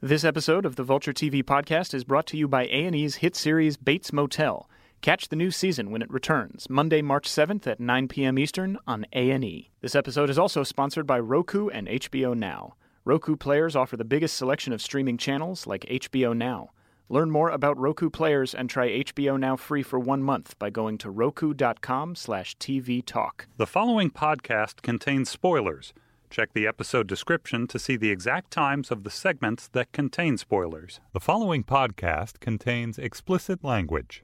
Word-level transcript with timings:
This 0.00 0.22
episode 0.22 0.64
of 0.64 0.76
the 0.76 0.84
Vulture 0.84 1.12
TV 1.12 1.42
podcast 1.42 1.92
is 1.92 2.04
brought 2.04 2.28
to 2.28 2.36
you 2.36 2.46
by 2.46 2.66
A&E's 2.66 3.16
hit 3.16 3.34
series 3.34 3.76
Bates 3.76 4.12
Motel. 4.12 4.70
Catch 5.00 5.26
the 5.26 5.34
new 5.34 5.50
season 5.50 5.90
when 5.90 6.02
it 6.02 6.10
returns, 6.12 6.70
Monday, 6.70 7.02
March 7.02 7.28
7th 7.28 7.66
at 7.66 7.80
9 7.80 8.06
p.m. 8.06 8.38
Eastern 8.38 8.78
on 8.86 9.06
A&E. 9.12 9.72
This 9.80 9.96
episode 9.96 10.30
is 10.30 10.38
also 10.38 10.62
sponsored 10.62 11.04
by 11.04 11.18
Roku 11.18 11.66
and 11.66 11.88
HBO 11.88 12.36
Now. 12.36 12.76
Roku 13.04 13.34
players 13.34 13.74
offer 13.74 13.96
the 13.96 14.04
biggest 14.04 14.36
selection 14.36 14.72
of 14.72 14.80
streaming 14.80 15.18
channels 15.18 15.66
like 15.66 15.84
HBO 15.86 16.32
Now. 16.32 16.70
Learn 17.08 17.32
more 17.32 17.48
about 17.50 17.76
Roku 17.76 18.08
players 18.08 18.54
and 18.54 18.70
try 18.70 18.88
HBO 19.02 19.36
Now 19.36 19.56
free 19.56 19.82
for 19.82 19.98
one 19.98 20.22
month 20.22 20.56
by 20.60 20.70
going 20.70 20.98
to 20.98 21.10
roku.com 21.10 22.14
slash 22.14 22.56
TV 22.58 23.04
Talk. 23.04 23.48
The 23.56 23.66
following 23.66 24.10
podcast 24.12 24.80
contains 24.82 25.28
spoilers. 25.28 25.92
Check 26.30 26.52
the 26.52 26.66
episode 26.66 27.06
description 27.06 27.66
to 27.68 27.78
see 27.78 27.96
the 27.96 28.10
exact 28.10 28.50
times 28.50 28.90
of 28.90 29.02
the 29.02 29.10
segments 29.10 29.66
that 29.68 29.92
contain 29.92 30.36
spoilers. 30.36 31.00
The 31.14 31.20
following 31.20 31.64
podcast 31.64 32.38
contains 32.38 32.98
explicit 32.98 33.64
language. 33.64 34.22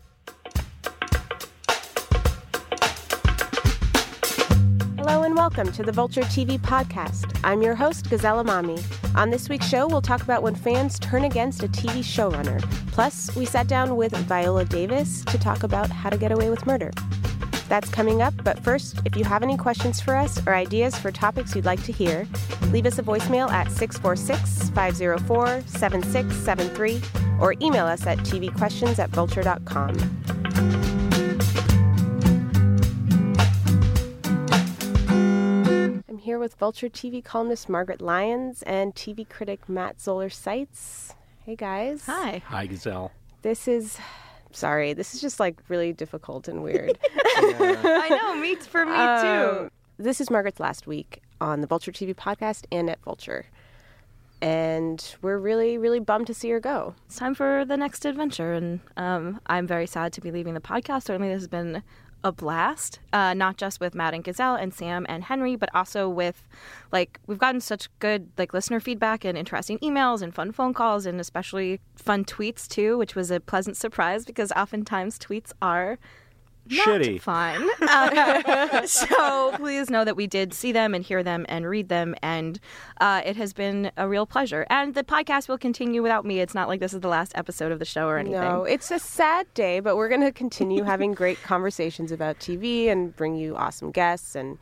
Hello 4.98 5.22
and 5.22 5.34
welcome 5.34 5.72
to 5.72 5.82
the 5.82 5.92
Vulture 5.92 6.22
TV 6.22 6.58
podcast. 6.58 7.40
I'm 7.42 7.62
your 7.62 7.74
host, 7.74 8.10
Gazelle 8.10 8.44
Emami. 8.44 8.82
On 9.16 9.30
this 9.30 9.48
week's 9.48 9.66
show, 9.66 9.86
we'll 9.86 10.02
talk 10.02 10.22
about 10.22 10.42
when 10.42 10.54
fans 10.54 10.98
turn 10.98 11.24
against 11.24 11.62
a 11.62 11.68
TV 11.68 12.00
showrunner. 12.00 12.60
Plus, 12.92 13.34
we 13.34 13.46
sat 13.46 13.66
down 13.66 13.96
with 13.96 14.12
Viola 14.12 14.66
Davis 14.66 15.24
to 15.24 15.38
talk 15.38 15.62
about 15.62 15.88
how 15.88 16.10
to 16.10 16.18
get 16.18 16.32
away 16.32 16.50
with 16.50 16.66
murder. 16.66 16.90
That's 17.68 17.88
coming 17.88 18.20
up, 18.22 18.34
but 18.44 18.58
first, 18.60 19.00
if 19.04 19.16
you 19.16 19.24
have 19.24 19.42
any 19.42 19.56
questions 19.56 20.00
for 20.00 20.14
us 20.14 20.44
or 20.46 20.54
ideas 20.54 20.96
for 20.96 21.10
topics 21.10 21.56
you'd 21.56 21.64
like 21.64 21.82
to 21.84 21.92
hear, 21.92 22.26
leave 22.70 22.86
us 22.86 22.98
a 22.98 23.02
voicemail 23.02 23.50
at 23.50 23.70
646 23.72 24.70
504 24.70 25.62
7673 25.66 27.00
or 27.40 27.54
email 27.60 27.86
us 27.86 28.06
at 28.06 28.18
tvquestions 28.18 28.98
at 28.98 29.10
vulture.com. 29.10 29.96
I'm 36.08 36.18
here 36.18 36.38
with 36.38 36.54
Vulture 36.56 36.88
TV 36.88 37.24
columnist 37.24 37.68
Margaret 37.68 38.00
Lyons 38.00 38.62
and 38.62 38.94
TV 38.94 39.28
critic 39.28 39.68
Matt 39.68 40.00
Zoller 40.00 40.30
Seitz. 40.30 41.14
Hey 41.44 41.56
guys. 41.56 42.06
Hi. 42.06 42.42
Hi, 42.46 42.66
Gazelle. 42.66 43.10
This 43.42 43.68
is 43.68 43.98
sorry, 44.54 44.92
this 44.94 45.14
is 45.14 45.20
just 45.20 45.38
like 45.38 45.60
really 45.68 45.92
difficult 45.92 46.48
and 46.48 46.62
weird. 46.62 46.98
I 47.36 48.08
know, 48.10 48.34
me 48.36 48.54
for 48.56 48.86
me 48.86 48.92
Um, 48.92 49.20
too. 49.22 49.70
this 49.98 50.20
is 50.20 50.30
Margaret's 50.30 50.60
last 50.60 50.86
week 50.86 51.20
on 51.40 51.60
the 51.60 51.66
Vulture 51.66 51.92
TV 51.92 52.14
podcast 52.14 52.64
and 52.72 52.88
at 52.88 53.02
Vulture. 53.02 53.46
And 54.42 55.14
we're 55.22 55.38
really, 55.38 55.78
really 55.78 56.00
bummed 56.00 56.26
to 56.26 56.34
see 56.34 56.50
her 56.50 56.60
go. 56.60 56.94
It's 57.06 57.16
time 57.16 57.34
for 57.34 57.64
the 57.64 57.76
next 57.78 58.04
adventure, 58.04 58.52
and 58.52 58.80
um, 58.96 59.40
I'm 59.46 59.66
very 59.66 59.86
sad 59.86 60.12
to 60.14 60.20
be 60.20 60.30
leaving 60.30 60.52
the 60.54 60.60
podcast. 60.60 61.04
Certainly, 61.04 61.28
this 61.28 61.42
has 61.42 61.48
been 61.48 61.82
a 62.24 62.32
blast, 62.32 62.98
uh, 63.12 63.34
not 63.34 63.58
just 63.58 63.80
with 63.80 63.94
Matt 63.94 64.14
and 64.14 64.24
Gazelle 64.24 64.54
and 64.54 64.72
Sam 64.72 65.04
and 65.08 65.22
Henry, 65.22 65.56
but 65.56 65.68
also 65.74 66.08
with 66.08 66.48
like 66.90 67.20
we've 67.26 67.38
gotten 67.38 67.60
such 67.60 67.88
good 67.98 68.30
like 68.38 68.54
listener 68.54 68.80
feedback 68.80 69.24
and 69.24 69.36
interesting 69.36 69.78
emails 69.80 70.22
and 70.22 70.34
fun 70.34 70.50
phone 70.50 70.72
calls 70.72 71.04
and 71.04 71.20
especially 71.20 71.80
fun 71.96 72.24
tweets 72.24 72.66
too, 72.66 72.96
which 72.96 73.14
was 73.14 73.30
a 73.30 73.40
pleasant 73.40 73.76
surprise 73.76 74.24
because 74.24 74.50
oftentimes 74.52 75.18
tweets 75.18 75.52
are 75.60 75.98
Shitty. 76.68 77.20
fun. 77.20 77.68
Uh, 77.82 78.86
so 78.86 79.52
please 79.56 79.90
know 79.90 80.04
that 80.04 80.16
we 80.16 80.26
did 80.26 80.54
see 80.54 80.72
them 80.72 80.94
and 80.94 81.04
hear 81.04 81.22
them 81.22 81.44
and 81.48 81.66
read 81.68 81.88
them, 81.88 82.14
and 82.22 82.58
uh, 83.00 83.22
it 83.24 83.36
has 83.36 83.52
been 83.52 83.90
a 83.96 84.08
real 84.08 84.26
pleasure. 84.26 84.66
And 84.70 84.94
the 84.94 85.04
podcast 85.04 85.48
will 85.48 85.58
continue 85.58 86.02
without 86.02 86.24
me. 86.24 86.40
It's 86.40 86.54
not 86.54 86.68
like 86.68 86.80
this 86.80 86.94
is 86.94 87.00
the 87.00 87.08
last 87.08 87.32
episode 87.34 87.72
of 87.72 87.78
the 87.78 87.84
show 87.84 88.06
or 88.08 88.18
anything. 88.18 88.40
No, 88.40 88.64
it's 88.64 88.90
a 88.90 88.98
sad 88.98 89.52
day, 89.54 89.80
but 89.80 89.96
we're 89.96 90.08
going 90.08 90.22
to 90.22 90.32
continue 90.32 90.82
having 90.84 91.12
great 91.12 91.42
conversations 91.42 92.10
about 92.12 92.38
TV 92.38 92.88
and 92.88 93.14
bring 93.14 93.36
you 93.36 93.56
awesome 93.56 93.90
guests. 93.90 94.34
And 94.34 94.58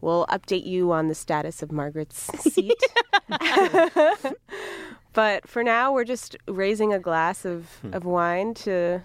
we'll 0.00 0.26
update 0.26 0.66
you 0.66 0.92
on 0.92 1.08
the 1.08 1.14
status 1.14 1.62
of 1.62 1.70
Margaret's 1.72 2.16
seat. 2.52 2.82
but 5.12 5.48
for 5.48 5.62
now, 5.62 5.92
we're 5.92 6.04
just 6.04 6.36
raising 6.48 6.92
a 6.92 6.98
glass 6.98 7.44
of, 7.44 7.68
of 7.92 8.04
wine 8.04 8.54
to, 8.54 9.00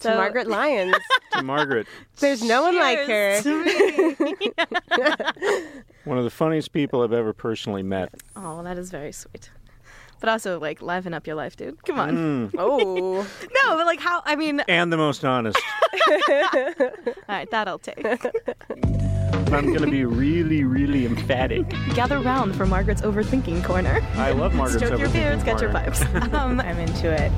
to 0.00 0.14
Margaret 0.14 0.46
Lyons. 0.48 0.94
To 1.32 1.42
Margaret, 1.42 1.86
There's 2.20 2.42
no 2.44 2.62
one 2.62 2.76
like 2.76 2.98
her. 3.08 3.40
To 3.42 3.64
me. 3.64 4.14
one 6.04 6.16
of 6.18 6.22
the 6.24 6.30
funniest 6.30 6.72
people 6.72 7.02
I've 7.02 7.12
ever 7.12 7.32
personally 7.32 7.82
met. 7.82 8.14
oh, 8.36 8.62
that 8.62 8.78
is 8.78 8.90
very 8.90 9.10
sweet. 9.12 9.50
But 10.20 10.28
also, 10.28 10.60
like, 10.60 10.80
liven 10.80 11.12
up 11.12 11.26
your 11.26 11.36
life, 11.36 11.56
dude. 11.56 11.82
Come 11.84 11.98
on. 11.98 12.50
Mm. 12.50 12.54
Oh. 12.58 13.22
No, 13.22 13.76
but 13.76 13.84
like, 13.84 14.00
how? 14.00 14.22
I 14.24 14.36
mean, 14.36 14.60
And 14.68 14.92
the 14.92 14.96
most 14.96 15.24
honest. 15.24 15.58
All 16.08 16.20
right, 17.28 17.50
that 17.50 17.66
I'll 17.66 17.78
take. 17.80 18.00
I'm 19.52 19.66
going 19.66 19.82
to 19.82 19.90
be 19.90 20.04
really, 20.04 20.64
really 20.64 21.06
emphatic. 21.06 21.68
Gather 21.94 22.18
round 22.20 22.54
for 22.56 22.66
Margaret's 22.66 23.02
overthinking 23.02 23.64
corner. 23.64 24.00
I 24.14 24.32
love 24.32 24.54
Margaret's 24.54 24.84
Stroke 24.84 24.98
your 25.00 25.08
overthinking 25.08 25.12
beards, 25.12 25.44
get 25.44 25.60
your 25.60 25.70
pipes. 25.70 26.02
Um, 26.34 26.60
I'm 26.60 26.78
into 26.78 27.10
it. 27.10 27.30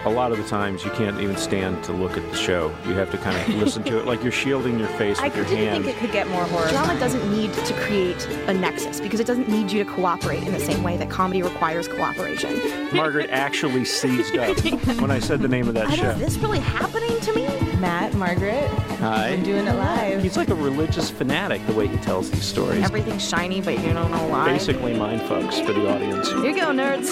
A 0.06 0.10
lot 0.10 0.32
of 0.32 0.38
the 0.38 0.44
times 0.44 0.84
you 0.84 0.90
can't 0.92 1.20
even 1.20 1.36
stand 1.36 1.84
to 1.84 1.92
look 1.92 2.16
at 2.16 2.22
the 2.30 2.36
show. 2.36 2.74
You 2.86 2.94
have 2.94 3.10
to 3.10 3.18
kind 3.18 3.36
of 3.36 3.48
listen 3.60 3.82
to 3.84 3.98
it 3.98 4.06
like 4.06 4.22
you're 4.22 4.32
shielding 4.32 4.78
your 4.78 4.88
face 4.88 5.18
I 5.18 5.24
with 5.28 5.36
your 5.36 5.44
didn't 5.44 5.58
hand. 5.72 5.84
think 5.84 5.96
it 5.96 6.00
could 6.00 6.12
get 6.12 6.28
more 6.28 6.44
horror. 6.44 6.68
Drama 6.70 6.98
doesn't 6.98 7.30
need 7.30 7.52
to 7.52 7.74
create 7.74 8.24
a 8.46 8.54
nexus 8.54 9.00
because 9.00 9.20
it 9.20 9.26
doesn't 9.26 9.48
need 9.48 9.70
you 9.70 9.84
to 9.84 9.90
cooperate 9.90 10.42
in 10.44 10.52
the 10.52 10.60
same 10.60 10.82
way 10.82 10.96
that 10.96 11.10
comedy 11.10 11.42
requires 11.42 11.88
cooperation. 11.88 12.58
Margaret 12.94 13.28
actually 13.30 13.84
seized 13.84 14.36
up 14.38 14.56
when 15.00 15.10
I 15.10 15.18
said 15.18 15.40
the 15.40 15.48
name 15.48 15.68
of 15.68 15.74
that 15.74 15.88
I 15.88 15.96
show. 15.96 16.10
is 16.10 16.18
this 16.20 16.36
really 16.38 16.60
happening 16.60 17.20
to 17.20 17.32
me? 17.34 17.46
Matt, 17.76 18.14
Margaret, 18.14 18.68
Hi. 19.00 19.28
I'm 19.28 19.42
doing 19.42 19.66
it 19.66 19.74
live. 19.74 20.22
He's 20.22 20.36
like 20.38 20.48
a 20.48 20.54
religious 20.54 21.05
fanatic 21.10 21.64
the 21.66 21.72
way 21.72 21.86
he 21.86 21.96
tells 21.98 22.30
these 22.30 22.44
stories. 22.44 22.84
Everything's 22.84 23.28
shiny, 23.28 23.60
but 23.60 23.78
you 23.78 23.92
don't 23.92 24.10
know 24.10 24.28
why. 24.28 24.46
Basically 24.46 24.94
mind 24.94 25.20
fucks 25.22 25.64
for 25.64 25.72
the 25.72 25.88
audience. 25.88 26.28
Here 26.28 26.46
you 26.46 26.54
go, 26.54 26.66
nerds. 26.68 27.10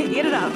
Get 0.14 0.26
it 0.26 0.34
up. 0.34 0.52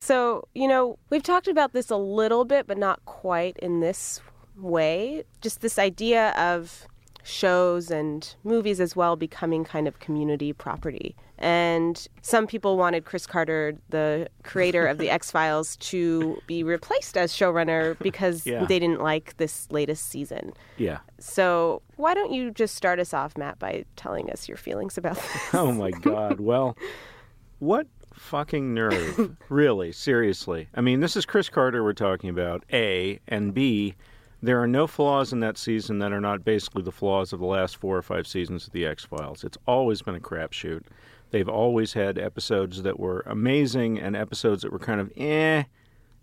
So, 0.00 0.48
you 0.54 0.68
know, 0.68 0.98
we've 1.10 1.22
talked 1.22 1.48
about 1.48 1.72
this 1.72 1.90
a 1.90 1.96
little 1.96 2.44
bit, 2.44 2.66
but 2.66 2.78
not 2.78 3.04
quite 3.04 3.58
in 3.58 3.80
this 3.80 4.20
way. 4.56 5.24
Just 5.40 5.60
this 5.60 5.78
idea 5.78 6.30
of 6.30 6.86
shows 7.22 7.90
and 7.90 8.34
movies 8.42 8.80
as 8.80 8.96
well 8.96 9.16
becoming 9.16 9.64
kind 9.64 9.86
of 9.86 9.98
community 9.98 10.52
property. 10.52 11.14
And 11.40 12.06
some 12.22 12.46
people 12.48 12.76
wanted 12.76 13.04
Chris 13.04 13.26
Carter, 13.26 13.76
the 13.90 14.28
creator 14.42 14.86
of 14.86 14.98
The 14.98 15.08
X 15.18 15.30
Files, 15.30 15.76
to 15.76 16.38
be 16.46 16.62
replaced 16.64 17.16
as 17.16 17.32
showrunner 17.32 17.96
because 18.02 18.44
Yeah. 18.46 18.64
they 18.64 18.78
didn't 18.78 19.00
like 19.00 19.36
this 19.36 19.70
latest 19.70 20.08
season. 20.08 20.52
Yeah. 20.76 20.98
So, 21.20 21.82
why 21.96 22.14
don't 22.14 22.32
you 22.32 22.50
just 22.50 22.74
start 22.74 22.98
us 22.98 23.14
off, 23.14 23.36
Matt, 23.38 23.58
by 23.58 23.84
telling 23.96 24.30
us 24.30 24.48
your 24.48 24.56
feelings 24.56 24.98
about 24.98 25.14
this? 25.16 25.42
Oh 25.54 25.72
my 25.72 25.90
God. 25.90 26.40
Well, 26.40 26.76
what 27.60 27.86
fucking 28.14 28.74
nerve. 28.74 29.36
really, 29.48 29.92
seriously. 29.92 30.68
I 30.74 30.80
mean, 30.80 30.98
this 31.00 31.16
is 31.16 31.24
Chris 31.24 31.48
Carter 31.48 31.84
we're 31.84 31.92
talking 31.92 32.30
about, 32.30 32.64
A, 32.72 33.20
and 33.28 33.54
B, 33.54 33.94
there 34.42 34.60
are 34.62 34.66
no 34.68 34.86
flaws 34.88 35.32
in 35.32 35.40
that 35.40 35.56
season 35.58 35.98
that 36.00 36.12
are 36.12 36.20
not 36.20 36.44
basically 36.44 36.82
the 36.82 36.92
flaws 36.92 37.32
of 37.32 37.40
the 37.40 37.46
last 37.46 37.76
four 37.76 37.96
or 37.96 38.02
five 38.02 38.26
seasons 38.26 38.66
of 38.66 38.72
The 38.72 38.86
X 38.86 39.04
Files. 39.04 39.42
It's 39.44 39.58
always 39.66 40.02
been 40.02 40.14
a 40.16 40.20
crapshoot. 40.20 40.82
They've 41.30 41.48
always 41.48 41.92
had 41.92 42.18
episodes 42.18 42.82
that 42.82 42.98
were 42.98 43.20
amazing 43.26 43.98
and 43.98 44.16
episodes 44.16 44.62
that 44.62 44.72
were 44.72 44.78
kind 44.78 45.00
of 45.00 45.12
eh 45.16 45.64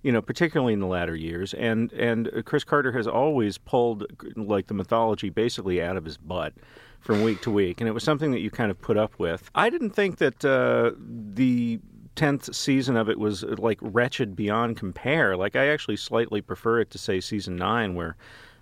you 0.06 0.12
know, 0.12 0.22
particularly 0.22 0.74
in 0.74 0.80
the 0.82 0.86
latter 0.86 1.16
years. 1.16 1.56
And 1.56 1.92
and 1.94 2.30
Chris 2.46 2.64
Carter 2.64 2.92
has 2.92 3.08
always 3.08 3.58
pulled 3.58 4.06
like 4.36 4.68
the 4.68 4.76
mythology 4.76 5.32
basically 5.32 5.82
out 5.82 5.98
of 5.98 6.06
his 6.06 6.16
butt 6.16 6.54
from 7.00 7.24
week 7.24 7.42
to 7.42 7.50
week, 7.50 7.82
and 7.82 7.88
it 7.88 7.92
was 7.92 8.04
something 8.04 8.30
that 8.32 8.42
you 8.42 8.52
kind 8.52 8.70
of 8.70 8.80
put 8.80 8.98
up 8.98 9.18
with. 9.18 9.50
I 9.56 9.72
didn't 9.72 9.92
think 9.92 10.18
that 10.18 10.46
uh, 10.46 10.92
the 11.00 11.80
tenth 12.16 12.54
season 12.54 12.98
of 12.98 13.10
it 13.10 13.18
was 13.18 13.42
like 13.44 13.80
wretched 13.81 14.36
beyond 14.36 14.78
compare. 14.78 15.36
Like 15.36 15.56
I 15.56 15.69
actually 15.69 15.98
slightly 15.98 16.40
prefer 16.40 16.81
it 16.81 16.92
to 16.92 17.00
say 17.00 17.19
season 17.19 17.56
nine, 17.56 17.96
where 17.96 18.16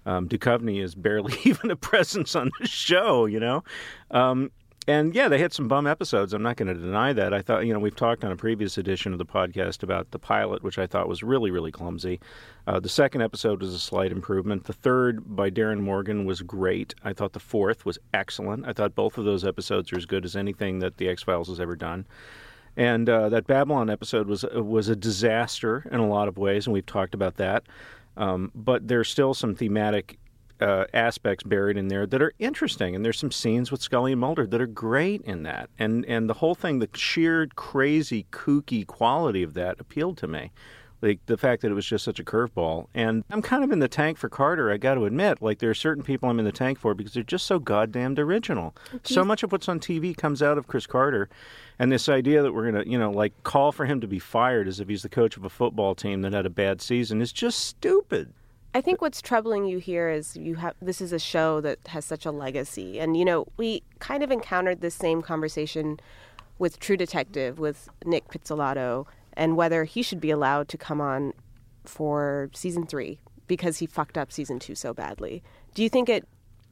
um, 0.06 0.30
Duchovny 0.30 0.82
is 0.82 0.96
barely 0.96 1.38
even 1.44 1.72
a 1.72 1.76
presence 1.76 2.38
on 2.38 2.52
the 2.62 2.68
show. 2.70 3.26
You 3.26 3.42
know. 3.42 3.66
Um, 4.12 4.50
and 4.88 5.16
yeah, 5.16 5.28
they 5.30 5.38
had 5.38 5.54
some 5.54 5.68
bum 5.68 5.88
episodes. 5.88 6.34
I'm 6.34 6.44
not 6.44 6.58
going 6.58 6.68
to 6.68 6.80
deny 6.80 7.14
that. 7.14 7.34
I 7.34 7.42
thought, 7.42 7.66
you 7.66 7.74
know, 7.74 7.80
we've 7.80 7.96
talked 7.96 8.24
on 8.26 8.32
a 8.32 8.36
previous 8.36 8.78
edition 8.78 9.14
of 9.14 9.18
the 9.18 9.26
podcast 9.26 9.82
about 9.82 10.12
the 10.12 10.20
pilot, 10.20 10.62
which 10.62 10.78
I 10.78 10.88
thought 10.88 11.08
was 11.08 11.24
really, 11.24 11.52
really 11.52 11.72
clumsy. 11.72 12.20
Uh, 12.68 12.80
the 12.80 12.90
second 12.90 13.22
episode 13.22 13.62
was 13.62 13.74
a 13.74 13.80
slight 13.80 14.12
improvement. 14.12 14.66
The 14.66 14.74
third 14.74 15.36
by 15.36 15.50
Darin 15.50 15.82
Morgan 15.82 16.26
was 16.26 16.42
great. 16.42 16.94
I 17.04 17.14
thought 17.14 17.34
the 17.34 17.40
fourth 17.40 17.86
was 17.86 17.98
excellent. 18.14 18.68
I 18.68 18.74
thought 18.74 18.96
both 18.96 19.18
of 19.18 19.26
those 19.26 19.46
episodes 19.46 19.94
are 19.94 19.98
as 19.98 20.06
good 20.06 20.26
as 20.26 20.36
anything 20.36 20.80
that 20.80 20.98
the 20.98 21.08
X 21.08 21.24
Files 21.24 21.48
has 21.48 21.60
ever 21.60 21.76
done. 21.76 22.06
And 22.76 23.08
uh, 23.08 23.30
that 23.30 23.48
Babylon 23.48 23.90
episode 23.90 24.28
was 24.28 24.44
was 24.44 24.90
a 24.90 24.96
disaster 24.96 25.88
in 25.92 26.00
a 26.00 26.08
lot 26.08 26.28
of 26.28 26.38
ways, 26.38 26.66
and 26.66 26.74
we've 26.74 26.86
talked 26.86 27.14
about 27.14 27.36
that. 27.38 27.64
Um, 28.18 28.52
but 28.56 28.88
there's 28.88 29.10
still 29.10 29.34
some 29.34 29.56
thematic 29.56 30.18
uh, 30.60 30.86
aspects 30.94 31.44
buried 31.44 31.78
in 31.78 31.88
there 31.88 32.06
that 32.06 32.22
are 32.22 32.34
interesting, 32.40 32.96
and 32.96 33.04
there's 33.04 33.20
some 33.20 33.32
scenes 33.32 33.72
with 33.72 33.82
Scully 33.82 34.12
and 34.12 34.22
Mulder 34.22 34.46
that 34.48 34.62
are 34.62 34.68
great 34.68 35.22
in 35.22 35.44
that, 35.44 35.70
and 35.78 36.06
and 36.06 36.30
the 36.30 36.36
whole 36.36 36.56
thing, 36.56 36.80
the 36.80 36.90
sheer 36.94 37.48
crazy 37.56 38.26
kooky 38.32 38.86
quality 38.86 39.44
of 39.44 39.54
that 39.56 39.80
appealed 39.80 40.18
to 40.20 40.28
me. 40.28 40.52
Like 41.02 41.20
the 41.26 41.36
fact 41.36 41.64
that 41.64 41.72
it 41.72 41.74
was 41.74 41.86
just 41.86 42.06
such 42.06 42.22
a 42.22 42.24
curveball, 42.24 42.88
and 42.94 43.26
I'm 43.30 43.42
kind 43.42 43.62
of 43.62 43.74
in 43.74 43.80
the 43.80 43.90
tank 43.90 44.18
for 44.18 44.30
Carter. 44.30 44.72
I 44.72 44.78
got 44.78 44.96
to 44.96 45.04
admit, 45.04 45.42
like 45.42 45.60
there 45.60 45.70
are 45.70 45.74
certain 45.74 46.02
people 46.02 46.30
I'm 46.30 46.40
in 46.40 46.46
the 46.46 46.52
tank 46.54 46.80
for 46.80 46.94
because 46.94 47.14
they're 47.14 47.24
just 47.24 47.46
so 47.46 47.60
goddamned 47.60 48.20
original. 48.20 48.74
So 49.04 49.26
much 49.26 49.44
of 49.44 49.52
what's 49.52 49.68
on 49.68 49.82
TV 49.82 50.16
comes 50.16 50.42
out 50.42 50.58
of 50.58 50.68
Chris 50.68 50.88
Carter, 50.88 51.28
and 51.78 51.92
this 51.92 52.08
idea 52.08 52.42
that 52.42 52.54
we're 52.54 52.72
gonna, 52.72 52.86
you 52.86 52.98
know, 52.98 53.12
like 53.12 53.34
call 53.44 53.74
for 53.74 53.86
him 53.86 54.00
to 54.00 54.08
be 54.08 54.18
fired 54.20 54.66
as 54.70 54.80
if 54.80 54.88
he's 54.88 55.04
the 55.04 55.10
coach 55.10 55.36
of 55.36 55.44
a 55.44 55.50
football 55.50 55.94
team 55.94 56.22
that 56.22 56.32
had 56.32 56.46
a 56.46 56.50
bad 56.50 56.82
season 56.82 57.22
is 57.22 57.34
just 57.34 57.60
stupid. 57.60 58.34
I 58.76 58.82
think 58.82 59.02
what's 59.02 59.22
troubling 59.22 59.66
you 59.66 59.78
here 59.78 60.10
is 60.10 60.36
you 60.36 60.56
have 60.56 60.74
this 60.82 61.00
is 61.00 61.14
a 61.14 61.20
show 61.20 61.62
that 61.62 61.80
has 61.88 62.06
such 62.06 62.26
a 62.26 62.32
legacy, 62.32 63.00
and 63.00 63.16
you 63.16 63.24
know 63.24 63.46
we 63.58 63.84
kind 64.00 64.24
of 64.24 64.32
encountered 64.32 64.82
this 64.82 64.96
same 64.96 65.22
conversation 65.22 66.00
with 66.58 66.80
True 66.80 66.98
Detective 66.98 67.60
with 67.60 67.90
Nic 68.06 68.28
Pizzolatto 68.30 69.06
and 69.34 69.58
whether 69.58 69.84
he 69.84 70.02
should 70.02 70.22
be 70.22 70.32
allowed 70.32 70.68
to 70.70 70.78
come 70.78 71.02
on 71.02 71.34
for 71.86 72.50
season 72.54 72.86
three 72.86 73.20
because 73.48 73.80
he 73.80 73.86
fucked 73.86 74.18
up 74.18 74.32
season 74.32 74.60
two 74.60 74.76
so 74.76 74.94
badly. 74.94 75.44
Do 75.74 75.84
you 75.84 75.90
think 75.90 76.10
it 76.10 76.28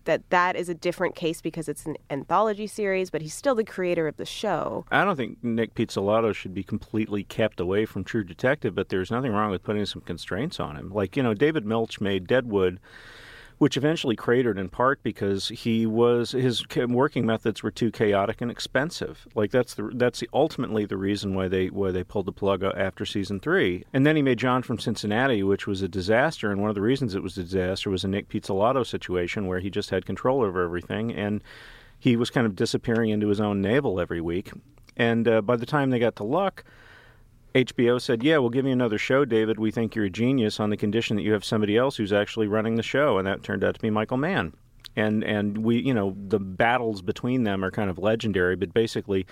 that 0.06 0.30
that 0.30 0.56
is 0.56 0.70
a 0.70 0.74
different 0.74 1.16
case 1.16 1.42
because 1.42 1.68
it's 1.68 1.86
an 1.86 1.98
anthology 2.10 2.68
series, 2.68 3.10
but 3.10 3.22
he's 3.22 3.34
still 3.34 3.56
the 3.56 3.64
creator 3.64 4.08
of 4.08 4.18
the 4.18 4.26
show? 4.26 4.86
I 4.92 5.04
don't 5.04 5.16
think 5.16 5.44
Nic 5.44 5.76
Pizzolatto 5.76 6.34
should 6.34 6.54
be 6.54 6.64
completely 6.64 7.24
kept 7.24 7.60
away 7.60 7.86
from 7.86 8.04
True 8.04 8.24
Detective, 8.24 8.76
but 8.76 8.90
there's 8.90 9.12
nothing 9.12 9.32
wrong 9.32 9.52
with 9.52 9.64
putting 9.64 9.86
some 9.86 10.02
constraints 10.02 10.60
on 10.60 10.76
him. 10.76 10.92
Like, 10.92 11.16
you 11.16 11.24
know, 11.24 11.34
David 11.34 11.66
Milch 11.66 12.02
made 12.02 12.28
Deadwood, 12.28 12.80
which 13.62 13.78
eventually 13.78 14.16
cratered 14.16 14.58
in 14.58 14.68
part 14.68 15.04
because 15.04 15.50
he 15.50 15.86
was 15.86 16.32
his 16.32 16.64
working 16.88 17.28
methods 17.28 17.62
were 17.62 17.70
too 17.70 17.92
chaotic 17.92 18.42
and 18.42 18.50
expensive. 18.50 19.28
Like 19.36 19.52
that's 19.52 19.76
the 19.76 19.92
that's 19.94 20.22
the, 20.22 20.30
ultimately 20.34 20.88
the 20.88 20.98
reason 20.98 21.36
why 21.36 21.48
they 21.48 21.68
why 21.68 21.92
they 21.92 22.04
pulled 22.04 22.26
the 22.26 22.32
plug 22.32 22.64
after 22.64 23.06
season 23.06 23.40
three. 23.40 23.86
And 23.94 24.04
then 24.04 24.16
he 24.16 24.24
made 24.24 24.40
John 24.40 24.64
from 24.64 24.80
Cincinnati, 24.80 25.44
which 25.44 25.68
was 25.68 25.84
a 25.84 25.88
disaster. 25.88 26.50
And 26.50 26.60
one 26.60 26.70
of 26.72 26.76
the 26.76 26.82
reasons 26.82 27.14
it 27.14 27.22
was 27.22 27.38
a 27.38 27.44
disaster 27.44 27.92
was 27.92 28.04
a 28.04 28.08
Nic 28.08 28.30
Pizzolatto 28.30 28.84
situation 28.84 29.46
where 29.46 29.60
he 29.60 29.70
just 29.70 29.92
had 29.92 30.08
control 30.08 30.42
over 30.42 30.64
everything 30.64 31.14
and 31.14 31.44
he 32.00 32.16
was 32.16 32.32
kind 32.32 32.48
of 32.48 32.56
disappearing 32.56 33.12
into 33.12 33.28
his 33.28 33.40
own 33.40 33.62
navel 33.62 34.00
every 34.00 34.22
week. 34.22 34.52
And 34.98 35.28
uh, 35.28 35.44
by 35.44 35.56
the 35.56 35.68
time 35.68 35.92
they 35.92 36.00
got 36.00 36.16
to 36.16 36.24
Luck, 36.24 36.64
HBO 37.54 38.00
said, 38.00 38.24
"Yeah, 38.24 38.38
we'll 38.38 38.50
give 38.50 38.66
you 38.66 38.72
another 38.72 38.98
show, 38.98 39.26
David. 39.26 39.60
We 39.60 39.72
think 39.72 39.96
you're 39.96 40.06
a 40.06 40.10
genius 40.10 40.60
on 40.60 40.70
the 40.70 40.78
condition 40.78 41.16
that 41.18 41.24
you 41.24 41.34
have 41.34 41.44
somebody 41.44 41.76
else 41.76 41.98
who's 41.98 42.14
actually 42.14 42.48
running 42.48 42.76
the 42.76 42.84
show." 42.84 43.18
And 43.18 43.28
that 43.28 43.44
turned 43.44 43.64
out 43.64 43.76
to 43.76 43.82
be 43.82 43.90
Michael 43.90 44.18
Mann. 44.18 44.54
And 44.96 45.24
and 45.24 45.58
we, 45.60 45.80
you 45.80 45.94
know, 45.94 46.16
the 46.28 46.40
battles 46.40 47.02
between 47.02 47.44
them 47.44 47.64
are 47.64 47.72
kind 47.72 47.90
of 47.90 47.98
legendary, 47.98 48.56
but 48.56 48.74
basically 48.74 49.26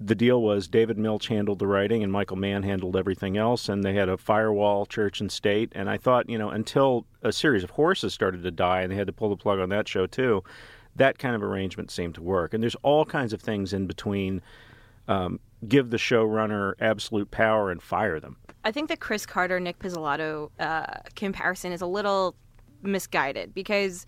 the 0.00 0.14
deal 0.14 0.40
was 0.42 0.68
David 0.68 0.96
Milch 0.96 1.26
handled 1.26 1.58
the 1.58 1.66
writing 1.66 2.04
and 2.04 2.12
Michael 2.12 2.36
Mann 2.36 2.62
handled 2.62 2.96
everything 2.96 3.36
else, 3.36 3.68
and 3.68 3.82
they 3.82 3.94
had 3.94 4.08
a 4.08 4.16
firewall, 4.16 4.86
church 4.86 5.20
and 5.20 5.30
state. 5.30 5.72
And 5.74 5.90
I 5.90 5.96
thought, 5.96 6.30
you 6.30 6.38
know, 6.38 6.50
until 6.50 7.04
a 7.22 7.32
series 7.32 7.64
of 7.64 7.70
horses 7.70 8.14
started 8.14 8.42
to 8.44 8.50
die 8.50 8.82
and 8.82 8.92
they 8.92 8.96
had 8.96 9.08
to 9.08 9.12
pull 9.12 9.28
the 9.28 9.36
plug 9.36 9.58
on 9.58 9.70
that 9.70 9.88
show 9.88 10.06
too, 10.06 10.44
that 10.94 11.18
kind 11.18 11.34
of 11.34 11.42
arrangement 11.42 11.90
seemed 11.90 12.14
to 12.14 12.22
work. 12.22 12.54
And 12.54 12.62
there's 12.62 12.76
all 12.76 13.04
kinds 13.04 13.32
of 13.32 13.40
things 13.40 13.72
in 13.72 13.86
between. 13.86 14.40
Um, 15.08 15.40
give 15.66 15.90
the 15.90 15.96
showrunner 15.96 16.74
absolute 16.80 17.30
power 17.30 17.70
and 17.70 17.82
fire 17.82 18.20
them. 18.20 18.36
I 18.64 18.70
think 18.72 18.88
the 18.88 18.96
Chris 18.96 19.26
Carter 19.26 19.58
Nic 19.60 19.78
Pizzolatto 19.78 20.50
uh, 20.58 20.84
comparison 21.16 21.72
is 21.72 21.80
a 21.80 21.86
little 21.86 22.34
misguided 22.82 23.54
because 23.54 24.06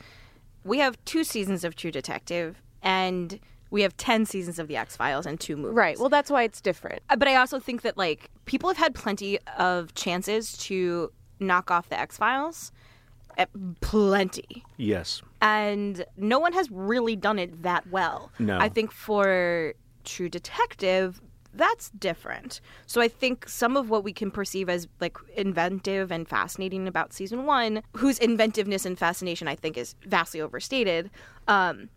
we 0.64 0.78
have 0.78 1.02
two 1.04 1.24
seasons 1.24 1.64
of 1.64 1.74
True 1.74 1.90
Detective 1.90 2.60
and 2.82 3.40
we 3.70 3.82
have 3.82 3.96
10 3.96 4.26
seasons 4.26 4.58
of 4.58 4.68
The 4.68 4.76
X 4.76 4.96
Files 4.96 5.26
and 5.26 5.38
two 5.38 5.56
movies. 5.56 5.74
Right. 5.76 5.98
Well, 5.98 6.08
that's 6.08 6.30
why 6.30 6.42
it's 6.42 6.60
different. 6.60 7.02
Uh, 7.08 7.16
But 7.16 7.28
I 7.28 7.36
also 7.36 7.60
think 7.60 7.82
that, 7.82 7.96
like, 7.96 8.28
people 8.44 8.68
have 8.68 8.76
had 8.76 8.94
plenty 8.94 9.38
of 9.58 9.94
chances 9.94 10.56
to 10.58 11.12
knock 11.38 11.70
off 11.70 11.88
The 11.88 11.98
X 11.98 12.16
Files. 12.16 12.72
Plenty. 13.80 14.64
Yes. 14.76 15.22
And 15.40 16.04
no 16.16 16.38
one 16.38 16.52
has 16.52 16.70
really 16.70 17.16
done 17.16 17.38
it 17.38 17.62
that 17.62 17.86
well. 17.90 18.30
No. 18.38 18.58
I 18.58 18.68
think 18.68 18.92
for 18.92 19.74
True 20.04 20.28
Detective, 20.28 21.20
that's 21.54 21.90
different. 21.90 22.60
So 22.86 23.00
I 23.00 23.08
think 23.08 23.48
some 23.48 23.76
of 23.76 23.90
what 23.90 24.04
we 24.04 24.12
can 24.12 24.30
perceive 24.30 24.68
as 24.68 24.88
like 25.00 25.16
inventive 25.36 26.12
and 26.12 26.28
fascinating 26.28 26.86
about 26.86 27.12
season 27.12 27.46
one, 27.46 27.82
whose 27.96 28.18
inventiveness 28.18 28.86
and 28.86 28.98
fascination 28.98 29.48
I 29.48 29.56
think 29.56 29.76
is 29.76 29.94
vastly 30.06 30.40
overstated. 30.40 31.10
Um, 31.48 31.88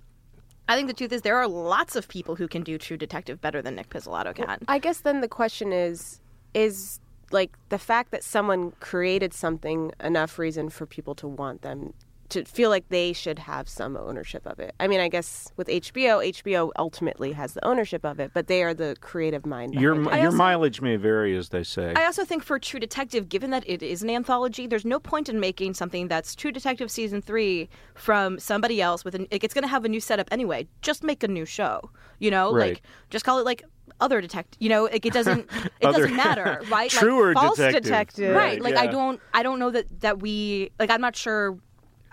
I 0.67 0.75
think 0.75 0.87
the 0.87 0.93
truth 0.93 1.11
is 1.11 1.21
there 1.21 1.37
are 1.37 1.47
lots 1.47 1.95
of 1.95 2.07
people 2.07 2.35
who 2.35 2.47
can 2.47 2.63
do 2.63 2.77
True 2.77 2.97
Detective 2.97 3.41
better 3.41 3.61
than 3.61 3.75
Nic 3.75 3.89
Pizzolatto 3.89 4.33
can. 4.33 4.59
I 4.67 4.79
guess 4.79 4.99
then 4.99 5.21
the 5.21 5.27
question 5.27 5.73
is 5.73 6.21
is 6.53 6.99
like 7.31 7.57
the 7.69 7.79
fact 7.79 8.11
that 8.11 8.23
someone 8.23 8.71
created 8.79 9.33
something 9.33 9.91
enough 9.99 10.37
reason 10.37 10.69
for 10.69 10.85
people 10.85 11.15
to 11.15 11.27
want 11.27 11.63
them 11.63 11.93
to 12.33 12.45
feel 12.45 12.69
like 12.69 12.89
they 12.89 13.13
should 13.13 13.39
have 13.39 13.67
some 13.69 13.95
ownership 13.97 14.45
of 14.45 14.59
it. 14.59 14.75
I 14.79 14.87
mean, 14.87 14.99
I 14.99 15.07
guess 15.07 15.51
with 15.57 15.67
HBO, 15.67 16.23
HBO 16.41 16.71
ultimately 16.77 17.31
has 17.31 17.53
the 17.53 17.65
ownership 17.65 18.03
of 18.05 18.19
it, 18.19 18.31
but 18.33 18.47
they 18.47 18.61
are 18.63 18.73
the 18.73 18.95
creative 19.01 19.45
mind. 19.45 19.73
Your 19.75 19.93
it. 19.95 20.03
your 20.03 20.25
also- 20.25 20.37
mileage 20.37 20.81
may 20.81 20.95
vary, 20.97 21.35
as 21.37 21.49
they 21.49 21.63
say. 21.63 21.93
I 21.95 22.05
also 22.05 22.25
think 22.25 22.43
for 22.43 22.59
True 22.59 22.79
Detective, 22.79 23.29
given 23.29 23.49
that 23.51 23.63
it 23.67 23.81
is 23.81 24.03
an 24.03 24.09
anthology, 24.09 24.67
there's 24.67 24.85
no 24.85 24.99
point 24.99 25.29
in 25.29 25.39
making 25.39 25.73
something 25.73 26.07
that's 26.07 26.35
True 26.35 26.51
Detective 26.51 26.91
season 26.91 27.21
three 27.21 27.69
from 27.95 28.39
somebody 28.39 28.81
else 28.81 29.05
with 29.05 29.15
an. 29.15 29.27
It's 29.31 29.53
going 29.53 29.63
to 29.63 29.67
have 29.69 29.85
a 29.85 29.89
new 29.89 29.99
setup 29.99 30.27
anyway. 30.31 30.67
Just 30.81 31.03
make 31.03 31.23
a 31.23 31.27
new 31.27 31.45
show. 31.45 31.89
You 32.19 32.31
know, 32.31 32.53
Right. 32.53 32.73
like 32.75 32.81
just 33.09 33.25
call 33.25 33.39
it 33.39 33.45
like 33.45 33.63
other 33.99 34.21
detective. 34.21 34.57
You 34.61 34.69
know, 34.69 34.83
like 34.85 35.05
it 35.05 35.13
doesn't. 35.13 35.49
It 35.81 35.87
Other- 35.87 35.99
doesn't 36.03 36.15
matter, 36.15 36.61
right? 36.71 36.89
Truer 36.89 37.33
false 37.33 37.57
detective. 37.57 37.83
detective. 37.83 38.35
Like, 38.35 38.41
right. 38.43 38.61
Like 38.61 38.75
I 38.77 38.87
don't. 38.87 39.19
I 39.33 39.43
don't 39.43 39.59
know 39.59 39.69
that 39.71 39.85
that 39.99 40.19
we. 40.21 40.71
Like 40.79 40.89
I'm 40.89 41.01
not 41.01 41.15
sure. 41.15 41.57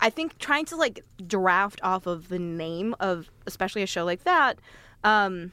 I 0.01 0.11
think 0.11 0.39
trying 0.39 0.65
to 0.67 0.77
like 0.77 1.05
draft 1.27 1.81
off 1.83 2.07
of 2.07 2.29
the 2.29 2.39
name 2.39 2.95
of 3.01 3.31
especially 3.47 3.83
a 3.83 3.87
show 3.87 4.05
like 4.05 4.25
that. 4.25 4.59
Um, 5.05 5.53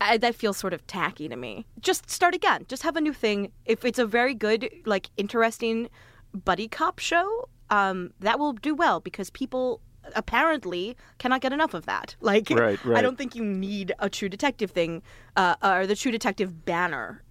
I, 0.00 0.16
that 0.18 0.34
feels 0.34 0.56
sort 0.56 0.72
of 0.72 0.86
tacky 0.86 1.28
to 1.28 1.36
me. 1.36 1.66
Just 1.80 2.10
start 2.10 2.34
again. 2.34 2.64
Just 2.68 2.82
have 2.82 2.96
a 2.96 3.00
new 3.00 3.12
thing. 3.12 3.52
If 3.66 3.84
it's 3.84 3.98
a 3.98 4.06
very 4.06 4.34
good, 4.34 4.70
like, 4.86 5.10
interesting 5.16 5.88
buddy 6.32 6.68
cop 6.68 6.98
show, 6.98 7.48
um, 7.68 8.12
that 8.20 8.38
will 8.38 8.54
do 8.54 8.74
well 8.74 9.00
because 9.00 9.30
people 9.30 9.80
apparently 10.14 10.96
cannot 11.18 11.42
get 11.42 11.52
enough 11.52 11.74
of 11.74 11.86
that. 11.86 12.16
Like, 12.22 12.48
Right, 12.50 12.78
I 12.86 13.02
don't 13.02 13.18
think 13.18 13.34
you 13.34 13.44
need 13.44 13.92
a 13.98 14.08
True 14.08 14.28
Detective 14.28 14.70
thing 14.70 15.02
uh, 15.36 15.56
or 15.62 15.86
the 15.86 15.96
True 15.96 16.12
Detective 16.12 16.64
banner, 16.64 17.22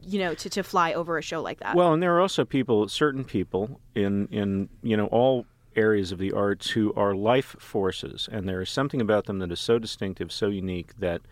you 0.00 0.18
know, 0.18 0.34
to, 0.34 0.50
to 0.50 0.62
fly 0.62 0.92
over 0.92 1.16
a 1.16 1.22
show 1.22 1.40
like 1.40 1.60
that. 1.60 1.74
Well, 1.74 1.94
and 1.94 2.02
there 2.02 2.14
are 2.14 2.20
also 2.20 2.44
people, 2.44 2.88
certain 2.88 3.24
people 3.24 3.80
in 3.94 4.28
in 4.28 4.68
you 4.82 4.96
know 4.96 5.06
all 5.06 5.46
areas 5.76 6.12
of 6.12 6.18
the 6.18 6.32
arts 6.32 6.70
who 6.70 6.92
are 6.94 7.14
life 7.14 7.56
forces, 7.58 8.28
and 8.30 8.48
there 8.48 8.60
is 8.60 8.70
something 8.70 9.00
about 9.00 9.26
them 9.26 9.38
that 9.38 9.52
is 9.52 9.60
so 9.60 9.78
distinctive, 9.78 10.32
so 10.32 10.48
unique 10.48 10.98
that 10.98 11.22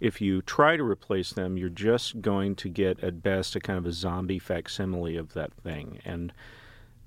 if 0.00 0.20
you 0.20 0.42
try 0.42 0.76
to 0.76 0.82
replace 0.82 1.32
them, 1.32 1.56
you're 1.56 1.68
just 1.68 2.20
going 2.20 2.56
to 2.56 2.68
get 2.68 3.02
at 3.02 3.22
best 3.22 3.54
a 3.56 3.60
kind 3.60 3.78
of 3.78 3.86
a 3.86 3.92
zombie 3.92 4.38
facsimile 4.40 5.16
of 5.16 5.32
that 5.34 5.52
thing. 5.54 6.00
And 6.04 6.32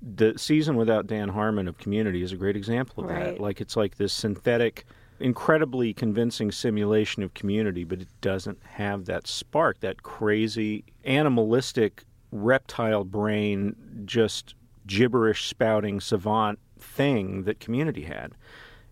the 0.00 0.34
season 0.38 0.76
without 0.76 1.06
Dan 1.06 1.28
Harmon 1.28 1.68
of 1.68 1.78
Community 1.78 2.22
is 2.22 2.32
a 2.32 2.36
great 2.36 2.56
example 2.56 3.04
of 3.04 3.10
Right. 3.10 3.24
that. 3.24 3.40
Like 3.40 3.60
it's 3.60 3.76
like 3.76 3.96
this 3.96 4.12
synthetic, 4.12 4.86
incredibly 5.20 5.92
convincing 5.92 6.50
simulation 6.50 7.22
of 7.22 7.34
Community, 7.34 7.84
but 7.84 8.00
it 8.00 8.08
doesn't 8.20 8.58
have 8.64 9.04
that 9.04 9.26
spark, 9.26 9.80
that 9.80 10.02
crazy 10.02 10.84
animalistic 11.04 12.04
reptile 12.32 13.04
brain, 13.04 13.76
just 14.04 14.54
gibberish 14.86 15.46
spouting 15.46 16.00
savant 16.00 16.58
thing 16.98 17.44
that 17.44 17.56
Community 17.66 18.04
had. 18.16 18.30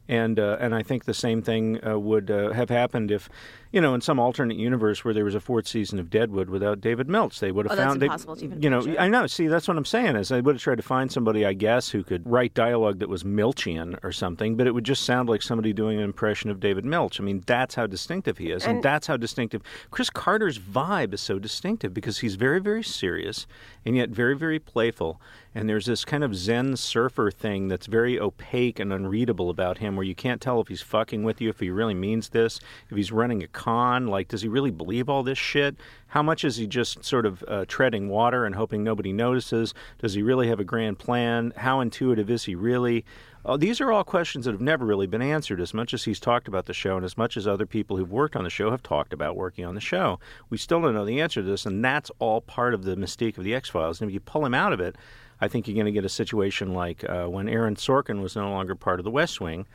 And 0.09 0.39
uh, 0.39 0.57
and 0.61 0.73
I 0.81 0.83
think 0.89 1.05
the 1.05 1.21
same 1.27 1.43
thing 1.43 1.65
uh, 1.85 1.99
would 1.99 2.31
uh, 2.31 2.53
have 2.53 2.71
happened 2.71 3.11
if, 3.11 3.29
you 3.73 3.81
know, 3.81 3.95
in 3.95 4.01
some 4.01 4.19
alternate 4.19 4.57
universe 4.57 5.05
where 5.05 5.13
there 5.15 5.25
was 5.25 5.35
a 5.35 5.41
fourth 5.41 5.67
season 5.67 5.99
of 5.99 6.09
Deadwood 6.11 6.49
without 6.51 6.81
David 6.81 7.09
Milch, 7.09 7.41
they 7.41 7.51
would 7.53 7.67
have 7.67 7.73
Oh, 7.73 7.77
that's 7.77 7.87
found 7.89 8.01
they- 8.03 8.07
impossible 8.07 8.37
to 8.37 8.45
even 8.45 8.63
you 8.63 8.71
know, 8.71 8.81
picture. 8.83 9.01
I 9.01 9.09
know. 9.09 9.27
See, 9.27 9.47
that's 9.49 9.67
what 9.69 9.77
I'm 9.77 9.85
saying 9.85 10.17
is 10.17 10.29
they 10.29 10.41
would 10.41 10.55
have 10.57 10.63
tried 10.63 10.77
to 10.77 10.83
find 10.83 11.11
somebody, 11.11 11.45
I 11.45 11.53
guess, 11.53 11.91
who 11.91 12.03
could 12.05 12.23
write 12.31 12.55
dialogue 12.55 12.99
that 13.01 13.09
was 13.09 13.25
Milchian 13.25 13.99
or 14.03 14.13
something, 14.13 14.57
but 14.57 14.67
it 14.67 14.73
would 14.73 14.85
just 14.85 15.03
sound 15.05 15.29
like 15.29 15.43
somebody 15.43 15.73
doing 15.73 15.99
an 15.99 16.05
impression 16.05 16.51
of 16.51 16.61
David 16.61 16.85
Milch. 16.85 17.21
I 17.21 17.25
mean, 17.25 17.43
that's 17.47 17.75
how 17.75 17.87
distinctive 17.87 18.39
he 18.39 18.51
is, 18.51 18.65
and, 18.65 18.77
And- 18.77 18.83
that's 18.83 19.07
how 19.07 19.17
distinctive 19.17 19.63
Chris 19.91 20.11
Carter's 20.11 20.59
vibe 20.59 21.13
is 21.13 21.21
so 21.21 21.39
distinctive 21.39 21.93
because 21.93 22.19
he's 22.19 22.37
very, 22.37 22.61
very 22.61 22.83
serious 22.83 23.47
and 23.85 23.97
yet 23.97 24.11
very, 24.11 24.37
very 24.37 24.59
playful. 24.59 25.21
And 25.55 25.69
there's 25.71 25.87
this 25.87 26.05
kind 26.05 26.23
of 26.23 26.35
Zen 26.37 26.77
surfer 26.77 27.31
thing 27.31 27.69
that's 27.69 27.87
very 27.87 28.21
opaque 28.21 28.79
and 28.79 28.93
unreadable 28.93 29.49
about 29.49 29.79
him, 29.79 29.97
where 29.97 30.05
you 30.05 30.15
can't 30.15 30.41
tell 30.41 30.61
if 30.61 30.69
he's 30.69 30.83
fucking 30.83 31.23
with 31.25 31.41
you, 31.41 31.49
if 31.49 31.61
he 31.61 31.71
really 31.71 31.95
means 31.95 32.29
this, 32.29 32.61
if 32.91 32.97
he's 32.97 33.11
running 33.11 33.43
a 33.43 33.47
con? 33.57 34.07
Like, 34.07 34.29
does 34.29 34.43
he 34.43 34.49
really 34.49 34.71
believe 34.71 35.09
all 35.09 35.25
this 35.25 35.39
shit? 35.39 35.75
How 36.09 36.23
much 36.23 36.45
is 36.45 36.57
he 36.57 36.69
just 36.69 37.05
sort 37.05 37.27
of 37.27 37.43
uh, 37.49 37.65
treading 37.67 38.09
water 38.09 38.45
and 38.45 38.55
hoping 38.55 38.85
nobody 38.85 39.13
notices? 39.13 39.75
Does 39.99 40.15
he 40.15 40.23
really 40.23 40.47
have 40.47 40.61
a 40.61 40.65
grand 40.65 41.01
plan? 41.01 41.53
How 41.57 41.81
intuitive 41.81 42.31
is 42.31 42.45
he 42.45 42.55
really? 42.55 43.05
Uh, 43.45 43.57
these 43.57 43.81
are 43.81 43.91
all 43.91 44.05
questions 44.05 44.45
that 44.45 44.53
have 44.53 44.61
never 44.61 44.85
really 44.85 45.07
been 45.07 45.23
answered 45.23 45.61
as 45.61 45.73
much 45.73 45.95
as 45.95 46.05
he's 46.05 46.21
talked 46.21 46.49
about 46.49 46.67
the 46.67 46.75
show 46.75 46.97
and 46.97 47.05
as 47.05 47.17
much 47.17 47.37
as 47.37 47.47
other 47.47 47.65
people 47.65 47.97
who've 47.97 48.13
worked 48.13 48.37
on 48.37 48.45
the 48.45 48.51
show 48.51 48.71
have 48.71 48.83
talked 48.83 49.13
about 49.13 49.37
working 49.37 49.65
on 49.65 49.75
the 49.75 49.81
show. 49.81 50.19
We 50.51 50.59
still 50.59 50.83
don't 50.83 50.95
know 50.95 51.05
the 51.05 51.21
answer 51.21 51.41
to 51.41 51.49
this, 51.49 51.65
and 51.65 51.85
that's 51.85 52.11
all 52.19 52.41
part 52.41 52.75
of 52.75 52.85
the 52.85 52.97
mystique 52.97 53.39
of 53.39 53.45
the 53.45 53.55
X 53.55 53.69
Files. 53.71 54.01
And 54.01 54.11
if 54.11 54.15
you 54.15 54.21
pull 54.21 54.45
him 54.45 54.55
out 54.55 54.73
of 54.73 54.81
it, 54.81 54.97
I 55.41 55.49
think 55.49 55.67
you're 55.67 55.75
going 55.75 55.87
to 55.87 55.93
get 55.93 56.05
a 56.05 56.09
situation 56.09 56.75
like 56.75 57.09
uh, 57.09 57.27
when 57.27 57.49
Aaron 57.49 57.77
Sorkin 57.77 58.21
was 58.21 58.37
no 58.37 58.51
longer 58.51 58.75
part 58.75 59.01
of 59.01 59.05
the 59.05 59.11
West 59.11 59.41
Wing. 59.41 59.67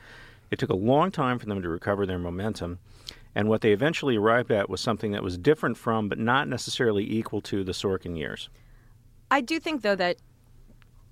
It 0.52 0.58
took 0.58 0.70
a 0.70 0.76
long 0.76 1.10
time 1.10 1.38
for 1.40 1.46
them 1.46 1.62
to 1.62 1.68
recover 1.68 2.06
their 2.06 2.18
momentum. 2.18 2.78
And 3.34 3.48
what 3.48 3.62
they 3.62 3.72
eventually 3.72 4.16
arrived 4.16 4.52
at 4.52 4.68
was 4.68 4.80
something 4.82 5.12
that 5.12 5.22
was 5.22 5.38
different 5.38 5.78
from, 5.78 6.08
but 6.10 6.18
not 6.18 6.46
necessarily 6.46 7.10
equal 7.10 7.40
to, 7.40 7.64
the 7.64 7.72
Sorkin 7.72 8.16
years. 8.16 8.50
I 9.30 9.40
do 9.40 9.58
think, 9.58 9.80
though, 9.80 9.96
that 9.96 10.18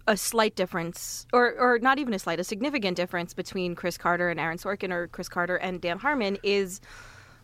a 0.07 0.17
slight 0.17 0.55
difference, 0.57 1.27
or 1.33 1.55
or 1.59 1.79
not 1.79 1.99
even 1.99 2.13
a 2.13 2.19
slight, 2.19 2.39
a 2.39 2.45
significant 2.45 2.97
difference 2.97 3.33
between 3.33 3.75
Chris 3.75 3.97
Carter 3.97 4.29
and 4.29 4.39
Aaron 4.39 4.59
Sorkin, 4.59 4.93
or 4.93 5.09
Chris 5.09 5.29
Carter 5.31 5.57
and 5.57 5.81
Dan 5.81 5.99
Harmon, 5.99 6.37
is 6.43 6.81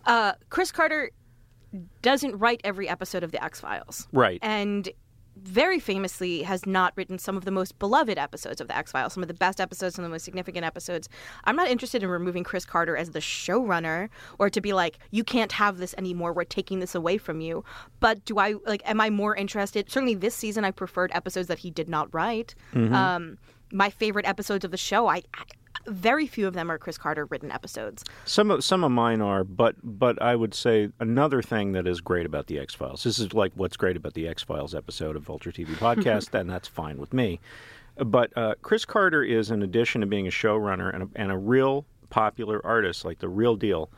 uh, 0.05 0.33
Chris 0.50 0.71
Carter 0.71 1.11
doesn't 2.03 2.37
write 2.37 2.61
every 2.65 2.88
episode 2.88 3.23
of 3.23 3.33
the 3.33 3.43
X 3.43 3.61
Files, 3.61 4.07
Right. 4.12 4.38
and 4.43 4.88
very 5.37 5.78
famously 5.78 6.43
has 6.43 6.66
not 6.66 6.93
written 6.97 7.19
some 7.19 7.37
of 7.37 7.45
the 7.45 7.50
most 7.50 7.78
beloved 7.78 8.19
episodes 8.19 8.61
of 8.61 8.69
the 8.69 8.76
X 8.76 8.93
Files, 8.93 9.12
some 9.12 9.23
of 9.23 9.28
the 9.28 9.35
best 9.35 9.61
episodes, 9.61 9.95
some 9.95 10.05
of 10.05 10.11
the 10.11 10.14
most 10.14 10.25
significant 10.25 10.64
episodes. 10.64 11.09
I'm 11.45 11.57
not 11.57 11.69
interested 11.69 12.02
in 12.02 12.09
removing 12.09 12.45
Chris 12.45 12.64
Carter 12.64 12.97
as 12.97 13.11
the 13.11 13.19
showrunner 13.19 14.09
or 14.38 14.50
to 14.50 14.61
be 14.61 14.73
like, 14.73 14.99
you 15.11 15.25
can't 15.25 15.52
have 15.52 15.78
this 15.78 15.95
anymore. 15.99 16.33
We're 16.33 16.45
taking 16.45 16.81
this 16.81 16.95
away 16.95 17.19
from 17.19 17.40
you. 17.40 17.64
But 18.00 18.25
do 18.25 18.38
I 18.38 18.55
like? 18.66 18.83
Am 18.85 19.00
I 19.00 19.11
more 19.11 19.37
interested? 19.37 19.90
Certainly, 19.90 20.14
this 20.16 20.35
season 20.35 20.64
I 20.64 20.71
preferred 20.71 21.11
episodes 21.12 21.49
that 21.49 21.59
he 21.59 21.71
did 21.71 21.88
not 21.88 22.12
write. 22.14 22.55
Um, 22.95 23.38
my 23.73 23.90
favorite 23.90 24.26
episodes 24.26 24.64
of 24.64 24.71
the 24.71 24.76
show, 24.76 25.09
I, 25.09 25.23
I 25.35 25.45
very 25.87 26.26
few 26.26 26.47
of 26.47 26.55
them 26.55 26.71
are 26.71 26.78
Chris 26.78 26.99
Carter 26.99 27.26
written 27.26 27.50
episodes. 27.50 28.05
Some 28.25 28.50
of 28.50 28.64
some 28.64 28.85
of 28.85 28.90
mine 28.90 29.21
are, 29.21 29.45
but 29.45 29.76
but 29.83 30.21
I 30.21 30.37
would 30.37 30.55
say 30.55 30.90
another 31.00 31.43
thing 31.43 31.73
that 31.73 31.87
is 31.87 32.00
great 32.00 32.26
about 32.26 32.47
the 32.47 32.59
X 32.59 32.75
Files. 32.75 33.02
This 33.02 33.19
is 33.19 33.33
like 33.35 33.52
what's 33.55 33.76
great 33.76 33.97
about 33.97 34.14
the 34.14 34.28
X 34.28 34.43
Files 34.43 34.75
episode 34.75 35.16
of 35.16 35.23
Vulture 35.23 35.52
TV 35.52 35.66
podcast, 35.76 36.38
and 36.38 36.49
that's 36.49 36.69
fine 36.69 36.99
with 36.99 37.12
me. 37.12 37.40
But 37.97 38.37
uh, 38.37 38.55
Chris 38.61 38.85
Carter 38.85 39.23
is, 39.23 39.50
in 39.50 39.62
addition 39.62 40.02
to 40.02 40.07
being 40.07 40.26
a 40.26 40.31
showrunner 40.31 40.93
and 40.93 41.05
a, 41.05 41.09
and 41.16 41.33
a 41.33 41.37
real 41.38 41.87
popular 42.11 42.64
artist, 42.64 43.05
like 43.05 43.19
the 43.19 43.28
real 43.28 43.57
deal. 43.57 43.90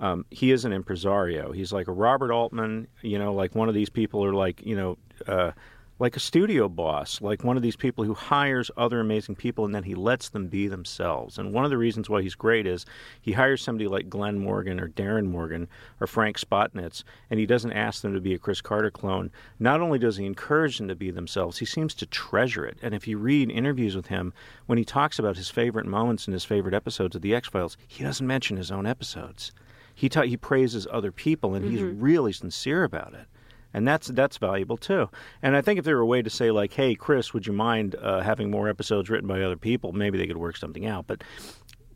Um, 0.00 0.26
he 0.30 0.50
is 0.50 0.64
an 0.64 0.72
impresario. 0.72 1.52
He's 1.52 1.72
like 1.72 1.86
a 1.86 1.92
Robert 1.92 2.32
Altman, 2.32 2.88
you 3.00 3.16
know, 3.18 3.32
like 3.32 3.54
one 3.54 3.68
of 3.68 3.74
these 3.76 3.88
people 3.88 4.24
are 4.24 4.34
like, 4.34 4.60
you 4.66 4.74
know, 4.74 4.98
uh, 5.28 5.52
like 5.98 6.16
a 6.16 6.20
studio 6.20 6.68
boss, 6.68 7.20
like 7.20 7.44
one 7.44 7.56
of 7.56 7.62
these 7.62 7.76
people 7.76 8.04
who 8.04 8.14
hires 8.14 8.70
other 8.76 8.98
amazing 8.98 9.36
people 9.36 9.64
and 9.64 9.74
then 9.74 9.84
he 9.84 9.94
lets 9.94 10.28
them 10.28 10.48
be 10.48 10.66
themselves. 10.66 11.38
And 11.38 11.52
one 11.52 11.64
of 11.64 11.70
the 11.70 11.78
reasons 11.78 12.10
why 12.10 12.22
he's 12.22 12.34
great 12.34 12.66
is 12.66 12.84
he 13.20 13.32
hires 13.32 13.62
somebody 13.62 13.86
like 13.86 14.08
Glen 14.08 14.38
Morgan 14.38 14.80
or 14.80 14.88
Darin 14.88 15.30
Morgan 15.30 15.68
or 16.00 16.08
Frank 16.08 16.38
Spotnitz, 16.38 17.04
and 17.30 17.38
he 17.38 17.46
doesn't 17.46 17.72
ask 17.72 18.02
them 18.02 18.12
to 18.12 18.20
be 18.20 18.34
a 18.34 18.38
Chris 18.38 18.60
Carter 18.60 18.90
clone. 18.90 19.30
Not 19.60 19.80
only 19.80 19.98
does 19.98 20.16
he 20.16 20.26
encourage 20.26 20.78
them 20.78 20.88
to 20.88 20.96
be 20.96 21.12
themselves, 21.12 21.58
he 21.58 21.64
seems 21.64 21.94
to 21.94 22.06
treasure 22.06 22.64
it. 22.64 22.78
And 22.82 22.92
if 22.92 23.06
you 23.06 23.16
read 23.16 23.50
interviews 23.50 23.94
with 23.94 24.08
him, 24.08 24.32
when 24.66 24.78
he 24.78 24.84
talks 24.84 25.20
about 25.20 25.36
his 25.36 25.48
favorite 25.50 25.86
moments 25.86 26.26
and 26.26 26.32
his 26.32 26.44
favorite 26.44 26.74
episodes 26.74 27.14
of 27.14 27.22
The 27.22 27.34
X 27.34 27.48
Files, 27.48 27.76
he 27.86 28.02
doesn't 28.02 28.26
mention 28.26 28.56
his 28.56 28.72
own 28.72 28.86
episodes. 28.86 29.52
He 29.94 30.08
ta- 30.08 30.22
he 30.22 30.36
praises 30.36 30.88
other 30.90 31.12
people, 31.12 31.54
and 31.54 31.64
he's 31.64 31.80
mm-hmm. 31.80 32.00
really 32.00 32.32
sincere 32.32 32.82
about 32.82 33.14
it 33.14 33.28
and 33.74 33.86
that's 33.86 34.06
that's 34.06 34.38
valuable 34.38 34.76
too. 34.76 35.10
And 35.42 35.56
I 35.56 35.60
think 35.60 35.78
if 35.78 35.84
there 35.84 35.96
were 35.96 36.02
a 36.02 36.06
way 36.06 36.22
to 36.22 36.30
say 36.30 36.50
like, 36.50 36.72
"Hey, 36.72 36.94
Chris, 36.94 37.34
would 37.34 37.46
you 37.46 37.52
mind 37.52 37.96
uh, 37.96 38.20
having 38.20 38.50
more 38.50 38.68
episodes 38.68 39.10
written 39.10 39.28
by 39.28 39.42
other 39.42 39.56
people?" 39.56 39.92
Maybe 39.92 40.16
they 40.16 40.26
could 40.26 40.38
work 40.38 40.56
something 40.56 40.86
out. 40.86 41.06
But 41.06 41.22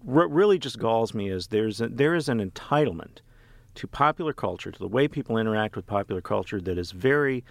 what 0.02 0.30
really 0.30 0.58
just 0.58 0.78
galls 0.78 1.14
me 1.14 1.30
is 1.30 1.46
there's 1.46 1.80
a, 1.80 1.88
there 1.88 2.14
is 2.14 2.28
an 2.28 2.46
entitlement 2.46 3.18
to 3.76 3.86
popular 3.86 4.32
culture, 4.32 4.72
to 4.72 4.78
the 4.78 4.88
way 4.88 5.06
people 5.06 5.38
interact 5.38 5.76
with 5.76 5.86
popular 5.86 6.20
culture, 6.20 6.60
that 6.60 6.78
is 6.78 6.90
very 6.90 7.44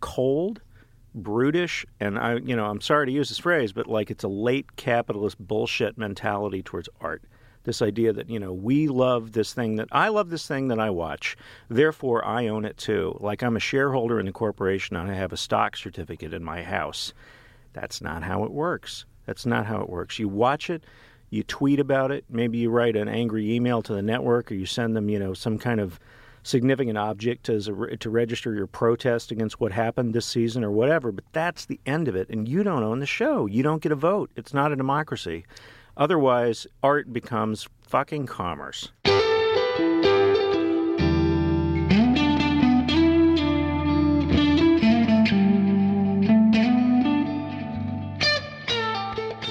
cold, 0.00 0.62
brutish, 1.14 1.84
and 2.00 2.18
I, 2.18 2.36
you 2.36 2.56
know, 2.56 2.64
I'm 2.64 2.80
sorry 2.80 3.06
to 3.06 3.12
use 3.12 3.28
this 3.28 3.38
phrase, 3.38 3.72
but 3.72 3.86
like 3.86 4.10
it's 4.10 4.24
a 4.24 4.28
late 4.28 4.76
capitalist 4.76 5.38
bullshit 5.38 5.98
mentality 5.98 6.62
towards 6.62 6.88
art 7.02 7.22
this 7.64 7.82
idea 7.82 8.12
that 8.12 8.30
you 8.30 8.38
know 8.38 8.52
we 8.52 8.88
love 8.88 9.32
this 9.32 9.52
thing 9.52 9.76
that 9.76 9.88
I 9.90 10.08
love 10.08 10.30
this 10.30 10.46
thing 10.46 10.68
that 10.68 10.78
I 10.78 10.90
watch, 10.90 11.36
therefore 11.68 12.24
I 12.24 12.46
own 12.46 12.64
it 12.64 12.76
too. 12.76 13.18
Like 13.20 13.42
I'm 13.42 13.56
a 13.56 13.60
shareholder 13.60 14.20
in 14.20 14.26
the 14.26 14.32
corporation 14.32 14.96
and 14.96 15.10
I 15.10 15.14
have 15.14 15.32
a 15.32 15.36
stock 15.36 15.76
certificate 15.76 16.32
in 16.32 16.44
my 16.44 16.62
house. 16.62 17.12
That's 17.72 18.00
not 18.00 18.22
how 18.22 18.44
it 18.44 18.52
works. 18.52 19.04
That's 19.26 19.46
not 19.46 19.66
how 19.66 19.80
it 19.80 19.88
works. 19.88 20.18
You 20.18 20.28
watch 20.28 20.70
it, 20.70 20.84
you 21.30 21.42
tweet 21.42 21.80
about 21.80 22.10
it, 22.10 22.24
maybe 22.28 22.58
you 22.58 22.70
write 22.70 22.96
an 22.96 23.08
angry 23.08 23.52
email 23.52 23.82
to 23.82 23.92
the 23.92 24.02
network 24.02 24.50
or 24.50 24.54
you 24.54 24.66
send 24.66 24.96
them, 24.96 25.08
you 25.08 25.18
know, 25.18 25.34
some 25.34 25.58
kind 25.58 25.80
of 25.80 25.98
significant 26.42 26.98
object 26.98 27.48
a, 27.48 27.96
to 27.96 28.10
register 28.10 28.54
your 28.54 28.66
protest 28.66 29.32
against 29.32 29.60
what 29.60 29.72
happened 29.72 30.14
this 30.14 30.26
season 30.26 30.62
or 30.62 30.70
whatever, 30.70 31.10
but 31.10 31.24
that's 31.32 31.64
the 31.64 31.80
end 31.86 32.06
of 32.06 32.14
it 32.14 32.28
and 32.28 32.46
you 32.46 32.62
don't 32.62 32.82
own 32.82 33.00
the 33.00 33.06
show. 33.06 33.46
You 33.46 33.62
don't 33.62 33.82
get 33.82 33.92
a 33.92 33.96
vote. 33.96 34.30
It's 34.36 34.52
not 34.52 34.70
a 34.70 34.76
democracy. 34.76 35.46
Otherwise, 35.96 36.66
art 36.82 37.12
becomes 37.12 37.68
fucking 37.82 38.26
commerce. 38.26 38.90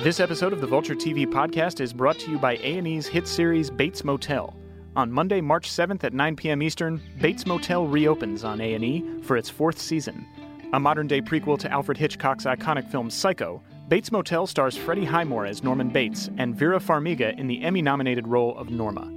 This 0.03 0.19
episode 0.19 0.51
of 0.51 0.59
the 0.59 0.67
Vulture 0.67 0.95
TV 0.95 1.25
podcast 1.25 1.79
is 1.79 1.93
brought 1.93 2.19
to 2.19 2.29
you 2.29 2.37
by 2.37 2.57
A&E's 2.57 3.07
hit 3.07 3.25
series 3.25 3.69
Bates 3.69 4.03
Motel. 4.03 4.53
On 4.97 5.09
Monday, 5.09 5.39
March 5.39 5.71
7th 5.71 6.03
at 6.03 6.11
9 6.11 6.35
p.m. 6.35 6.61
Eastern, 6.61 7.01
Bates 7.21 7.45
Motel 7.45 7.87
reopens 7.87 8.43
on 8.43 8.59
A&E 8.59 9.21
for 9.21 9.37
its 9.37 9.49
fourth 9.49 9.79
season. 9.79 10.27
A 10.73 10.79
modern-day 10.79 11.21
prequel 11.21 11.57
to 11.59 11.71
Alfred 11.71 11.97
Hitchcock's 11.97 12.43
iconic 12.43 12.91
film 12.91 13.09
Psycho, 13.09 13.63
Bates 13.93 14.11
Motel 14.11 14.47
stars 14.47 14.75
Freddie 14.75 15.05
Highmore 15.05 15.45
as 15.45 15.61
Norman 15.61 15.89
Bates 15.89 16.27
and 16.39 16.55
Vera 16.55 16.79
Farmiga 16.79 17.37
in 17.37 17.45
the 17.45 17.61
Emmy-nominated 17.61 18.27
role 18.27 18.57
of 18.57 18.71
Norma. 18.71 19.07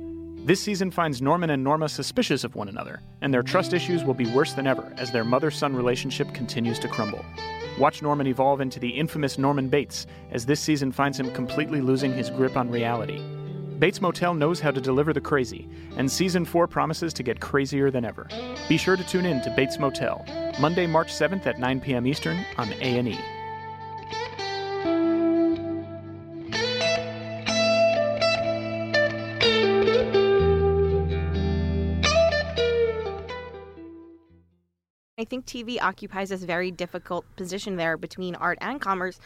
This 0.45 0.61
season 0.61 0.90
finds 0.90 1.23
Norman 1.23 1.49
and 1.49 1.64
Norma 1.64 1.88
suspicious 1.88 2.45
of 2.45 2.54
one 2.54 2.68
another, 2.68 3.00
and 3.23 3.33
their 3.33 3.42
trust 3.42 3.73
issues 3.73 4.04
will 4.04 4.12
be 4.12 4.30
worse 4.33 4.52
than 4.52 4.66
ever 4.66 4.92
as 4.99 5.11
their 5.11 5.25
mother-son 5.25 5.75
relationship 5.75 6.30
continues 6.35 6.78
to 6.80 6.88
crumble. 6.88 7.25
Watch 7.78 8.02
Norman 8.02 8.26
evolve 8.26 8.61
into 8.61 8.78
the 8.78 8.90
infamous 8.90 9.38
Norman 9.38 9.71
Bates 9.71 10.06
as 10.30 10.45
this 10.45 10.61
season 10.61 10.92
finds 10.92 11.18
him 11.18 11.33
completely 11.33 11.80
losing 11.80 12.12
his 12.12 12.28
grip 12.28 12.54
on 12.54 12.71
reality. 12.71 13.23
Bates 13.78 14.02
Motel 14.02 14.35
knows 14.35 14.61
how 14.61 14.73
to 14.73 14.80
deliver 14.83 15.14
the 15.14 15.23
crazy, 15.23 15.66
and 15.97 16.12
season 16.12 16.45
4 16.45 16.66
promises 16.66 17.14
to 17.14 17.23
get 17.23 17.40
crazier 17.40 17.90
than 17.90 18.04
ever. 18.04 18.28
Be 18.68 18.76
sure 18.76 18.99
to 18.99 19.04
tune 19.04 19.25
in 19.25 19.40
to 19.40 19.50
Bates 19.56 19.78
Motel, 19.78 20.23
Monday, 20.61 20.87
March 20.87 21.09
7th 21.14 21.47
at 21.47 21.59
9 21.59 21.80
p.m. 21.80 22.06
Eastern 22.06 22.45
on 22.59 22.71
A&E. 22.83 23.18
I 35.18 35.25
think 35.25 35.46
TV 35.46 35.80
occupies 35.80 36.28
this 36.28 36.42
very 36.42 36.70
difficult 36.70 37.25
position 37.37 37.76
there 37.76 37.96
between 37.96 38.35
art 38.35 38.58
and 38.61 38.78
commerce. 38.78 39.18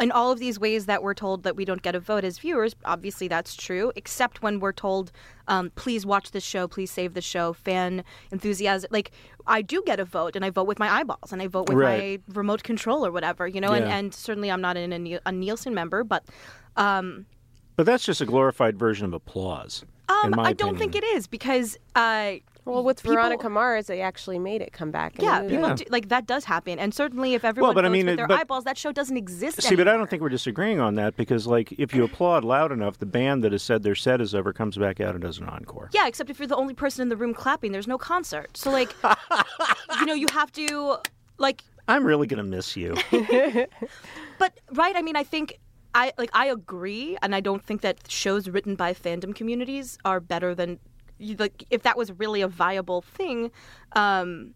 In 0.00 0.10
all 0.10 0.32
of 0.32 0.38
these 0.38 0.58
ways 0.58 0.86
that 0.86 1.02
we're 1.02 1.12
told 1.12 1.42
that 1.42 1.54
we 1.54 1.66
don't 1.66 1.82
get 1.82 1.94
a 1.94 2.00
vote 2.00 2.24
as 2.24 2.38
viewers, 2.38 2.74
obviously 2.86 3.28
that's 3.28 3.54
true, 3.54 3.92
except 3.94 4.42
when 4.42 4.58
we're 4.58 4.72
told, 4.72 5.12
um, 5.48 5.70
please 5.76 6.06
watch 6.06 6.30
this 6.30 6.42
show, 6.44 6.66
please 6.66 6.90
save 6.90 7.12
the 7.12 7.20
show, 7.20 7.52
fan 7.52 8.02
enthusiasm. 8.30 8.88
Like, 8.90 9.10
I 9.46 9.60
do 9.60 9.82
get 9.84 10.00
a 10.00 10.06
vote, 10.06 10.34
and 10.34 10.46
I 10.46 10.50
vote 10.50 10.66
with 10.66 10.78
my 10.78 10.90
eyeballs, 10.90 11.30
and 11.30 11.42
I 11.42 11.46
vote 11.46 11.68
with 11.68 11.76
Right. 11.76 12.22
my 12.26 12.34
remote 12.34 12.62
control 12.62 13.04
or 13.04 13.12
whatever, 13.12 13.46
you 13.46 13.60
know, 13.60 13.72
and, 13.72 13.84
Yeah. 13.84 13.96
and 13.98 14.14
certainly 14.14 14.50
I'm 14.50 14.62
not 14.62 14.78
an, 14.78 15.18
a, 15.26 15.30
Nielsen 15.32 15.74
member, 15.74 16.04
but. 16.04 16.24
Um, 16.78 17.26
But 17.76 17.84
that's 17.84 18.06
just 18.06 18.22
a 18.22 18.26
glorified 18.26 18.78
version 18.78 19.04
of 19.04 19.12
applause. 19.12 19.84
um, 20.08 20.38
I 20.40 20.54
don't 20.54 20.78
think 20.78 20.94
it 20.96 21.04
is 21.04 21.26
because 21.26 21.76
uh, 21.94 22.36
Well, 22.66 22.82
with 22.82 23.02
people- 23.02 23.14
Veronica 23.16 23.48
Mars, 23.50 23.86
they 23.88 24.00
actually 24.00 24.38
made 24.38 24.62
it 24.62 24.72
come 24.72 24.90
back. 24.90 25.20
Yeah, 25.20 25.40
people 25.42 25.68
Yeah. 25.68 25.74
do, 25.74 25.84
like 25.90 26.08
that 26.08 26.26
does 26.26 26.44
happen, 26.44 26.78
and 26.78 26.94
certainly 26.94 27.34
if 27.34 27.44
everyone 27.44 27.74
but 27.74 27.84
I 27.84 27.88
mean, 27.90 28.06
with 28.06 28.16
their 28.16 28.26
but- 28.26 28.40
eyeballs, 28.40 28.64
that 28.64 28.78
show 28.78 28.90
doesn't 28.92 29.16
exist. 29.16 29.60
See, 29.62 29.74
but 29.76 29.86
I 29.88 29.92
don't 29.96 30.08
think 30.08 30.22
we're 30.22 30.28
disagreeing 30.30 30.80
on 30.80 30.94
that 30.94 31.16
because, 31.16 31.46
like, 31.46 31.72
if 31.72 31.94
you 31.94 32.04
applaud 32.04 32.42
loud 32.44 32.72
enough, 32.72 32.98
the 32.98 33.06
band 33.06 33.44
that 33.44 33.52
has 33.52 33.62
said 33.62 33.82
their 33.82 33.94
set 33.94 34.20
is 34.20 34.34
over 34.34 34.52
comes 34.52 34.76
back 34.78 35.00
out 35.00 35.14
and 35.14 35.22
does 35.22 35.38
an 35.38 35.48
encore. 35.48 35.90
Yeah, 35.92 36.06
except 36.06 36.30
if 36.30 36.38
you're 36.38 36.48
the 36.48 36.56
only 36.56 36.74
person 36.74 37.02
in 37.02 37.08
the 37.10 37.16
room 37.16 37.34
clapping, 37.34 37.72
there's 37.72 37.86
no 37.88 37.98
concert. 37.98 38.56
So 38.56 38.70
like, 38.70 38.94
you 40.00 40.06
know, 40.06 40.14
you 40.14 40.26
have 40.32 40.50
to 40.52 40.96
like, 41.38 41.62
I'm 41.86 42.04
really 42.04 42.26
going 42.26 42.38
to 42.42 42.48
miss 42.50 42.76
you. 42.76 42.94
but 44.38 44.58
right? 44.72 44.96
I 44.96 45.02
mean, 45.02 45.16
I 45.16 45.22
think. 45.22 45.58
I 45.96 46.12
like 46.18 46.30
I 46.32 46.46
agree, 46.46 47.16
and 47.22 47.36
I 47.36 47.40
don't 47.40 47.62
think 47.64 47.82
that 47.82 48.10
shows 48.10 48.48
written 48.48 48.74
by 48.74 48.94
fandom 48.94 49.32
communities 49.32 49.96
are 50.04 50.18
better 50.18 50.52
than 50.52 50.70
you- 50.70 50.78
like 51.18 51.64
if 51.70 51.82
that 51.82 51.96
was 51.96 52.12
really 52.12 52.40
a 52.42 52.48
viable 52.48 53.02
thing, 53.02 53.50
um, 53.92 54.54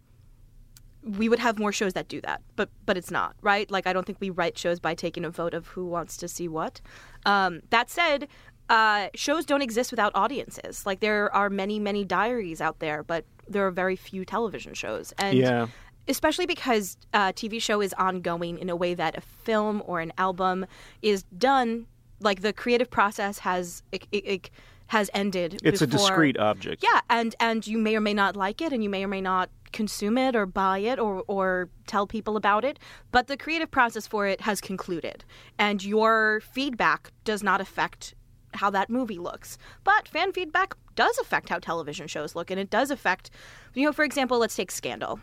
we 1.02 1.28
would 1.28 1.38
have 1.38 1.58
more 1.58 1.72
shows 1.72 1.92
that 1.94 2.08
do 2.08 2.20
that. 2.22 2.42
But 2.56 2.68
but 2.84 2.96
it's 2.96 3.10
not 3.10 3.34
right. 3.42 3.70
Like 3.70 3.86
I 3.86 3.92
don't 3.92 4.04
think 4.06 4.18
we 4.20 4.30
write 4.30 4.58
shows 4.58 4.80
by 4.80 4.94
taking 4.94 5.24
a 5.24 5.30
vote 5.30 5.54
of 5.54 5.68
who 5.68 5.86
wants 5.86 6.16
to 6.18 6.28
see 6.28 6.48
what. 6.48 6.80
Um, 7.26 7.60
that 7.70 7.90
said. 7.90 8.28
Uh, 8.70 9.08
shows 9.14 9.46
don't 9.46 9.62
exist 9.62 9.90
without 9.90 10.12
audiences. 10.14 10.84
Like 10.84 11.00
there 11.00 11.34
are 11.34 11.48
many, 11.48 11.78
many 11.78 12.04
diaries 12.04 12.60
out 12.60 12.80
there, 12.80 13.02
but 13.02 13.24
there 13.48 13.66
are 13.66 13.70
very 13.70 13.96
few 13.96 14.26
television 14.26 14.74
shows. 14.74 15.14
And 15.16 15.38
Yeah. 15.38 15.68
especially 16.06 16.44
because 16.44 16.98
a 17.14 17.32
TV 17.32 17.62
show 17.62 17.80
is 17.80 17.94
ongoing 17.94 18.58
in 18.58 18.68
a 18.68 18.76
way 18.76 18.92
that 18.92 19.16
a 19.16 19.22
film 19.22 19.82
or 19.86 20.00
an 20.00 20.12
album 20.18 20.66
is 21.00 21.22
done. 21.38 21.86
Like 22.20 22.42
the 22.42 22.52
creative 22.52 22.90
process 22.90 23.38
has 23.38 23.82
it, 23.90 24.06
it, 24.12 24.26
it 24.26 24.50
has 24.88 25.10
ended. 25.14 25.60
It's 25.62 25.82
a 25.82 25.86
discrete 25.86 26.38
object. 26.38 26.82
Yeah, 26.82 27.00
and 27.08 27.34
and 27.40 27.66
you 27.66 27.78
may 27.78 27.94
or 27.96 28.00
may 28.00 28.14
not 28.14 28.36
like 28.36 28.60
it, 28.60 28.72
and 28.72 28.82
you 28.82 28.90
may 28.90 29.04
or 29.04 29.08
may 29.08 29.20
not 29.20 29.50
consume 29.72 30.16
it 30.16 30.34
or 30.34 30.46
buy 30.46 30.78
it 30.78 30.98
or 30.98 31.22
or 31.28 31.68
tell 31.86 32.06
people 32.06 32.36
about 32.36 32.64
it. 32.64 32.78
But 33.12 33.26
the 33.26 33.36
creative 33.36 33.70
process 33.70 34.06
for 34.06 34.26
it 34.26 34.40
has 34.42 34.60
concluded, 34.60 35.24
and 35.58 35.84
your 35.84 36.40
feedback 36.52 37.12
does 37.24 37.42
not 37.42 37.60
affect 37.60 38.14
how 38.54 38.70
that 38.70 38.88
movie 38.90 39.18
looks. 39.18 39.58
But 39.84 40.08
fan 40.08 40.32
feedback 40.32 40.74
does 40.96 41.18
affect 41.18 41.50
how 41.50 41.58
television 41.58 42.08
shows 42.08 42.34
look, 42.34 42.50
and 42.50 42.58
it 42.58 42.70
does 42.70 42.90
affect, 42.90 43.30
you 43.74 43.84
know, 43.84 43.92
for 43.92 44.04
example, 44.04 44.38
let's 44.38 44.56
take 44.56 44.70
Scandal. 44.70 45.20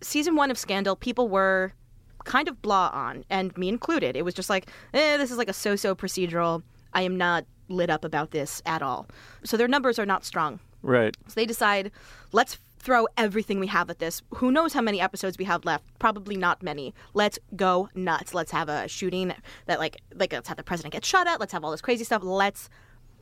Season 0.00 0.36
one 0.36 0.50
of 0.50 0.58
Scandal, 0.58 0.94
people 0.94 1.28
were 1.28 1.72
kind 2.24 2.48
of 2.48 2.62
blah 2.62 2.90
on, 2.94 3.24
and 3.28 3.56
me 3.58 3.68
included. 3.68 4.16
It 4.16 4.24
was 4.24 4.34
just 4.34 4.48
like, 4.48 4.68
eh, 4.94 5.16
this 5.16 5.30
is 5.30 5.36
like 5.36 5.48
a 5.48 5.52
so-so 5.52 5.94
procedural. 5.94 6.62
I 6.92 7.02
am 7.02 7.16
not 7.18 7.44
lit 7.68 7.90
up 7.90 8.04
about 8.04 8.30
this 8.30 8.62
at 8.66 8.82
all. 8.82 9.06
So 9.44 9.56
their 9.56 9.68
numbers 9.68 9.98
are 9.98 10.06
not 10.06 10.24
strong. 10.24 10.60
Right. 10.82 11.16
So 11.26 11.34
they 11.34 11.46
decide, 11.46 11.90
let's 12.32 12.58
throw 12.78 13.08
everything 13.16 13.58
we 13.58 13.66
have 13.68 13.88
at 13.88 13.98
this. 13.98 14.22
Who 14.34 14.52
knows 14.52 14.74
how 14.74 14.82
many 14.82 15.00
episodes 15.00 15.38
we 15.38 15.46
have 15.46 15.64
left? 15.64 15.84
Probably 15.98 16.36
not 16.36 16.62
many. 16.62 16.94
Let's 17.14 17.38
go 17.56 17.88
nuts. 17.94 18.34
Let's 18.34 18.50
have 18.52 18.68
a 18.68 18.86
shooting 18.88 19.34
that 19.66 19.78
like 19.78 19.96
like 20.14 20.32
let's 20.32 20.48
have 20.48 20.58
the 20.58 20.62
president 20.62 20.92
get 20.92 21.04
shot 21.04 21.26
at. 21.26 21.40
Let's 21.40 21.52
have 21.52 21.64
all 21.64 21.70
this 21.70 21.80
crazy 21.80 22.04
stuff. 22.04 22.22
Let's 22.22 22.68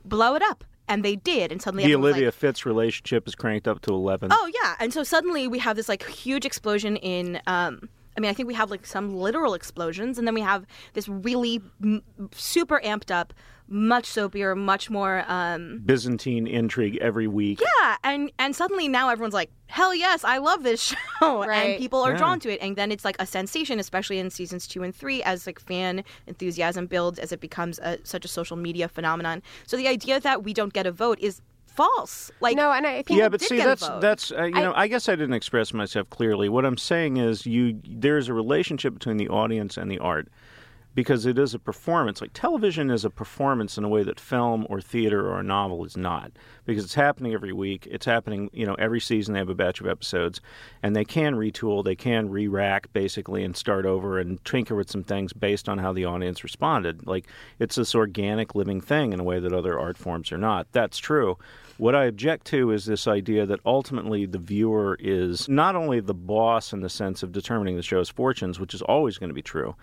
blow 0.03 0.35
it 0.35 0.41
up. 0.41 0.65
And 0.89 1.03
they 1.03 1.15
did. 1.15 1.53
And 1.53 1.61
suddenly 1.61 1.85
The 1.85 1.95
Olivia 1.95 2.25
like, 2.25 2.33
Fitz 2.33 2.65
relationship 2.65 3.25
is 3.25 3.35
cranked 3.35 3.69
up 3.69 3.81
to 3.83 3.93
11. 3.93 4.29
Oh 4.33 4.51
yeah, 4.61 4.75
and 4.81 4.93
so 4.93 5.03
suddenly 5.03 5.47
we 5.47 5.59
have 5.59 5.77
this 5.77 5.87
like 5.87 6.05
huge 6.05 6.45
explosion 6.45 6.97
in. 6.97 7.39
Um, 7.47 7.87
I 8.15 8.19
mean, 8.19 8.29
I 8.29 8.33
think 8.33 8.47
we 8.47 8.53
have 8.53 8.69
like 8.69 8.85
some 8.85 9.15
literal 9.15 9.53
explosions, 9.53 10.19
and 10.19 10.27
then 10.27 10.35
we 10.35 10.41
have 10.41 10.65
this 10.93 11.07
really 11.07 11.61
m- 11.81 12.03
super 12.31 12.79
amped 12.83 13.11
up, 13.11 13.33
much 13.73 14.05
soapier, 14.05 14.55
much 14.55 14.89
more. 14.89 15.25
Um, 15.27 15.81
Byzantine 15.85 16.47
intrigue 16.47 16.97
every 17.01 17.27
week. 17.27 17.59
yeah, 17.61 17.97
and 18.03 18.31
and 18.39 18.55
suddenly 18.55 18.87
now 18.87 19.09
everyone's 19.09 19.33
like, 19.33 19.49
hell 19.67 19.93
yes, 19.93 20.23
I 20.23 20.37
love 20.37 20.63
this 20.63 20.81
show, 21.19 21.45
Right. 21.45 21.57
and 21.71 21.77
people 21.79 22.01
are 22.01 22.11
Yeah. 22.11 22.17
drawn 22.17 22.39
to 22.41 22.51
it, 22.53 22.59
and 22.61 22.75
then 22.75 22.91
it's 22.91 23.03
like 23.03 23.15
a 23.19 23.25
sensation, 23.25 23.79
especially 23.79 24.19
in 24.19 24.29
seasons 24.29 24.67
two 24.67 24.83
and 24.83 24.95
three, 24.95 25.23
as 25.23 25.45
like 25.47 25.59
fan 25.59 26.03
enthusiasm 26.27 26.85
builds, 26.85 27.19
as 27.19 27.31
it 27.31 27.39
becomes 27.41 27.79
a, 27.79 27.97
such 28.03 28.23
a 28.23 28.27
social 28.27 28.55
media 28.57 28.87
phenomenon. 28.87 29.41
So 29.67 29.75
the 29.77 29.87
idea 29.87 30.19
that 30.19 30.43
we 30.43 30.53
don't 30.53 30.71
get 30.73 30.85
a 30.85 30.91
vote 30.91 31.19
is 31.19 31.41
false. 31.65 32.29
Like 32.39 32.55
No, 32.55 32.71
and 32.71 32.85
I 32.85 33.01
think 33.01 33.17
yeah, 33.19 33.29
but 33.29 33.39
did 33.39 33.49
see, 33.49 33.57
that's 33.57 33.87
that's 33.99 34.31
uh, 34.31 34.43
you 34.43 34.51
know, 34.51 34.73
I 34.75 34.87
guess 34.87 35.09
I 35.09 35.15
didn't 35.15 35.33
express 35.33 35.73
myself 35.73 36.07
clearly. 36.11 36.47
What 36.47 36.65
I'm 36.65 36.77
saying 36.77 37.17
is, 37.17 37.47
you 37.47 37.79
there's 37.87 38.29
a 38.29 38.33
relationship 38.33 38.93
between 38.93 39.17
the 39.17 39.27
audience 39.29 39.75
and 39.75 39.89
the 39.89 39.97
art 39.97 40.27
because 40.95 41.25
it 41.25 41.39
is 41.39 41.53
a 41.53 41.59
performance. 41.59 42.21
Like 42.21 42.33
television 42.33 42.91
is 42.91 43.03
a 43.03 43.09
performance 43.09 43.77
in 43.77 43.83
a 43.83 43.89
way 43.89 44.03
that 44.03 44.19
film 44.19 44.67
or 44.69 44.79
theater 44.79 45.27
or 45.27 45.39
a 45.39 45.43
novel 45.43 45.83
is 45.85 45.97
not, 45.97 46.31
because 46.65 46.83
it's 46.83 46.93
happening 46.93 47.33
every 47.33 47.53
week. 47.53 47.87
It's 47.89 48.05
happening, 48.05 48.49
you 48.53 48.65
know, 48.65 48.75
every 48.75 48.99
season 48.99 49.33
they 49.33 49.39
have 49.39 49.49
a 49.49 49.55
batch 49.55 49.81
of 49.81 49.87
episodes, 49.87 50.39
and 50.81 50.95
they 50.95 51.05
can 51.05 51.35
retool, 51.35 51.83
they 51.83 51.95
can 51.95 52.29
re-rack 52.29 52.91
basically, 52.93 53.43
and 53.43 53.57
start 53.57 53.85
over 53.85 54.19
and 54.19 54.43
tinker 54.45 54.75
with 54.75 54.91
some 54.91 55.03
things 55.03 55.33
based 55.33 55.67
on 55.67 55.79
how 55.79 55.93
the 55.93 56.05
audience 56.05 56.43
responded. 56.43 57.07
Like 57.07 57.27
it's 57.59 57.75
this 57.75 57.95
organic 57.95 58.55
living 58.55 58.81
thing 58.81 59.13
in 59.13 59.19
a 59.19 59.23
way 59.23 59.39
that 59.39 59.53
other 59.53 59.79
art 59.79 59.97
forms 59.97 60.31
are 60.31 60.37
not. 60.37 60.67
That's 60.71 60.97
true. 60.97 61.37
What 61.77 61.95
I 61.95 62.05
object 62.05 62.45
to 62.47 62.69
is 62.69 62.85
this 62.85 63.07
idea 63.07 63.47
that 63.47 63.59
ultimately 63.65 64.27
the 64.27 64.37
viewer 64.37 64.95
is 64.99 65.49
not 65.49 65.75
only 65.75 65.99
the 65.99 66.13
boss 66.13 66.71
in 66.71 66.81
the 66.81 66.89
sense 66.89 67.23
of 67.23 67.31
determining 67.31 67.77
the 67.77 67.81
show's 67.81 68.09
fortunes, 68.09 68.59
which 68.59 68.75
is 68.75 68.83
always 68.83 69.17
going 69.17 69.31
to 69.31 69.33
be 69.33 69.41
true, 69.41 69.75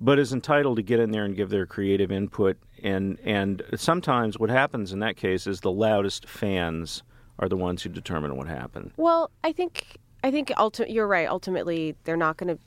but 0.00 0.18
is 0.18 0.32
entitled 0.32 0.76
to 0.76 0.82
get 0.82 1.00
in 1.00 1.10
there 1.10 1.24
and 1.24 1.36
give 1.36 1.50
their 1.50 1.66
creative 1.66 2.12
input. 2.12 2.56
And 2.82 3.18
and 3.24 3.62
sometimes 3.76 4.38
what 4.38 4.50
happens 4.50 4.92
in 4.92 5.00
that 5.00 5.16
case 5.16 5.46
is 5.46 5.60
the 5.60 5.72
loudest 5.72 6.28
fans 6.28 7.02
are 7.38 7.48
the 7.48 7.56
ones 7.56 7.82
who 7.82 7.88
determine 7.88 8.36
what 8.36 8.46
happened. 8.46 8.92
Well, 8.96 9.30
I 9.44 9.52
think 9.52 9.98
I 10.22 10.30
think 10.30 10.48
ulti- 10.48 10.92
you're 10.92 11.06
right. 11.06 11.28
Ultimately, 11.28 11.94
they're 12.04 12.16
not 12.16 12.36
going 12.36 12.56
to. 12.56 12.62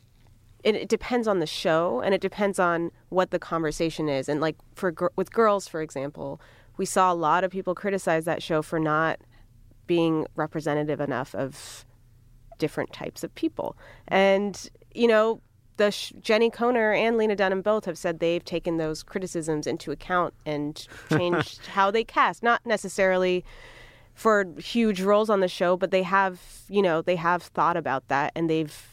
It, 0.63 0.75
it 0.75 0.89
depends 0.89 1.27
on 1.27 1.39
the 1.39 1.45
show, 1.45 2.01
and 2.01 2.13
it 2.13 2.21
depends 2.21 2.59
on 2.59 2.91
what 3.09 3.31
the 3.31 3.39
conversation 3.39 4.09
is. 4.09 4.27
And 4.27 4.41
like 4.41 4.57
for 4.75 4.91
gir- 4.91 5.11
with 5.15 5.31
girls, 5.31 5.67
for 5.67 5.81
example, 5.81 6.41
we 6.77 6.85
saw 6.85 7.11
a 7.11 7.15
lot 7.15 7.43
of 7.43 7.51
people 7.51 7.75
criticize 7.75 8.25
that 8.25 8.43
show 8.43 8.61
for 8.61 8.79
not 8.79 9.19
being 9.87 10.27
representative 10.35 10.99
enough 10.99 11.33
of 11.33 11.85
different 12.57 12.91
types 12.93 13.23
of 13.23 13.33
people. 13.35 13.77
And 14.07 14.69
you 14.93 15.07
know, 15.07 15.41
the 15.79 15.89
sh- 15.89 16.13
Jenni 16.21 16.53
Konner 16.53 16.93
and 16.93 17.17
Lena 17.17 17.35
Dunham 17.35 17.61
both 17.61 17.85
have 17.85 17.97
said 17.97 18.19
they've 18.19 18.43
taken 18.43 18.77
those 18.77 19.01
criticisms 19.01 19.65
into 19.65 19.91
account 19.91 20.35
and 20.45 20.87
changed 21.09 21.65
how 21.67 21.89
they 21.89 22.03
cast. 22.03 22.43
Not 22.43 22.63
necessarily 22.65 23.43
for 24.13 24.45
huge 24.57 25.01
roles 25.01 25.29
on 25.29 25.39
the 25.39 25.47
show, 25.47 25.77
but 25.77 25.89
they 25.89 26.03
have, 26.03 26.39
you 26.67 26.81
know, 26.81 27.01
they 27.01 27.15
have 27.15 27.41
thought 27.41 27.77
about 27.77 28.07
that 28.09 28.33
and 28.35 28.49
they've 28.49 28.85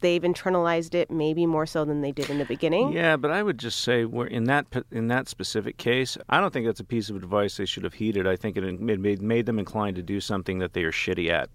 they've 0.00 0.22
internalized 0.22 0.94
it 0.94 1.10
maybe 1.10 1.44
more 1.44 1.66
so 1.66 1.84
than 1.84 2.00
they 2.00 2.10
did 2.10 2.30
in 2.30 2.38
the 2.38 2.46
beginning. 2.46 2.90
Yeah, 2.90 3.18
but 3.18 3.30
I 3.30 3.42
would 3.42 3.58
just 3.58 3.80
say 3.80 4.06
we're 4.06 4.26
in 4.26 4.44
that 4.44 4.66
in 4.90 5.08
that 5.08 5.28
specific 5.28 5.76
case, 5.76 6.16
I 6.30 6.40
don't 6.40 6.52
think 6.52 6.66
that's 6.66 6.80
a 6.80 6.84
piece 6.84 7.10
of 7.10 7.16
advice 7.16 7.58
they 7.58 7.66
should 7.66 7.84
have 7.84 7.94
heeded. 7.94 8.26
I 8.26 8.36
think 8.36 8.56
it 8.56 8.64
it 8.64 8.80
made 8.80 9.20
made 9.20 9.46
them 9.46 9.58
inclined 9.58 9.96
to 9.96 10.02
do 10.02 10.20
something 10.20 10.58
that 10.58 10.72
they 10.72 10.84
are 10.84 10.92
shitty 10.92 11.28
at. 11.28 11.50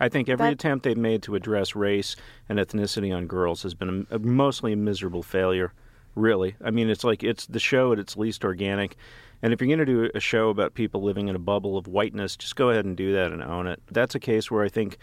I 0.00 0.08
think 0.08 0.28
every 0.28 0.46
That- 0.46 0.52
attempt 0.52 0.84
they've 0.84 0.96
made 0.96 1.22
to 1.24 1.34
address 1.34 1.74
race 1.74 2.16
and 2.48 2.58
ethnicity 2.58 3.14
on 3.14 3.26
girls 3.26 3.62
has 3.62 3.74
been 3.74 4.06
a, 4.10 4.16
a 4.16 4.18
mostly 4.18 4.72
a 4.72 4.76
miserable 4.76 5.22
failure. 5.22 5.72
Really, 6.14 6.56
I 6.64 6.70
mean, 6.70 6.88
it's 6.88 7.04
like 7.04 7.22
it's 7.22 7.46
the 7.46 7.58
show 7.60 7.92
at 7.92 7.98
its 7.98 8.16
least 8.16 8.44
organic. 8.44 8.96
And 9.42 9.52
if 9.52 9.60
you're 9.60 9.68
going 9.68 9.80
to 9.80 9.84
do 9.84 10.10
a 10.14 10.20
show 10.20 10.48
about 10.48 10.72
people 10.72 11.02
living 11.02 11.28
in 11.28 11.36
a 11.36 11.38
bubble 11.38 11.76
of 11.76 11.86
whiteness, 11.86 12.36
just 12.36 12.56
go 12.56 12.70
ahead 12.70 12.86
and 12.86 12.96
do 12.96 13.12
that 13.12 13.32
and 13.32 13.42
own 13.42 13.66
it. 13.66 13.82
That's 13.90 14.14
a 14.14 14.18
case 14.18 14.50
where 14.50 14.64
I 14.64 14.70
think 14.70 14.96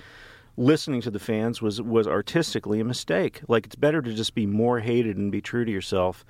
listening 0.57 1.01
to 1.01 1.11
the 1.11 1.19
fans 1.19 1.61
was 1.61 1.79
was 1.81 2.07
artistically 2.07 2.79
a 2.79 2.83
mistake. 2.83 3.41
Like 3.47 3.67
it's 3.67 3.75
better 3.75 4.01
to 4.01 4.11
just 4.13 4.33
be 4.33 4.47
more 4.47 4.79
hated 4.79 5.17
and 5.17 5.31
be 5.31 5.39
true 5.41 5.65
to 5.65 5.71
yourself, 5.71 6.25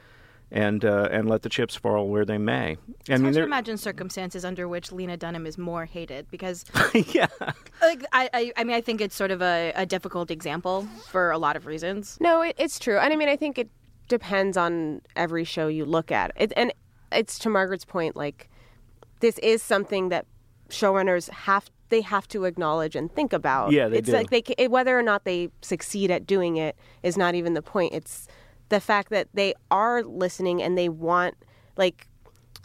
and 0.53 0.85
uh, 0.85 1.09
and 1.11 1.27
let 1.27 1.41
the 1.41 1.49
chips 1.49 1.75
fall 1.75 2.07
where 2.07 2.23
they 2.23 2.37
may. 2.37 2.77
I 2.77 2.77
It's 2.99 3.09
mean, 3.09 3.23
hard 3.23 3.33
to 3.33 3.43
imagine 3.43 3.77
circumstances 3.77 4.45
under 4.45 4.67
which 4.67 4.91
Lena 4.91 5.17
Dunham 5.17 5.47
is 5.47 5.57
more 5.57 5.85
hated 5.85 6.29
because, 6.29 6.63
yeah, 6.93 7.27
like, 7.81 8.05
I, 8.13 8.29
I, 8.31 8.53
I 8.55 8.63
mean, 8.63 8.75
I 8.75 8.81
think 8.81 9.01
it's 9.01 9.15
sort 9.15 9.31
of 9.31 9.41
a, 9.41 9.73
a 9.75 9.85
difficult 9.85 10.29
example 10.29 10.87
for 11.09 11.31
a 11.31 11.39
lot 11.39 11.55
of 11.55 11.65
reasons. 11.65 12.17
No, 12.21 12.43
it, 12.43 12.55
it's 12.59 12.77
true. 12.77 12.99
And 12.99 13.11
I 13.11 13.15
mean, 13.15 13.29
I 13.29 13.35
think 13.35 13.57
it 13.57 13.69
depends 14.07 14.55
on 14.55 15.01
every 15.15 15.43
show 15.43 15.67
you 15.67 15.85
look 15.85 16.11
at. 16.11 16.31
It, 16.37 16.53
and 16.55 16.71
it's 17.11 17.39
to 17.39 17.49
Margaret's 17.49 17.85
point, 17.85 18.15
like, 18.15 18.47
this 19.21 19.39
is 19.39 19.63
something 19.63 20.09
that 20.09 20.27
showrunners 20.69 21.29
have 21.29 21.69
they 21.89 22.01
have 22.01 22.27
to 22.27 22.45
acknowledge 22.45 22.95
and 22.95 23.11
think 23.13 23.33
about. 23.33 23.71
Yeah, 23.71 23.87
they 23.87 23.99
it's 23.99 24.07
do. 24.07 24.13
like 24.13 24.29
they 24.29 24.67
whether 24.67 24.97
or 24.97 25.03
not 25.03 25.25
they 25.25 25.49
succeed 25.61 26.09
at 26.11 26.25
doing 26.25 26.57
it 26.57 26.75
is 27.03 27.17
not 27.17 27.35
even 27.35 27.53
the 27.53 27.61
point. 27.61 27.93
It's 27.93 28.27
the 28.73 28.79
fact 28.79 29.11
that 29.11 29.27
they 29.35 29.53
are 29.69 30.01
listening 30.01 30.59
and 30.61 30.75
they 30.75 30.89
want 30.89 31.35
like 31.77 32.07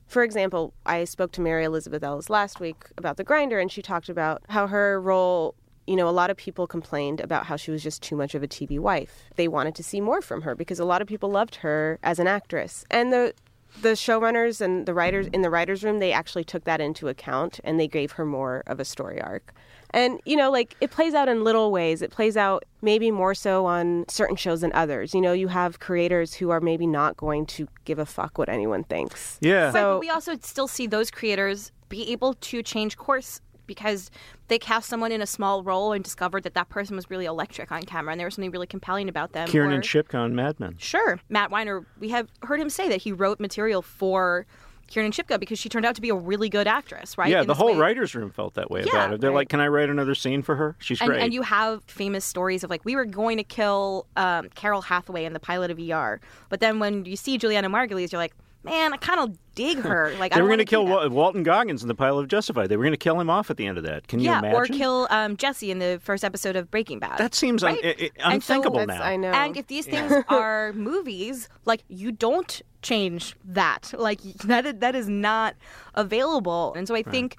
for 0.06 0.22
example, 0.22 0.72
I 0.86 1.04
spoke 1.04 1.32
to 1.32 1.42
Mary 1.42 1.64
Elizabeth 1.64 2.02
Ellis 2.02 2.30
last 2.30 2.60
week 2.60 2.86
about 2.96 3.18
the 3.18 3.24
grinder 3.24 3.58
and 3.58 3.70
she 3.70 3.82
talked 3.82 4.08
about 4.08 4.42
how 4.48 4.66
her 4.66 4.98
role 4.98 5.54
you 5.86 5.96
know, 5.96 6.08
a 6.08 6.10
lot 6.10 6.30
of 6.30 6.36
people 6.36 6.66
complained 6.66 7.18
about 7.20 7.46
how 7.46 7.56
she 7.56 7.70
was 7.70 7.82
just 7.82 8.02
too 8.02 8.14
much 8.14 8.34
of 8.34 8.42
a 8.42 8.48
TV 8.48 8.78
wife. 8.78 9.24
They 9.36 9.48
wanted 9.48 9.74
to 9.76 9.82
see 9.82 10.02
more 10.02 10.20
from 10.20 10.42
her 10.42 10.54
because 10.54 10.78
a 10.78 10.84
lot 10.84 11.00
of 11.00 11.08
people 11.08 11.30
loved 11.30 11.56
her 11.56 11.98
as 12.02 12.18
an 12.18 12.26
actress. 12.26 12.84
And 12.90 13.12
the 13.12 13.34
the 13.82 13.90
showrunners 13.90 14.60
and 14.62 14.86
the 14.86 14.94
writers 14.94 15.28
in 15.28 15.42
the 15.42 15.50
writers 15.50 15.84
room, 15.84 15.98
they 15.98 16.12
actually 16.12 16.44
took 16.44 16.64
that 16.64 16.80
into 16.80 17.08
account 17.08 17.60
and 17.64 17.78
they 17.78 17.88
gave 17.88 18.12
her 18.12 18.24
more 18.24 18.62
of 18.66 18.80
a 18.80 18.84
story 18.84 19.20
arc. 19.20 19.52
And 19.90 20.20
you 20.24 20.36
know, 20.36 20.50
like 20.50 20.76
it 20.80 20.90
plays 20.90 21.14
out 21.14 21.28
in 21.28 21.44
little 21.44 21.70
ways. 21.72 22.02
It 22.02 22.10
plays 22.10 22.36
out 22.36 22.64
maybe 22.82 23.10
more 23.10 23.34
so 23.34 23.64
on 23.66 24.04
certain 24.08 24.36
shows 24.36 24.60
than 24.60 24.72
others. 24.74 25.14
You 25.14 25.20
know, 25.20 25.32
you 25.32 25.48
have 25.48 25.80
creators 25.80 26.34
who 26.34 26.50
are 26.50 26.60
maybe 26.60 26.86
not 26.86 27.16
going 27.16 27.46
to 27.46 27.66
give 27.84 27.98
a 27.98 28.06
fuck 28.06 28.36
what 28.38 28.48
anyone 28.48 28.84
thinks. 28.84 29.38
yeah. 29.40 29.64
Right, 29.66 29.72
So- 29.72 29.94
but 29.94 30.00
we 30.00 30.10
also 30.10 30.36
still 30.42 30.68
see 30.68 30.86
those 30.86 31.10
creators 31.10 31.72
be 31.88 32.12
able 32.12 32.34
to 32.34 32.62
change 32.62 32.96
course 32.98 33.40
because 33.66 34.10
they 34.48 34.58
cast 34.58 34.88
someone 34.88 35.12
in 35.12 35.20
a 35.20 35.26
small 35.26 35.62
role 35.62 35.92
and 35.92 36.02
discovered 36.02 36.42
that 36.42 36.54
that 36.54 36.68
person 36.70 36.96
was 36.96 37.10
really 37.10 37.26
electric 37.26 37.70
on 37.70 37.82
camera 37.82 38.12
and 38.12 38.18
there 38.20 38.26
was 38.26 38.34
something 38.34 38.50
really 38.50 38.66
compelling 38.66 39.08
about 39.10 39.32
them. 39.32 39.46
Kiernan 39.48 39.72
or- 39.72 39.74
and 39.76 39.84
Shipka 39.84 40.14
on 40.14 40.34
Mad 40.34 40.58
Men. 40.60 40.74
Sure. 40.78 41.18
Matt 41.28 41.50
Weiner, 41.50 41.86
we 41.98 42.08
have 42.10 42.28
heard 42.42 42.60
him 42.60 42.70
say 42.70 42.88
that 42.88 43.02
he 43.02 43.12
wrote 43.12 43.40
material 43.40 43.82
for 43.82 44.46
Kiernan 44.88 45.12
Shipka 45.12 45.38
because 45.38 45.58
she 45.58 45.68
turned 45.68 45.86
out 45.86 45.94
to 45.94 46.00
be 46.00 46.08
a 46.08 46.14
really 46.14 46.48
good 46.48 46.66
actress, 46.66 47.16
right? 47.16 47.30
Yeah, 47.30 47.44
the 47.44 47.54
whole 47.54 47.72
way. 47.74 47.78
writers' 47.78 48.14
room 48.14 48.30
felt 48.30 48.54
that 48.54 48.70
way 48.70 48.82
Yeah, 48.84 48.90
about 48.90 49.12
it. 49.14 49.20
They're 49.20 49.30
right. 49.30 49.36
like, 49.36 49.48
"Can 49.48 49.60
I 49.60 49.68
write 49.68 49.90
another 49.90 50.14
scene 50.14 50.42
for 50.42 50.56
her? 50.56 50.76
She's 50.78 51.00
and, 51.00 51.08
great." 51.10 51.20
and 51.20 51.32
you 51.32 51.42
have 51.42 51.84
famous 51.84 52.24
stories 52.24 52.64
of 52.64 52.70
like 52.70 52.84
we 52.84 52.96
were 52.96 53.04
going 53.04 53.36
to 53.36 53.44
kill 53.44 54.06
um, 54.16 54.48
Carol 54.54 54.82
Hathaway 54.82 55.24
in 55.24 55.32
the 55.34 55.40
pilot 55.40 55.70
of 55.70 55.78
ER, 55.78 56.20
but 56.48 56.60
then 56.60 56.78
when 56.78 57.04
you 57.04 57.16
see 57.16 57.38
Julianna 57.38 57.68
Margulies, 57.70 58.12
you're 58.12 58.20
like, 58.20 58.34
man, 58.70 58.92
I 58.92 58.96
kind 58.96 59.20
of 59.20 59.36
dig 59.54 59.78
her. 59.78 60.14
Like 60.18 60.32
they 60.32 60.38
I 60.40 60.42
were 60.42 60.48
going 60.48 60.58
to 60.58 60.64
kill 60.64 60.86
Wa- 60.86 61.08
Walton 61.08 61.42
Goggins 61.42 61.82
in 61.82 61.88
the 61.88 61.94
pilot 61.94 62.22
of 62.22 62.28
Justified. 62.28 62.68
They 62.68 62.76
were 62.76 62.84
going 62.84 62.92
to 62.92 62.96
kill 62.96 63.20
him 63.20 63.28
off 63.30 63.50
at 63.50 63.56
the 63.56 63.66
end 63.66 63.76
of 63.78 63.84
that. 63.84 64.06
Can 64.08 64.20
you 64.20 64.26
yeah, 64.26 64.38
imagine? 64.38 64.56
or 64.56 64.66
kill 64.66 65.06
um, 65.10 65.36
Jesse 65.36 65.70
in 65.70 65.78
the 65.78 66.00
first 66.02 66.24
episode 66.24 66.54
of 66.56 66.70
Breaking 66.70 66.98
Bad. 66.98 67.18
That 67.18 67.34
seems 67.34 67.62
Right? 67.62 67.78
i- 67.84 67.88
i- 67.88 68.10
And 68.32 68.42
so 68.42 68.54
unthinkable 68.54 68.78
That's- 68.80 68.98
now. 68.98 69.04
I 69.04 69.16
know. 69.16 69.30
And 69.32 69.56
if 69.56 69.66
these 69.66 69.86
things 69.86 70.12
are 70.28 70.72
movies, 70.74 71.48
like 71.64 71.82
you 71.88 72.12
don't 72.12 72.62
change 72.82 73.34
that. 73.44 73.92
Like 73.98 74.20
that 74.44 74.64
is, 74.66 74.74
that 74.78 74.94
is 74.94 75.08
not 75.08 75.54
available. 75.94 76.74
And 76.74 76.86
so 76.86 76.94
I 76.94 77.02
think 77.02 77.38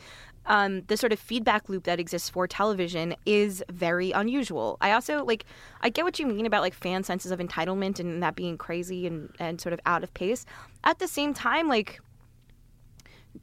um, 0.49 0.81
the 0.87 0.97
sort 0.97 1.13
of 1.13 1.19
feedback 1.19 1.69
loop 1.69 1.83
that 1.83 1.99
exists 1.99 2.27
for 2.29 2.47
television 2.47 3.15
is 3.25 3.63
very 3.71 4.11
unusual. 4.11 4.77
I 4.81 4.91
also 4.91 5.23
like 5.23 5.45
I 5.81 5.89
get 5.89 6.03
what 6.03 6.19
you 6.19 6.25
mean 6.25 6.45
about 6.45 6.61
like 6.61 6.73
fan 6.73 7.03
senses 7.03 7.31
of 7.31 7.39
entitlement 7.39 7.99
and 7.99 8.21
that 8.23 8.35
being 8.35 8.57
crazy 8.57 9.07
and, 9.07 9.33
and 9.39 9.61
sort 9.61 9.73
of 9.73 9.79
out 9.85 10.03
of 10.03 10.13
pace. 10.13 10.45
At 10.83 10.99
the 10.99 11.07
same 11.07 11.33
time, 11.33 11.67
like 11.67 12.01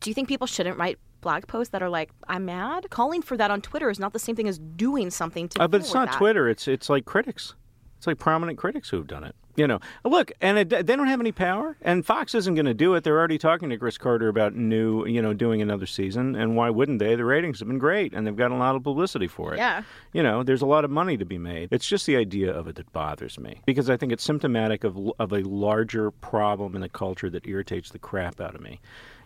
do 0.01 0.11
you 0.11 0.15
think 0.15 0.29
people 0.29 0.49
shouldn't 0.49 0.79
write 0.79 0.99
blog 1.21 1.47
posts 1.47 1.71
that 1.71 1.83
are 1.83 1.89
like 1.89 2.11
I'm 2.29 2.45
mad? 2.45 2.91
Calling 2.91 3.23
for 3.23 3.37
that 3.37 3.53
on 3.53 3.63
Twitter 3.63 3.89
is 3.89 4.01
not 4.01 4.13
the 4.13 4.19
same 4.19 4.35
thing 4.35 4.49
as 4.49 4.59
doing 4.59 5.11
something 5.11 5.49
to 5.51 5.63
Uh, 5.63 5.69
but 5.69 5.81
it's 5.81 5.95
not 5.95 6.11
that. 6.11 6.19
Twitter. 6.19 6.49
It's 6.49 6.67
it's 6.67 6.91
like 6.91 7.05
critics. 7.05 7.55
It's 7.99 8.09
like 8.09 8.19
prominent 8.19 8.59
critics 8.59 8.91
who've 8.91 9.07
done 9.07 9.23
it. 9.23 9.37
You 9.57 9.67
know, 9.67 9.81
look, 10.05 10.33
and 10.43 10.59
it, 10.59 10.69
they 10.69 10.83
don't 10.83 11.07
have 11.07 11.21
any 11.21 11.33
power, 11.33 11.77
and 11.81 12.05
Fox 12.05 12.35
isn't 12.35 12.55
going 12.55 12.67
to 12.67 12.75
do 12.75 12.95
it. 12.95 13.05
They're 13.05 13.19
already 13.19 13.39
talking 13.39 13.71
to 13.71 13.79
Chris 13.79 13.97
Carter 13.97 14.29
about 14.29 14.55
new, 14.55 15.07
you 15.07 15.23
know, 15.23 15.33
doing 15.33 15.63
another 15.63 15.87
season, 15.87 16.37
and 16.37 16.57
why 16.57 16.69
wouldn't 16.69 16.99
they? 16.99 17.15
The 17.15 17.25
ratings 17.25 17.61
have 17.61 17.69
been 17.69 17.79
great, 17.79 18.13
and 18.13 18.27
they've 18.27 18.37
got 18.37 18.51
a 18.51 18.57
lot 18.57 18.77
of 18.77 18.83
publicity 18.83 19.29
for 19.29 19.55
it. 19.55 19.59
Yeah. 19.59 19.83
You 20.13 20.23
know, 20.23 20.43
there's 20.43 20.61
a 20.61 20.67
lot 20.67 20.85
of 20.85 20.91
money 20.91 21.17
to 21.17 21.25
be 21.25 21.39
made. 21.39 21.69
It's 21.71 21.87
just 21.87 22.05
the 22.05 22.17
idea 22.17 22.53
of 22.53 22.69
it 22.69 22.77
that 22.77 22.93
bothers 22.93 23.39
me 23.39 23.63
because 23.65 23.89
I 23.89 23.97
think 23.97 24.13
it's 24.13 24.25
symptomatic 24.25 24.85
of 24.85 24.99
of 25.19 25.33
a 25.33 25.41
larger 25.41 26.11
problem 26.11 26.75
in 26.75 26.83
the 26.83 26.89
culture 26.89 27.31
that 27.31 27.47
irritates 27.47 27.91
the 27.91 27.99
crap 27.99 28.41
out 28.41 28.55
of 28.55 28.61
me, 28.61 28.81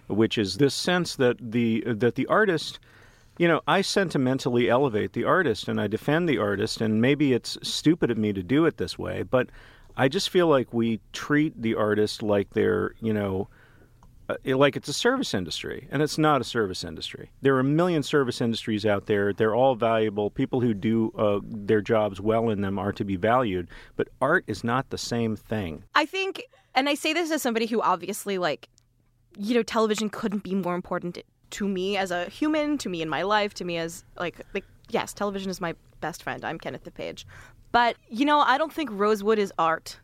which 0.06 0.38
is 0.38 0.58
this 0.58 0.74
sense 0.74 1.16
that 1.16 1.36
the 1.40 1.82
that 1.86 2.14
the 2.14 2.26
artist 2.28 2.78
you 3.38 3.48
know, 3.48 3.62
I 3.66 3.80
sentimentally 3.80 4.68
elevate 4.68 5.14
the 5.14 5.24
artist 5.24 5.66
and 5.66 5.80
I 5.80 5.86
defend 5.86 6.28
the 6.28 6.36
artist, 6.36 6.82
and 6.82 7.00
maybe 7.00 7.32
it's 7.32 7.56
stupid 7.62 8.10
of 8.10 8.18
me 8.18 8.34
to 8.34 8.42
do 8.42 8.66
it 8.66 8.76
this 8.76 8.98
way, 8.98 9.22
but 9.22 9.48
I 9.96 10.08
just 10.08 10.30
feel 10.30 10.46
like 10.46 10.72
we 10.72 11.00
treat 11.12 11.60
the 11.60 11.74
artist 11.74 12.22
like 12.22 12.50
they're, 12.50 12.94
you 13.00 13.12
know, 13.12 13.48
uh, 14.28 14.56
like 14.56 14.76
it's 14.76 14.88
a 14.88 14.92
service 14.92 15.34
industry, 15.34 15.88
and 15.90 16.02
it's 16.02 16.16
not 16.16 16.40
a 16.40 16.44
service 16.44 16.84
industry. 16.84 17.30
There 17.42 17.56
are 17.56 17.60
a 17.60 17.64
million 17.64 18.02
service 18.02 18.40
industries 18.40 18.86
out 18.86 19.06
there. 19.06 19.32
They're 19.32 19.54
all 19.54 19.74
valuable. 19.74 20.30
People 20.30 20.60
who 20.60 20.72
do 20.72 21.12
uh, 21.18 21.40
their 21.42 21.80
jobs 21.80 22.20
well 22.20 22.50
in 22.50 22.60
them 22.60 22.78
are 22.78 22.92
to 22.92 23.04
be 23.04 23.16
valued, 23.16 23.68
but 23.96 24.08
art 24.20 24.44
is 24.46 24.62
not 24.62 24.90
the 24.90 24.98
same 24.98 25.34
thing. 25.36 25.82
I 25.94 26.06
think, 26.06 26.44
and 26.74 26.88
I 26.88 26.94
say 26.94 27.12
this 27.12 27.30
as 27.32 27.42
somebody 27.42 27.66
who 27.66 27.82
obviously, 27.82 28.38
like, 28.38 28.68
you 29.36 29.54
know, 29.54 29.62
television 29.62 30.10
couldn't 30.10 30.44
be 30.44 30.54
more 30.54 30.74
important 30.74 31.18
to 31.50 31.68
me 31.68 31.96
as 31.96 32.12
a 32.12 32.26
human, 32.26 32.78
to 32.78 32.88
me 32.88 33.02
in 33.02 33.08
my 33.08 33.22
life, 33.22 33.54
to 33.54 33.64
me 33.64 33.78
as, 33.78 34.04
like, 34.16 34.40
like 34.54 34.64
yes, 34.90 35.12
television 35.12 35.50
is 35.50 35.60
my 35.60 35.74
best 36.00 36.22
friend. 36.22 36.44
I'm 36.44 36.58
Kenneth 36.58 36.84
the 36.84 36.90
Page. 36.90 37.26
But, 37.72 37.96
you 38.08 38.24
know, 38.24 38.40
I 38.40 38.58
don't 38.58 38.72
think 38.72 38.90
Rosewood 38.92 39.38
is 39.38 39.52
art. 39.58 39.98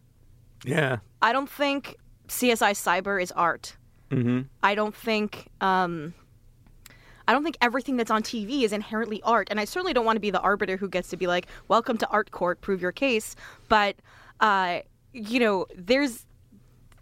Yeah. 0.65 0.99
I 1.23 1.33
don't 1.33 1.51
think 1.51 1.97
CSI 2.29 2.73
Cyber 2.73 3.23
is 3.23 3.33
art. 3.33 3.77
Mm-hmm. 4.11 4.43
I 4.63 4.75
don't 4.75 4.95
think. 4.95 5.49
Um, 5.61 6.15
I 7.29 7.33
don't 7.33 7.43
think 7.43 7.57
everything 7.61 7.97
that's 7.97 8.11
on 8.11 8.23
TV 8.23 8.63
is 8.63 8.73
inherently 8.73 9.21
art, 9.23 9.49
and 9.51 9.59
I 9.59 9.65
certainly 9.65 9.93
don't 9.93 10.05
want 10.05 10.15
to 10.17 10.21
be 10.21 10.31
the 10.31 10.41
arbiter 10.41 10.77
who 10.77 10.89
gets 10.89 11.09
to 11.09 11.17
be 11.17 11.27
like, 11.27 11.49
"Welcome 11.67 11.99
to 11.99 12.09
art 12.09 12.31
court, 12.31 12.61
prove 12.61 12.81
your 12.81 12.93
case." 12.93 13.35
But 13.69 13.97
uh, 14.39 14.81
you 15.13 15.41
know, 15.41 15.67
there's 15.77 16.25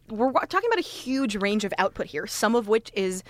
we're 0.09 0.33
talking 0.33 0.68
about 0.68 0.79
a 0.79 0.87
huge 0.87 1.37
range 1.37 1.64
of 1.64 1.74
output 1.79 2.07
here, 2.07 2.27
some 2.27 2.55
of 2.55 2.68
which 2.68 2.90
is 2.94 3.22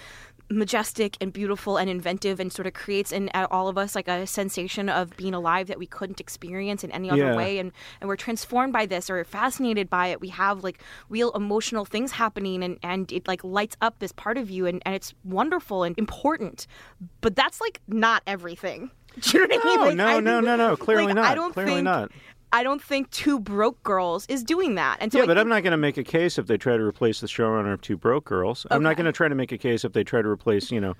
majestic 0.51 1.17
and 1.21 1.33
beautiful 1.33 1.77
and 1.79 1.89
inventive 1.89 2.39
and 2.39 2.53
sort 2.53 2.67
of 2.67 2.75
creates 2.75 3.13
in 3.13 3.31
all 3.51 3.67
of 3.69 3.79
us 3.79 3.95
like 3.95 4.09
a 4.09 4.27
sensation 4.27 4.89
of 4.89 5.17
being 5.17 5.35
alive 5.35 5.67
that 5.69 5.79
we 5.79 5.87
couldn't 5.87 6.21
experience 6.21 6.85
in 6.85 6.91
any 6.93 7.11
other 7.11 7.31
Yeah. 7.31 7.37
way 7.37 7.59
and 7.59 7.73
and 8.01 8.09
we're 8.09 8.17
transformed 8.17 8.73
by 8.73 8.85
this 8.87 9.09
or 9.09 9.25
fascinated 9.25 9.89
by 9.89 10.09
it 10.09 10.21
we 10.21 10.29
have 10.29 10.63
like 10.63 10.81
real 11.09 11.31
emotional 11.33 11.85
things 11.85 12.13
happening 12.13 12.63
and 12.63 12.79
and 12.83 13.11
it 13.11 13.27
like 13.27 13.43
lights 13.43 13.77
up 13.81 13.99
this 14.01 14.13
part 14.13 14.37
of 14.37 14.51
you 14.51 14.67
and 14.67 14.83
and 14.85 14.95
it's 14.95 15.15
wonderful 15.25 15.83
and 15.83 15.97
important 15.99 16.67
but 17.23 17.35
that's 17.35 17.61
like 17.61 17.81
not 17.89 18.23
everything 18.27 18.91
do 19.21 19.39
you 19.39 19.47
know 19.47 19.57
what 19.57 19.65
I 19.65 19.69
mean? 19.69 19.77
No, 19.77 19.85
Like, 19.87 19.97
no, 19.97 20.07
I- 20.07 20.21
no, 20.21 20.41
no, 20.41 20.57
no. 20.57 20.77
Clearly 20.77 21.07
like, 21.07 21.15
not. 21.15 21.25
I 21.27 21.35
don't 21.37 21.53
Clearly 21.53 21.75
think, 21.75 21.85
not. 21.85 22.11
I 22.55 22.63
don't 22.63 22.81
think 22.81 23.11
Two 23.11 23.41
Broke 23.41 23.83
Girls 23.83 24.27
is 24.29 24.45
doing 24.45 24.77
that. 24.77 24.99
And 25.01 25.11
so 25.11 25.19
yeah, 25.19 25.25
I 25.25 25.27
but 25.27 25.35
think, 25.35 25.43
I'm 25.43 25.49
not 25.49 25.65
going 25.65 25.73
to 25.73 25.77
make 25.77 25.99
a 25.99 26.05
case 26.05 26.39
if 26.39 26.47
they 26.47 26.57
try 26.57 26.77
to 26.77 26.83
replace 26.85 27.21
the 27.21 27.27
showrunner 27.27 27.73
of 27.73 27.81
Two 27.81 27.97
Broke 27.97 28.25
Girls. 28.27 28.65
I'm 28.71 28.85
not 28.85 28.97
going 28.97 29.07
to 29.07 29.13
try 29.13 29.27
to 29.27 29.35
make 29.35 29.51
a 29.51 29.59
case 29.59 29.85
if 29.85 29.93
they 29.93 30.05
try 30.05 30.23
to 30.23 30.29
replace, 30.29 30.71
you 30.71 30.81
know, 30.81 30.95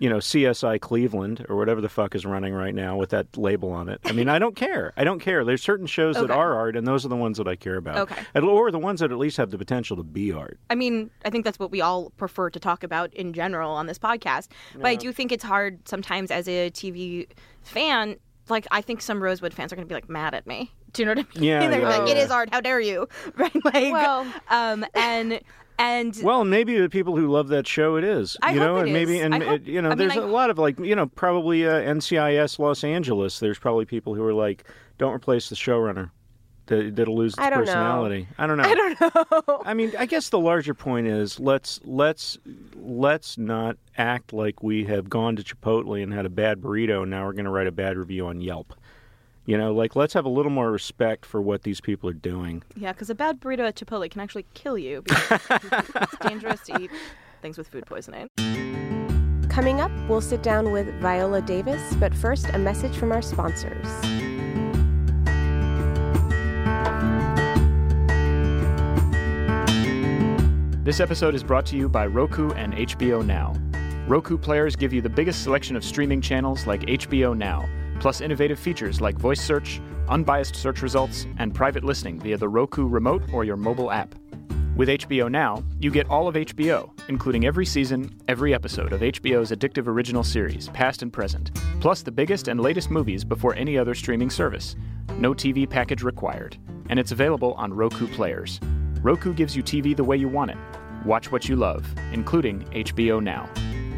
you 0.00 0.08
know, 0.08 0.16
CSI 0.16 0.80
Cleveland 0.80 1.46
or 1.48 1.56
whatever 1.56 1.80
the 1.80 1.88
fuck 1.88 2.16
is 2.16 2.26
running 2.26 2.52
right 2.52 2.74
now 2.74 2.96
with 2.96 3.10
that 3.10 3.36
label 3.36 3.70
on 3.70 3.88
it. 3.88 4.00
I 4.04 4.12
mean, 4.12 4.28
I 4.28 4.40
don't 4.40 4.56
care. 4.56 4.92
I 4.96 5.04
don't 5.04 5.20
care. 5.20 5.44
There's 5.44 5.62
certain 5.62 5.86
shows 5.86 6.16
that 6.16 6.30
are 6.30 6.54
art, 6.54 6.76
and 6.76 6.86
those 6.86 7.04
are 7.04 7.08
the 7.08 7.16
ones 7.16 7.38
that 7.38 7.48
I 7.48 7.56
care 7.56 7.76
about. 7.76 7.98
Okay. 8.10 8.40
Or 8.40 8.70
the 8.70 8.78
ones 8.78 9.00
that 9.00 9.12
at 9.12 9.18
least 9.18 9.36
have 9.36 9.50
the 9.50 9.58
potential 9.58 9.96
to 9.96 10.04
be 10.04 10.32
art. 10.32 10.58
I 10.70 10.74
mean, 10.74 11.10
I 11.24 11.30
think 11.30 11.44
that's 11.44 11.58
what 11.60 11.70
we 11.70 11.80
all 11.80 12.10
prefer 12.10 12.50
to 12.50 12.60
talk 12.60 12.82
about 12.82 13.14
in 13.14 13.32
general 13.32 13.70
on 13.70 13.86
this 13.86 13.98
podcast. 13.98 14.48
But 14.74 14.86
I 14.86 14.94
do 14.96 15.12
think 15.12 15.30
it's 15.32 15.44
hard 15.44 15.86
sometimes 15.88 16.30
as 16.30 16.48
a 16.48 16.70
TV 16.70 17.28
fan. 17.62 18.16
Like, 18.50 18.66
I 18.70 18.80
think 18.80 19.00
some 19.02 19.22
Rosewood 19.22 19.52
fans 19.54 19.72
are 19.72 19.76
going 19.76 19.86
to 19.86 19.88
be 19.88 19.94
like 19.94 20.08
mad 20.08 20.34
at 20.34 20.46
me. 20.46 20.72
Do 20.92 21.02
you 21.02 21.06
know 21.06 21.12
what 21.20 21.26
I 21.34 21.38
mean? 21.38 21.44
Yeah, 21.48 21.68
They're 21.70 21.80
yeah, 21.80 21.88
like, 21.98 22.08
it 22.10 22.16
yeah. 22.16 22.22
is 22.24 22.30
art. 22.30 22.48
How 22.52 22.60
dare 22.60 22.80
you? 22.80 23.08
Right? 23.36 23.64
Like, 23.64 23.92
Well- 23.92 24.26
um, 24.50 24.84
and 24.94 25.40
and 25.80 26.18
Well, 26.24 26.44
maybe 26.44 26.76
the 26.80 26.88
people 26.88 27.16
who 27.16 27.28
love 27.28 27.48
that 27.48 27.66
show, 27.66 27.94
it 27.96 28.02
is. 28.04 28.36
I 28.42 28.52
you 28.52 28.58
know, 28.58 28.74
hope 28.74 28.78
it 28.78 28.82
and 28.84 28.92
maybe 28.92 29.18
is. 29.18 29.22
and 29.22 29.34
I 29.34 29.38
hope- 29.44 29.60
it, 29.60 29.66
you 29.66 29.80
know, 29.80 29.90
I 29.90 29.94
mean, 29.94 29.98
there's 30.08 30.16
I- 30.18 30.22
a 30.22 30.26
lot 30.26 30.50
of 30.50 30.58
like, 30.58 30.78
you 30.80 30.96
know, 30.96 31.06
probably 31.06 31.66
uh, 31.66 31.74
NCIS 31.74 32.58
Los 32.58 32.82
Angeles. 32.82 33.38
There's 33.38 33.58
probably 33.58 33.84
people 33.84 34.14
who 34.14 34.24
are 34.24 34.34
like, 34.34 34.64
don't 34.98 35.12
replace 35.14 35.48
the 35.50 35.54
showrunner. 35.54 36.10
That, 36.68 36.96
that'll 36.96 37.16
lose 37.16 37.32
its 37.32 37.40
I 37.40 37.50
don't 37.50 37.60
know. 37.60 37.64
personality. 37.66 38.28
I 38.38 38.46
don't 38.46 38.56
know. 38.58 38.64
I 38.64 38.74
don't 38.74 39.00
know. 39.48 39.62
I 39.64 39.74
mean, 39.74 39.92
I 39.98 40.06
guess 40.06 40.28
the 40.28 40.38
larger 40.38 40.74
point 40.74 41.06
is 41.06 41.40
let's 41.40 41.80
let's 41.84 42.38
let's 42.76 43.36
not 43.38 43.76
act 43.96 44.32
like 44.32 44.62
we 44.62 44.84
have 44.84 45.08
gone 45.10 45.36
to 45.36 45.42
Chipotle 45.42 46.02
and 46.02 46.12
had 46.12 46.26
a 46.26 46.30
bad 46.30 46.60
burrito, 46.60 47.02
and 47.02 47.10
now 47.10 47.24
we're 47.24 47.32
going 47.32 47.46
to 47.46 47.50
write 47.50 47.66
a 47.66 47.72
bad 47.72 47.96
review 47.96 48.26
on 48.26 48.40
Yelp. 48.40 48.74
You 49.46 49.56
know, 49.56 49.72
like 49.72 49.96
let's 49.96 50.12
have 50.12 50.26
a 50.26 50.28
little 50.28 50.52
more 50.52 50.70
respect 50.70 51.24
for 51.24 51.40
what 51.40 51.62
these 51.62 51.80
people 51.80 52.10
are 52.10 52.12
doing. 52.12 52.62
yeah, 52.76 52.92
because 52.92 53.08
a 53.08 53.14
bad 53.14 53.40
burrito 53.40 53.66
at 53.66 53.76
Chipotle 53.76 54.10
can 54.10 54.20
actually 54.20 54.44
kill 54.52 54.76
you. 54.76 55.00
Because 55.02 55.40
it's 55.50 56.16
dangerous 56.20 56.60
to 56.66 56.78
eat 56.82 56.90
things 57.40 57.56
with 57.56 57.66
food 57.68 57.86
poisoning. 57.86 58.28
Coming 59.48 59.80
up, 59.80 59.90
we'll 60.06 60.20
sit 60.20 60.42
down 60.42 60.70
with 60.70 60.86
Viola 61.00 61.40
Davis, 61.40 61.94
but 61.94 62.14
first, 62.14 62.46
a 62.52 62.58
message 62.58 62.94
from 62.94 63.10
our 63.10 63.22
sponsors. 63.22 63.86
This 70.88 71.00
episode 71.00 71.34
is 71.34 71.44
brought 71.44 71.66
to 71.66 71.76
you 71.76 71.86
by 71.86 72.06
Roku 72.06 72.48
and 72.52 72.72
HBO 72.72 73.22
Now. 73.22 73.52
Roku 74.06 74.38
players 74.38 74.74
give 74.74 74.90
you 74.90 75.02
the 75.02 75.10
biggest 75.10 75.42
selection 75.42 75.76
of 75.76 75.84
streaming 75.84 76.22
channels 76.22 76.66
like 76.66 76.80
HBO 76.80 77.36
Now, 77.36 77.68
plus 78.00 78.22
innovative 78.22 78.58
features 78.58 78.98
like 78.98 79.18
voice 79.18 79.42
search, 79.42 79.82
unbiased 80.08 80.56
search 80.56 80.80
results, 80.80 81.26
and 81.36 81.54
private 81.54 81.84
listening 81.84 82.18
via 82.18 82.38
the 82.38 82.48
Roku 82.48 82.88
remote 82.88 83.22
or 83.34 83.44
your 83.44 83.58
mobile 83.58 83.90
app. 83.90 84.14
With 84.76 84.88
HBO 84.88 85.30
Now, 85.30 85.62
you 85.78 85.90
get 85.90 86.08
all 86.08 86.26
of 86.26 86.36
HBO, 86.36 86.88
including 87.10 87.44
every 87.44 87.66
season, 87.66 88.10
every 88.26 88.54
episode 88.54 88.94
of 88.94 89.02
HBO's 89.02 89.50
addictive 89.50 89.88
original 89.88 90.24
series, 90.24 90.70
past 90.70 91.02
and 91.02 91.12
present, 91.12 91.50
plus 91.80 92.00
the 92.00 92.10
biggest 92.10 92.48
and 92.48 92.62
latest 92.62 92.90
movies 92.90 93.24
before 93.24 93.54
any 93.56 93.76
other 93.76 93.94
streaming 93.94 94.30
service. 94.30 94.74
No 95.18 95.34
TV 95.34 95.68
package 95.68 96.02
required. 96.02 96.56
And 96.88 96.98
it's 96.98 97.12
available 97.12 97.52
on 97.58 97.74
Roku 97.74 98.06
players. 98.06 98.58
Roku 99.02 99.32
gives 99.32 99.56
you 99.56 99.62
TV 99.62 99.96
the 99.96 100.04
way 100.04 100.16
you 100.16 100.28
want 100.28 100.50
it. 100.50 100.56
Watch 101.04 101.30
what 101.30 101.48
you 101.48 101.56
love, 101.56 101.86
including 102.12 102.64
HBO 102.70 103.22
Now. 103.22 103.48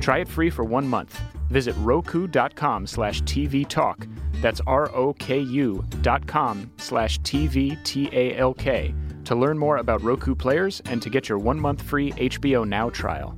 Try 0.01 0.19
it 0.19 0.29
free 0.29 0.51
for 0.51 0.65
one 0.65 0.87
month. 0.87 1.21
Visit 1.49 1.75
roku.com 1.79 2.87
slash 2.87 3.23
TV 3.23 3.67
Talk. 3.67 4.07
That's 4.41 4.61
R 4.67 4.91
O 4.95 5.13
K 5.15 5.41
U 5.41 5.85
dot 6.03 6.27
com 6.27 6.71
slash 6.79 7.19
TV 7.21 7.83
T 7.85 8.09
A 8.13 8.37
L 8.37 8.55
K 8.55 8.95
to 9.25 9.35
learn 9.35 9.59
more 9.59 9.77
about 9.79 10.03
Roku 10.03 10.35
players 10.35 10.81
and 10.87 11.01
to 11.03 11.11
get 11.11 11.29
your 11.29 11.39
one 11.39 11.61
month 11.61 11.83
free 11.83 12.13
HBO 12.13 12.67
Now 12.67 12.91
trial. 12.91 13.37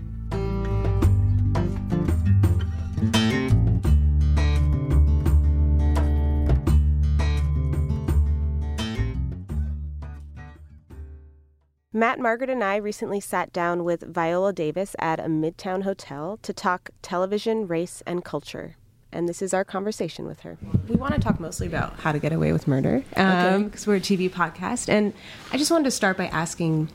Matt, 11.95 12.19
Margaret, 12.19 12.49
and 12.49 12.65
I 12.65 12.77
recently 12.77 13.21
sat 13.21 13.53
down 13.53 13.85
with 13.85 14.01
Viola 14.01 14.55
Davis 14.55 14.97
at 14.99 15.21
a 15.21 15.25
Midtown 15.25 15.83
hotel 15.83 16.39
to 16.41 16.53
talk 16.55 16.89
television, 17.03 17.69
race, 17.69 18.03
and 18.07 18.25
culture. 18.25 18.77
And 19.13 19.29
this 19.29 19.43
is 19.43 19.53
our 19.53 19.63
conversation 19.63 20.27
with 20.27 20.41
her. 20.41 20.57
We 20.89 20.97
want 20.97 21.13
to 21.13 21.21
talk 21.21 21.39
mostly 21.39 21.67
about 21.67 22.01
how 22.01 22.13
to 22.13 22.19
get 22.19 22.33
away 22.33 22.51
with 22.53 22.67
murder 22.67 23.05
because 23.11 23.87
um, 23.87 23.91
we're 23.91 23.97
a 23.97 24.01
TV 24.01 24.31
podcast. 24.31 24.89
And 24.89 25.13
I 25.53 25.59
just 25.59 25.71
wanted 25.71 25.85
to 25.85 25.91
start 25.91 26.17
by 26.17 26.29
asking 26.29 26.89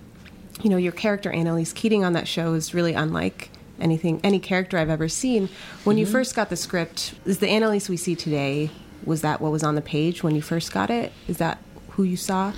you 0.64 0.72
know, 0.72 0.78
your 0.78 0.92
character, 0.92 1.30
Annalise 1.30 1.74
Keating, 1.74 2.04
on 2.04 2.14
that 2.14 2.28
show 2.28 2.56
is 2.56 2.74
really 2.74 2.94
unlike 2.94 3.52
anything, 3.80 4.20
any 4.24 4.40
character 4.40 4.80
I've 4.80 4.90
ever 4.90 5.08
seen. 5.08 5.48
When 5.84 6.00
you 6.00 6.06
mm-hmm. 6.06 6.12
first 6.12 6.36
got 6.36 6.50
the 6.50 6.56
script, 6.56 7.14
is 7.24 7.38
the 7.38 7.50
Annalise 7.50 7.88
we 7.88 7.98
see 7.98 8.16
today, 8.16 8.72
was 9.06 9.22
that 9.22 9.42
what 9.42 9.52
was 9.52 9.62
on 9.62 9.76
the 9.76 9.82
page 9.84 10.24
when 10.24 10.34
you 10.34 10.42
first 10.42 10.72
got 10.72 10.90
it? 10.90 11.14
Is 11.28 11.38
that 11.38 11.60
who 11.90 12.02
you 12.02 12.18
saw? 12.18 12.54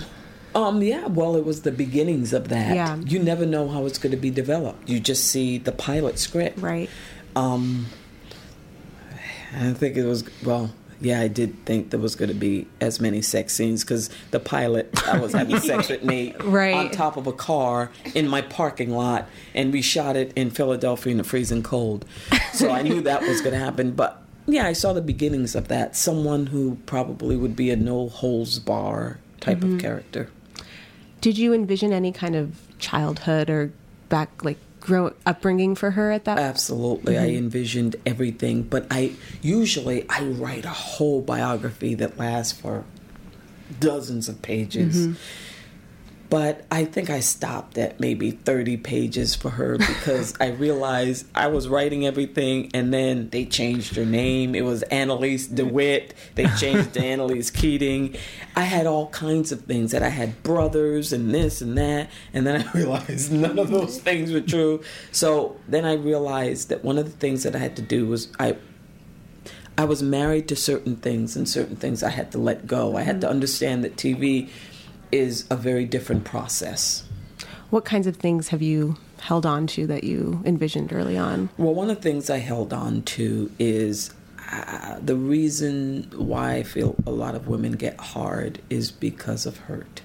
Um, 0.55 0.81
yeah, 0.81 1.05
well, 1.07 1.35
it 1.35 1.45
was 1.45 1.61
the 1.61 1.71
beginnings 1.71 2.33
of 2.33 2.49
that. 2.49 2.75
Yeah. 2.75 2.95
You 2.97 3.19
never 3.19 3.45
know 3.45 3.67
how 3.69 3.85
it's 3.85 3.97
going 3.99 4.11
to 4.11 4.17
be 4.17 4.29
developed. 4.31 4.89
You 4.89 4.99
just 4.99 5.25
see 5.25 5.57
the 5.59 5.71
pilot 5.71 6.17
script. 6.17 6.59
Right. 6.59 6.89
Um, 7.35 7.85
I 9.55 9.73
think 9.73 9.95
it 9.97 10.05
was, 10.05 10.23
well, 10.43 10.71
yeah, 11.01 11.21
I 11.21 11.27
did 11.27 11.65
think 11.65 11.91
there 11.91 11.99
was 11.99 12.15
going 12.15 12.29
to 12.29 12.35
be 12.35 12.67
as 12.81 12.99
many 12.99 13.21
sex 13.21 13.53
scenes 13.53 13.83
because 13.83 14.09
the 14.31 14.39
pilot, 14.39 14.89
I 15.07 15.17
was 15.19 15.33
having 15.33 15.59
sex 15.61 15.89
with 15.89 16.03
me 16.03 16.35
Right. 16.41 16.73
on 16.75 16.91
top 16.91 17.15
of 17.17 17.25
a 17.27 17.31
car 17.33 17.91
in 18.13 18.27
my 18.27 18.41
parking 18.41 18.91
lot, 18.91 19.27
and 19.55 19.71
we 19.71 19.81
shot 19.81 20.15
it 20.15 20.33
in 20.35 20.49
Philadelphia 20.51 21.11
in 21.11 21.17
the 21.17 21.23
freezing 21.23 21.63
cold. 21.63 22.05
So 22.53 22.69
I 22.71 22.81
knew 22.81 23.01
that 23.01 23.21
was 23.21 23.41
going 23.41 23.53
to 23.53 23.59
happen. 23.63 23.91
But 23.91 24.21
yeah, 24.45 24.65
I 24.65 24.73
saw 24.73 24.93
the 24.93 25.01
beginnings 25.01 25.55
of 25.55 25.67
that. 25.69 25.95
Someone 25.95 26.47
who 26.47 26.77
probably 26.85 27.37
would 27.37 27.55
be 27.55 27.69
a 27.71 27.75
no 27.75 28.09
holds 28.09 28.59
bar 28.59 29.19
type 29.39 29.63
of 29.63 29.79
character. 29.79 30.29
Did 31.21 31.37
you 31.37 31.53
envision 31.53 31.91
any 31.91 32.11
kind 32.11 32.35
of 32.35 32.55
childhood 32.79 33.49
or 33.49 33.71
back, 34.09 34.43
like, 34.43 34.57
grow 34.79 35.13
upbringing 35.25 35.75
for 35.75 35.91
her 35.91 36.11
at 36.11 36.25
that? 36.25 36.39
Absolutely. 36.39 37.17
I 37.17 37.29
mhm. 37.29 37.37
envisioned 37.37 37.95
everything, 38.05 38.63
but 38.63 38.87
I 38.89 39.13
usually 39.41 40.05
I 40.09 40.23
write 40.23 40.65
a 40.65 40.69
whole 40.69 41.21
biography 41.21 41.93
that 41.95 42.17
lasts 42.17 42.59
for 42.59 42.85
dozens 43.79 44.29
of 44.29 44.41
pages. 44.41 45.07
Mm-hmm. 45.07 45.13
But 46.29 46.65
I 46.69 46.85
think 46.85 47.09
I 47.09 47.21
stopped 47.21 47.77
at 47.77 47.99
maybe 47.99 48.31
30 48.31 48.77
pages 48.77 49.35
for 49.35 49.49
her 49.51 49.77
because 49.79 50.35
I 50.39 50.49
realized 50.49 51.25
I 51.33 51.47
was 51.47 51.67
writing 51.67 52.05
everything 52.05 52.69
and 52.73 52.93
then 52.93 53.29
they 53.29 53.45
changed 53.45 53.95
her 53.95 54.05
name. 54.05 54.53
It 54.53 54.63
was 54.63 54.83
Annalise 54.83 55.47
DeWitt. 55.47 56.13
They 56.35 56.45
changed 56.57 56.93
to 56.93 56.99
Annalise 57.03 57.49
Keating. 57.49 58.15
I 58.55 58.61
had 58.61 58.85
all 58.85 59.07
kinds 59.09 59.51
of 59.51 59.61
things 59.61 59.91
that 59.91 60.03
I 60.03 60.09
had 60.09 60.43
brothers 60.43 61.11
and 61.11 61.33
this 61.33 61.61
and 61.61 61.77
that. 61.77 62.09
And 62.33 62.45
then 62.45 62.61
I 62.61 62.71
realized 62.77 63.31
none 63.31 63.57
of 63.57 63.71
those 63.71 63.99
things 63.99 64.31
were 64.31 64.41
true. 64.41 64.83
So 65.11 65.57
then 65.67 65.85
I 65.85 65.93
realized 65.93 66.69
that 66.69 66.83
one 66.83 66.99
of 66.99 67.05
the 67.05 67.17
things 67.17 67.43
that 67.43 67.55
I 67.55 67.59
had 67.59 67.75
to 67.77 67.81
do 67.81 68.05
was 68.07 68.27
I 68.39 68.55
I 69.79 69.85
was 69.85 70.03
married 70.03 70.49
to 70.49 70.57
certain 70.57 70.97
things, 70.97 71.37
and 71.37 71.47
certain 71.47 71.77
things 71.77 72.03
I 72.03 72.09
had 72.09 72.33
to 72.33 72.37
let 72.37 72.67
go. 72.67 72.97
I 72.97 73.03
had 73.03 73.21
to 73.21 73.27
mm-hmm. 73.27 73.33
understand 73.35 73.85
that 73.85 73.95
TV 73.95 74.49
is 75.11 75.45
a 75.49 75.55
very 75.55 75.85
different 75.85 76.23
process. 76.23 77.03
What 77.69 77.85
kinds 77.85 78.07
of 78.07 78.15
things 78.15 78.49
have 78.49 78.61
you 78.61 78.97
held 79.19 79.45
on 79.45 79.67
to 79.67 79.85
that 79.87 80.03
you 80.03 80.41
envisioned 80.45 80.91
early 80.91 81.17
on? 81.17 81.49
Well, 81.57 81.73
one 81.73 81.89
of 81.89 81.97
the 81.97 82.01
things 82.01 82.29
I 82.29 82.37
held 82.37 82.73
on 82.73 83.03
to 83.03 83.51
is 83.59 84.11
uh, 84.51 84.97
the 85.01 85.15
reason 85.15 86.11
why 86.15 86.55
I 86.55 86.63
feel 86.63 86.95
a 87.05 87.11
lot 87.11 87.35
of 87.35 87.47
women 87.47 87.73
get 87.73 87.99
hard 87.99 88.61
is 88.69 88.91
because 88.91 89.45
of 89.45 89.57
hurt. 89.57 90.01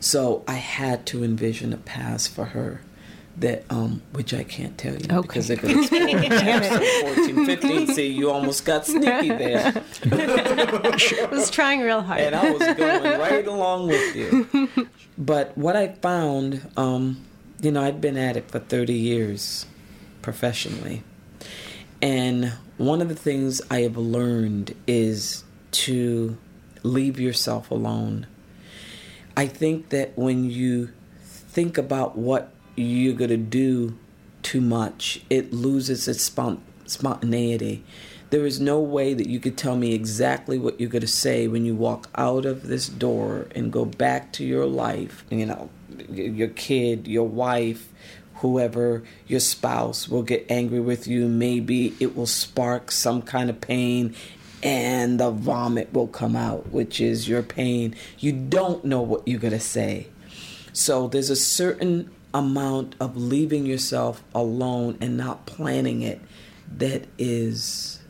So 0.00 0.42
I 0.48 0.54
had 0.54 1.06
to 1.06 1.22
envision 1.22 1.72
a 1.72 1.76
past 1.76 2.30
for 2.30 2.46
her 2.46 2.80
that 3.40 3.64
um 3.70 4.02
which 4.12 4.32
I 4.34 4.44
can't 4.44 4.76
tell 4.78 4.92
you 4.94 5.06
Okay. 5.10 5.20
because 5.22 5.48
they're 5.48 5.56
going 5.56 5.76
to 5.76 5.82
spoil 5.84 6.08
it. 6.08 7.16
14, 7.16 7.46
15. 7.46 7.86
See, 7.94 8.06
you 8.08 8.30
almost 8.30 8.64
got 8.64 8.86
sneaky 8.86 9.28
there. 9.30 9.72
I 10.12 11.28
was 11.30 11.50
trying 11.50 11.80
real 11.80 12.02
hard. 12.02 12.20
and 12.20 12.34
I 12.36 12.50
was 12.50 12.76
going 12.76 13.18
right 13.20 13.46
along 13.46 13.88
with 13.88 14.14
you. 14.16 14.68
But 15.18 15.56
what 15.56 15.76
I 15.76 15.88
found, 15.88 16.66
um, 16.78 17.22
you 17.60 17.70
know, 17.70 17.82
I'd 17.82 18.00
been 18.00 18.16
at 18.16 18.38
it 18.38 18.50
for 18.50 18.58
30 18.58 18.94
years 18.94 19.66
professionally. 20.22 21.02
And 22.00 22.52
one 22.78 23.02
of 23.02 23.08
the 23.10 23.14
things 23.14 23.60
I 23.70 23.80
have 23.82 23.98
learned 23.98 24.74
is 24.86 25.44
to 25.72 26.38
leave 26.82 27.20
yourself 27.20 27.70
alone. 27.70 28.26
I 29.36 29.46
think 29.46 29.90
that 29.90 30.16
when 30.16 30.48
you 30.48 30.90
think 31.22 31.76
about 31.76 32.16
what 32.16 32.50
you're 32.82 33.14
going 33.14 33.30
to 33.30 33.36
do 33.36 33.98
too 34.42 34.60
much, 34.60 35.22
it 35.28 35.52
loses 35.52 36.08
its 36.08 36.22
spon- 36.22 36.62
spontaneity. 36.86 37.84
There 38.30 38.46
is 38.46 38.60
no 38.60 38.78
way 38.78 39.12
that 39.14 39.28
you 39.28 39.40
could 39.40 39.58
tell 39.58 39.76
me 39.76 39.92
exactly 39.92 40.58
what 40.58 40.80
you're 40.80 40.88
going 40.88 41.00
to 41.00 41.08
say 41.08 41.48
when 41.48 41.64
you 41.64 41.74
walk 41.74 42.08
out 42.14 42.46
of 42.46 42.68
this 42.68 42.88
door 42.88 43.48
and 43.54 43.72
go 43.72 43.84
back 43.84 44.32
to 44.34 44.44
your 44.44 44.66
life. 44.66 45.24
You 45.30 45.46
know, 45.46 45.70
your 46.08 46.48
kid, 46.48 47.08
your 47.08 47.26
wife, 47.26 47.88
whoever, 48.36 49.02
your 49.26 49.40
spouse 49.40 50.08
will 50.08 50.22
get 50.22 50.46
angry 50.48 50.80
with 50.80 51.06
you. 51.08 51.26
Maybe 51.26 51.94
it 51.98 52.16
will 52.16 52.26
spark 52.26 52.92
some 52.92 53.22
kind 53.22 53.50
of 53.50 53.60
pain 53.60 54.14
and 54.62 55.18
the 55.18 55.30
vomit 55.30 55.92
will 55.92 56.06
come 56.06 56.36
out, 56.36 56.70
which 56.70 57.00
is 57.00 57.28
your 57.28 57.42
pain. 57.42 57.94
You 58.18 58.32
don't 58.32 58.84
know 58.84 59.00
what 59.00 59.26
you're 59.26 59.40
going 59.40 59.52
to 59.52 59.60
say. 59.60 60.08
So 60.72 61.08
there's 61.08 61.30
a 61.30 61.36
certain 61.36 62.10
amount 62.32 62.94
of 63.00 63.16
leaving 63.16 63.66
yourself 63.66 64.22
alone 64.34 64.96
and 65.00 65.16
not 65.16 65.46
planning 65.46 66.02
it 66.02 66.20
that 66.76 67.06
is 67.18 68.00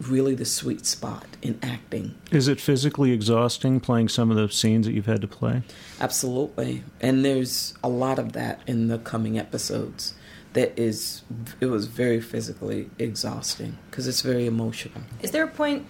really 0.00 0.34
the 0.34 0.44
sweet 0.44 0.86
spot 0.86 1.26
in 1.42 1.58
acting. 1.62 2.14
Is 2.30 2.48
it 2.48 2.60
physically 2.60 3.12
exhausting 3.12 3.80
playing 3.80 4.08
some 4.08 4.30
of 4.30 4.36
the 4.36 4.48
scenes 4.48 4.86
that 4.86 4.92
you've 4.92 5.06
had 5.06 5.20
to 5.20 5.28
play? 5.28 5.62
Absolutely. 6.00 6.82
And 7.00 7.24
there's 7.24 7.74
a 7.84 7.88
lot 7.88 8.18
of 8.18 8.32
that 8.32 8.60
in 8.66 8.88
the 8.88 8.98
coming 8.98 9.38
episodes 9.38 10.14
that 10.52 10.76
is 10.78 11.22
it 11.60 11.66
was 11.66 11.86
very 11.86 12.20
physically 12.20 12.90
exhausting 12.98 13.78
because 13.90 14.08
it's 14.08 14.22
very 14.22 14.46
emotional. 14.46 15.02
Is 15.22 15.30
there 15.30 15.44
a 15.44 15.48
point 15.48 15.86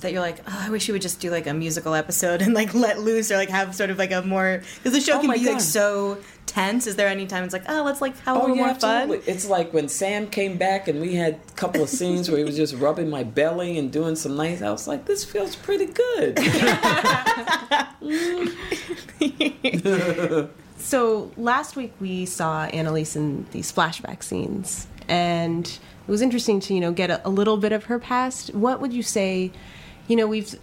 that 0.00 0.12
you're 0.12 0.20
like, 0.20 0.38
oh, 0.46 0.58
I 0.66 0.70
wish 0.70 0.88
you 0.88 0.94
would 0.94 1.02
just 1.02 1.20
do 1.20 1.30
like 1.30 1.46
a 1.46 1.54
musical 1.54 1.94
episode 1.94 2.42
and 2.42 2.54
like 2.54 2.74
let 2.74 3.00
loose 3.00 3.30
or 3.30 3.36
like 3.36 3.50
have 3.50 3.74
sort 3.74 3.90
of 3.90 3.98
like 3.98 4.12
a 4.12 4.22
more 4.22 4.62
because 4.76 4.92
the 4.92 5.00
show 5.00 5.16
Oh 5.16 5.20
can 5.20 5.28
my 5.28 5.38
be 5.38 5.46
like 5.46 5.60
so 5.60 6.18
tense. 6.46 6.86
Is 6.86 6.96
there 6.96 7.08
any 7.08 7.26
time 7.26 7.44
it's 7.44 7.52
like, 7.52 7.64
oh, 7.68 7.82
let's 7.84 8.00
like 8.00 8.18
have 8.20 8.36
a 8.36 8.40
oh, 8.40 8.42
little 8.42 8.56
more 8.56 8.74
fun? 8.74 9.20
It's 9.26 9.46
like 9.48 9.72
when 9.72 9.88
Sam 9.88 10.26
came 10.28 10.56
back 10.56 10.88
and 10.88 11.00
we 11.00 11.14
had 11.14 11.34
a 11.48 11.52
couple 11.52 11.82
of 11.82 11.88
scenes 11.88 12.28
where 12.30 12.38
he 12.38 12.44
was 12.44 12.56
just 12.56 12.74
rubbing 12.74 13.10
my 13.10 13.24
belly 13.24 13.78
and 13.78 13.92
doing 13.92 14.16
some 14.16 14.36
nice. 14.36 14.62
I 14.62 14.70
was 14.70 14.88
like, 14.88 15.04
this 15.06 15.24
feels 15.24 15.56
pretty 15.56 15.86
good. 15.86 16.38
So 20.78 21.30
last 21.36 21.76
week 21.76 21.92
we 22.00 22.24
saw 22.24 22.64
Annalise 22.66 23.16
in 23.16 23.46
these 23.50 23.70
flashback 23.72 24.22
scenes, 24.22 24.86
and 25.08 25.66
it 25.66 26.10
was 26.10 26.22
interesting 26.22 26.60
to 26.60 26.72
you 26.74 26.80
know 26.80 26.92
get 26.92 27.10
a, 27.10 27.26
a 27.26 27.30
little 27.30 27.56
bit 27.56 27.72
of 27.72 27.84
her 27.84 27.98
past. 27.98 28.54
What 28.54 28.80
would 28.80 28.92
you 28.92 29.02
say? 29.02 29.50
You 30.08 30.16
know, 30.16 30.26
we've 30.26 30.54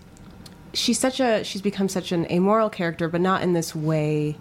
she's 0.74 1.00
such 1.00 1.20
a 1.20 1.44
she's 1.44 1.62
become 1.62 1.88
such 1.88 2.12
an 2.12 2.30
amoral 2.32 2.70
character, 2.70 3.08
but 3.08 3.22
not 3.22 3.42
in 3.42 3.54
this 3.54 3.74
way. 3.74 4.38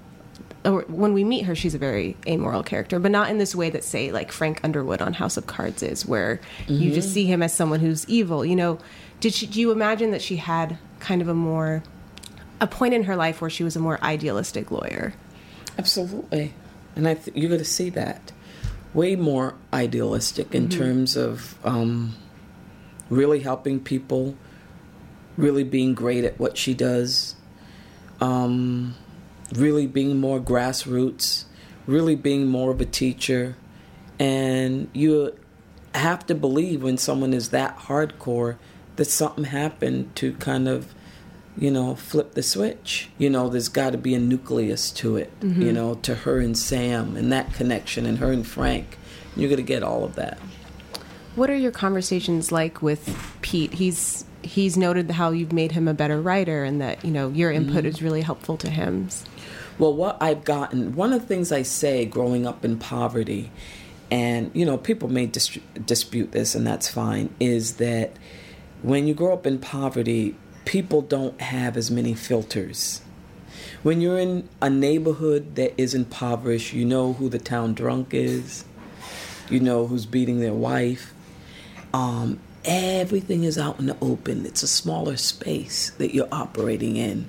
Or 0.64 0.80
when 0.88 1.12
we 1.12 1.24
meet 1.24 1.44
her, 1.44 1.54
she's 1.54 1.74
a 1.74 1.78
very 1.78 2.16
amoral 2.26 2.62
character, 2.62 2.98
but 2.98 3.10
not 3.10 3.28
in 3.28 3.36
this 3.36 3.54
way 3.54 3.68
that, 3.68 3.84
say, 3.84 4.10
like 4.10 4.32
Frank 4.32 4.60
Underwood 4.64 5.02
on 5.02 5.12
House 5.12 5.36
of 5.36 5.46
Cards 5.46 5.82
is, 5.82 6.06
where 6.06 6.40
you 6.66 6.90
just 6.90 7.12
see 7.12 7.26
him 7.26 7.42
as 7.42 7.52
someone 7.52 7.80
who's 7.80 8.08
evil. 8.08 8.46
You 8.46 8.56
know, 8.56 8.78
did 9.20 9.34
she? 9.34 9.46
Do 9.46 9.60
you 9.60 9.70
imagine 9.72 10.10
that 10.12 10.22
she 10.22 10.36
had 10.36 10.78
kind 11.00 11.20
of 11.20 11.28
a 11.28 11.34
more 11.34 11.82
a 12.60 12.66
point 12.66 12.94
in 12.94 13.04
her 13.04 13.14
life 13.14 13.40
where 13.42 13.50
she 13.50 13.62
was 13.62 13.76
a 13.76 13.80
more 13.80 14.02
idealistic 14.02 14.70
lawyer? 14.70 15.12
Absolutely. 15.78 16.54
And 16.96 17.06
I 17.06 17.14
th- 17.14 17.36
you're 17.36 17.48
going 17.48 17.58
to 17.58 17.64
see 17.64 17.90
that 17.90 18.32
way 18.94 19.16
more 19.16 19.54
idealistic 19.72 20.54
in 20.54 20.68
terms 20.68 21.16
of 21.16 21.58
um, 21.64 22.14
really 23.10 23.40
helping 23.40 23.80
people, 23.80 24.36
really 25.36 25.64
being 25.64 25.94
great 25.94 26.24
at 26.24 26.38
what 26.38 26.56
she 26.56 26.74
does, 26.74 27.34
um, 28.20 28.94
really 29.52 29.86
being 29.86 30.18
more 30.18 30.40
grassroots, 30.40 31.44
really 31.86 32.14
being 32.14 32.46
more 32.46 32.70
of 32.70 32.80
a 32.80 32.86
teacher. 32.86 33.56
And 34.18 34.88
you 34.92 35.36
have 35.94 36.26
to 36.26 36.34
believe 36.34 36.82
when 36.82 36.98
someone 36.98 37.32
is 37.32 37.50
that 37.50 37.76
hardcore 37.78 38.56
that 38.96 39.06
something 39.06 39.44
happened 39.44 40.14
to 40.16 40.32
kind 40.34 40.68
of 40.68 40.94
you 41.56 41.70
know, 41.70 41.94
flip 41.94 42.34
the 42.34 42.42
switch. 42.42 43.08
You 43.18 43.30
know, 43.30 43.48
there's 43.48 43.68
got 43.68 43.90
to 43.90 43.98
be 43.98 44.14
a 44.14 44.18
nucleus 44.18 44.90
to 44.92 45.16
it, 45.16 45.32
you 45.40 45.72
know, 45.72 45.94
to 45.96 46.14
her 46.14 46.40
and 46.40 46.56
Sam 46.56 47.16
and 47.16 47.30
that 47.32 47.54
connection 47.54 48.06
and 48.06 48.18
her 48.18 48.32
and 48.32 48.46
Frank. 48.46 48.98
You're 49.36 49.48
going 49.48 49.58
to 49.58 49.62
get 49.62 49.82
all 49.82 50.04
of 50.04 50.16
that. 50.16 50.38
What 51.36 51.50
are 51.50 51.56
your 51.56 51.72
conversations 51.72 52.50
like 52.50 52.82
with 52.82 53.16
Pete? 53.42 53.74
He's 53.74 54.24
he's 54.44 54.76
noted 54.76 55.10
how 55.10 55.30
you've 55.30 55.52
made 55.52 55.72
him 55.72 55.88
a 55.88 55.94
better 55.94 56.20
writer 56.20 56.64
and 56.64 56.80
that, 56.80 57.04
you 57.04 57.10
know, 57.10 57.28
your 57.28 57.50
input 57.50 57.84
is 57.84 58.02
really 58.02 58.22
helpful 58.22 58.56
to 58.58 58.70
him. 58.70 59.08
Well, 59.78 59.94
what 59.94 60.16
I've 60.20 60.44
gotten, 60.44 60.94
one 60.94 61.12
of 61.12 61.22
the 61.22 61.26
things 61.26 61.50
I 61.50 61.62
say 61.62 62.04
growing 62.04 62.46
up 62.46 62.64
in 62.64 62.78
poverty, 62.78 63.50
and 64.10 64.50
you 64.54 64.64
know, 64.64 64.78
people 64.78 65.08
may 65.08 65.26
dis- 65.26 65.58
dispute 65.84 66.32
this, 66.32 66.54
and 66.54 66.66
that's 66.66 66.88
fine, 66.88 67.34
is 67.40 67.76
that 67.76 68.12
when 68.82 69.06
you 69.08 69.14
grow 69.14 69.32
up 69.32 69.46
in 69.46 69.58
poverty, 69.58 70.36
people 70.64 71.02
don't 71.02 71.40
have 71.40 71.76
as 71.76 71.90
many 71.90 72.14
filters. 72.14 73.00
When 73.82 74.00
you're 74.00 74.18
in 74.18 74.48
a 74.62 74.70
neighborhood 74.70 75.56
that 75.56 75.78
is 75.80 75.94
impoverished, 75.94 76.72
you 76.72 76.84
know 76.84 77.14
who 77.14 77.28
the 77.28 77.38
town 77.38 77.74
drunk 77.74 78.14
is, 78.14 78.64
you 79.50 79.60
know 79.60 79.86
who's 79.86 80.06
beating 80.06 80.40
their 80.40 80.54
wife. 80.54 81.12
Um, 81.92 82.40
everything 82.64 83.44
is 83.44 83.58
out 83.58 83.78
in 83.78 83.86
the 83.86 83.96
open. 84.00 84.46
It's 84.46 84.62
a 84.62 84.68
smaller 84.68 85.16
space 85.16 85.90
that 85.98 86.14
you're 86.14 86.28
operating 86.32 86.96
in. 86.96 87.28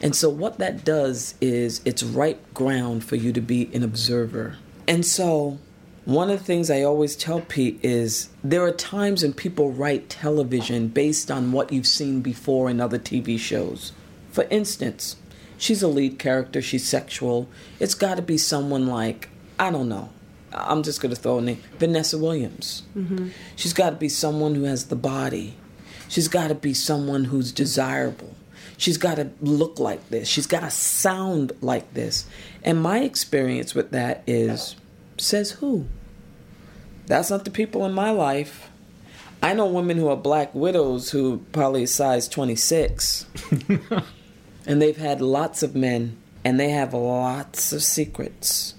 And 0.00 0.14
so, 0.14 0.28
what 0.28 0.58
that 0.58 0.84
does 0.84 1.34
is 1.40 1.80
it's 1.84 2.02
ripe 2.02 2.52
ground 2.52 3.04
for 3.04 3.16
you 3.16 3.32
to 3.32 3.40
be 3.40 3.70
an 3.72 3.82
observer. 3.82 4.56
And 4.86 5.06
so, 5.06 5.58
one 6.04 6.28
of 6.28 6.40
the 6.40 6.44
things 6.44 6.70
I 6.70 6.82
always 6.82 7.16
tell 7.16 7.40
Pete 7.40 7.80
is 7.82 8.28
there 8.42 8.62
are 8.62 8.72
times 8.72 9.22
when 9.22 9.32
people 9.32 9.72
write 9.72 10.10
television 10.10 10.88
based 10.88 11.30
on 11.30 11.52
what 11.52 11.72
you've 11.72 11.86
seen 11.86 12.20
before 12.20 12.68
in 12.68 12.80
other 12.80 12.98
TV 12.98 13.38
shows. 13.38 13.92
For 14.30 14.44
instance, 14.50 15.16
she's 15.56 15.82
a 15.82 15.88
lead 15.88 16.18
character, 16.18 16.60
she's 16.60 16.86
sexual. 16.86 17.48
It's 17.80 17.94
got 17.94 18.16
to 18.16 18.22
be 18.22 18.36
someone 18.36 18.86
like, 18.86 19.30
I 19.58 19.70
don't 19.70 19.88
know, 19.88 20.10
I'm 20.54 20.82
just 20.82 21.00
going 21.00 21.14
to 21.14 21.20
throw 21.20 21.38
a 21.38 21.42
name 21.42 21.62
Vanessa 21.78 22.18
Williams. 22.18 22.82
Mm-hmm. 22.96 23.28
She's 23.56 23.72
got 23.72 23.90
to 23.90 23.96
be 23.96 24.08
someone 24.08 24.54
who 24.54 24.64
has 24.64 24.86
the 24.86 24.96
body. 24.96 25.56
She's 26.08 26.28
got 26.28 26.48
to 26.48 26.54
be 26.54 26.74
someone 26.74 27.24
who's 27.24 27.52
desirable. 27.52 28.34
She's 28.76 28.98
got 28.98 29.16
to 29.16 29.30
look 29.40 29.78
like 29.78 30.08
this. 30.08 30.28
She's 30.28 30.46
got 30.46 30.60
to 30.60 30.70
sound 30.70 31.52
like 31.60 31.94
this. 31.94 32.26
And 32.62 32.82
my 32.82 33.00
experience 33.00 33.74
with 33.74 33.90
that 33.90 34.22
is 34.26 34.76
says 35.16 35.52
who? 35.52 35.86
That's 37.06 37.30
not 37.30 37.44
the 37.44 37.50
people 37.50 37.84
in 37.84 37.92
my 37.92 38.10
life. 38.10 38.70
I 39.42 39.52
know 39.52 39.66
women 39.66 39.98
who 39.98 40.08
are 40.08 40.16
black 40.16 40.54
widows 40.54 41.10
who 41.10 41.44
probably 41.52 41.86
size 41.86 42.28
26. 42.28 43.26
and 44.66 44.80
they've 44.80 44.96
had 44.96 45.20
lots 45.20 45.62
of 45.62 45.74
men 45.74 46.16
and 46.44 46.58
they 46.58 46.70
have 46.70 46.94
lots 46.94 47.72
of 47.72 47.82
secrets. 47.82 48.73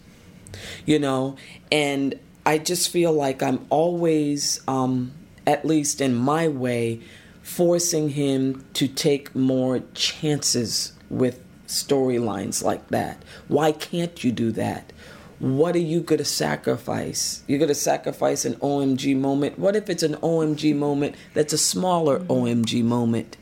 You 0.86 1.00
know, 1.00 1.36
and 1.72 2.20
I 2.46 2.60
just 2.60 2.90
feel 2.90 3.12
like 3.12 3.42
I'm 3.42 3.66
always, 3.70 4.62
um, 4.68 5.14
at 5.48 5.66
least 5.66 6.00
in 6.00 6.14
my 6.14 6.48
way, 6.48 7.02
forcing 7.42 8.10
him 8.10 8.66
to 8.74 8.88
take 8.88 9.36
more 9.36 9.82
chances 9.94 10.94
with 11.10 11.44
storylines 11.68 12.64
like 12.64 12.88
that. 12.90 13.24
Why 13.48 13.72
can't 13.72 14.24
you 14.24 14.32
do 14.32 14.52
that? 14.54 14.92
What 15.40 15.76
are 15.76 15.80
you 15.80 16.02
going 16.02 16.20
to 16.20 16.26
sacrifice? 16.26 17.44
You're 17.48 17.60
going 17.60 17.70
to 17.70 17.76
sacrifice 17.76 18.46
an 18.46 18.56
OMG 18.56 19.18
moment. 19.18 19.60
What 19.60 19.76
if 19.76 19.90
it's 19.90 20.04
an 20.04 20.16
OMG 20.16 20.76
moment 20.76 21.16
that's 21.34 21.54
a 21.54 21.58
smaller 21.58 22.20
OMG 22.22 22.84
moment? 22.84 23.38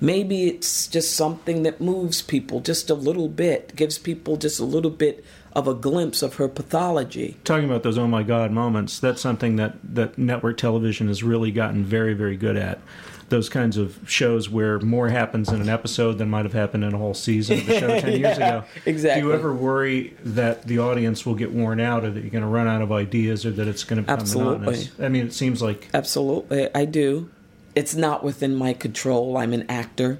Maybe 0.00 0.48
it's 0.48 0.86
just 0.86 1.14
something 1.14 1.62
that 1.62 1.80
moves 1.80 2.22
people 2.22 2.60
just 2.60 2.90
a 2.90 2.94
little 2.94 3.28
bit, 3.28 3.76
gives 3.76 3.98
people 3.98 4.36
just 4.36 4.58
a 4.58 4.64
little 4.64 4.90
bit 4.90 5.24
of 5.54 5.68
a 5.68 5.74
glimpse 5.74 6.22
of 6.22 6.34
her 6.36 6.48
pathology. 6.48 7.36
Talking 7.44 7.66
about 7.66 7.82
those 7.82 7.98
oh 7.98 8.06
my 8.08 8.22
god 8.22 8.50
moments, 8.50 8.98
that's 8.98 9.20
something 9.20 9.56
that, 9.56 9.76
that 9.82 10.18
network 10.18 10.56
television 10.58 11.08
has 11.08 11.22
really 11.22 11.50
gotten 11.52 11.84
very, 11.84 12.14
very 12.14 12.36
good 12.36 12.56
at. 12.56 12.80
Those 13.30 13.48
kinds 13.48 13.76
of 13.76 13.98
shows 14.06 14.50
where 14.50 14.78
more 14.80 15.08
happens 15.08 15.48
in 15.48 15.60
an 15.60 15.68
episode 15.68 16.18
than 16.18 16.28
might 16.28 16.44
have 16.44 16.52
happened 16.52 16.84
in 16.84 16.92
a 16.92 16.98
whole 16.98 17.14
season 17.14 17.58
of 17.58 17.66
the 17.66 17.80
show 17.80 18.00
10 18.00 18.12
years 18.20 18.36
ago. 18.36 18.64
exactly. 18.84 19.22
Do 19.22 19.28
you 19.28 19.34
ever 19.34 19.54
worry 19.54 20.14
that 20.24 20.64
the 20.64 20.78
audience 20.78 21.24
will 21.24 21.34
get 21.34 21.50
worn 21.50 21.80
out 21.80 22.04
or 22.04 22.10
that 22.10 22.20
you're 22.20 22.30
going 22.30 22.42
to 22.42 22.48
run 22.48 22.68
out 22.68 22.82
of 22.82 22.92
ideas 22.92 23.46
or 23.46 23.50
that 23.52 23.66
it's 23.66 23.82
going 23.82 23.96
to 23.96 24.02
become 24.02 24.20
Absolutely. 24.20 24.58
monotonous? 24.58 25.00
I 25.00 25.08
mean, 25.08 25.26
it 25.26 25.32
seems 25.32 25.62
like. 25.62 25.88
Absolutely, 25.94 26.68
I 26.74 26.84
do. 26.84 27.30
It's 27.74 27.94
not 27.94 28.22
within 28.22 28.54
my 28.54 28.72
control. 28.72 29.36
I'm 29.36 29.52
an 29.52 29.68
actor. 29.70 30.18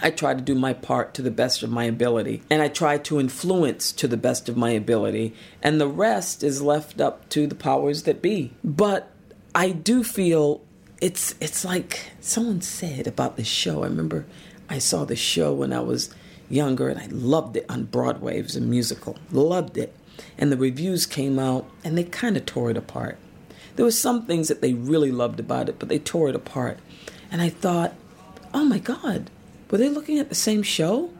I 0.00 0.10
try 0.10 0.34
to 0.34 0.40
do 0.40 0.54
my 0.54 0.72
part 0.72 1.12
to 1.14 1.22
the 1.22 1.30
best 1.30 1.62
of 1.62 1.70
my 1.70 1.84
ability, 1.84 2.42
and 2.48 2.62
I 2.62 2.68
try 2.68 2.98
to 2.98 3.18
influence 3.18 3.90
to 3.92 4.06
the 4.06 4.16
best 4.16 4.48
of 4.48 4.56
my 4.56 4.70
ability, 4.70 5.34
and 5.62 5.80
the 5.80 5.88
rest 5.88 6.44
is 6.44 6.62
left 6.62 7.00
up 7.00 7.28
to 7.30 7.46
the 7.46 7.56
powers 7.56 8.04
that 8.04 8.22
be. 8.22 8.52
But 8.62 9.10
I 9.54 9.70
do 9.70 10.04
feel 10.04 10.60
it's 11.00 11.34
it's 11.40 11.64
like 11.64 12.12
someone 12.20 12.60
said 12.60 13.06
about 13.06 13.36
the 13.36 13.44
show. 13.44 13.82
I 13.82 13.86
remember 13.86 14.26
I 14.68 14.78
saw 14.78 15.04
the 15.04 15.16
show 15.16 15.52
when 15.52 15.72
I 15.72 15.80
was 15.80 16.14
younger, 16.48 16.88
and 16.88 17.00
I 17.00 17.06
loved 17.06 17.56
it 17.56 17.66
on 17.68 17.84
Broadway. 17.84 18.38
It 18.38 18.44
was 18.44 18.56
a 18.56 18.60
musical, 18.60 19.16
loved 19.32 19.76
it, 19.76 19.92
and 20.38 20.52
the 20.52 20.56
reviews 20.56 21.06
came 21.06 21.40
out, 21.40 21.68
and 21.82 21.98
they 21.98 22.04
kind 22.04 22.36
of 22.36 22.46
tore 22.46 22.70
it 22.70 22.76
apart. 22.76 23.18
There 23.74 23.84
were 23.84 23.90
some 23.90 24.26
things 24.26 24.46
that 24.46 24.60
they 24.60 24.74
really 24.74 25.10
loved 25.10 25.40
about 25.40 25.68
it, 25.68 25.80
but 25.80 25.88
they 25.88 25.98
tore 25.98 26.28
it 26.28 26.36
apart, 26.36 26.78
and 27.32 27.42
I 27.42 27.48
thought, 27.48 27.94
oh 28.54 28.64
my 28.64 28.78
God 28.78 29.30
were 29.70 29.78
they 29.78 29.88
looking 29.88 30.18
at 30.18 30.28
the 30.28 30.34
same 30.34 30.62
show? 30.62 31.10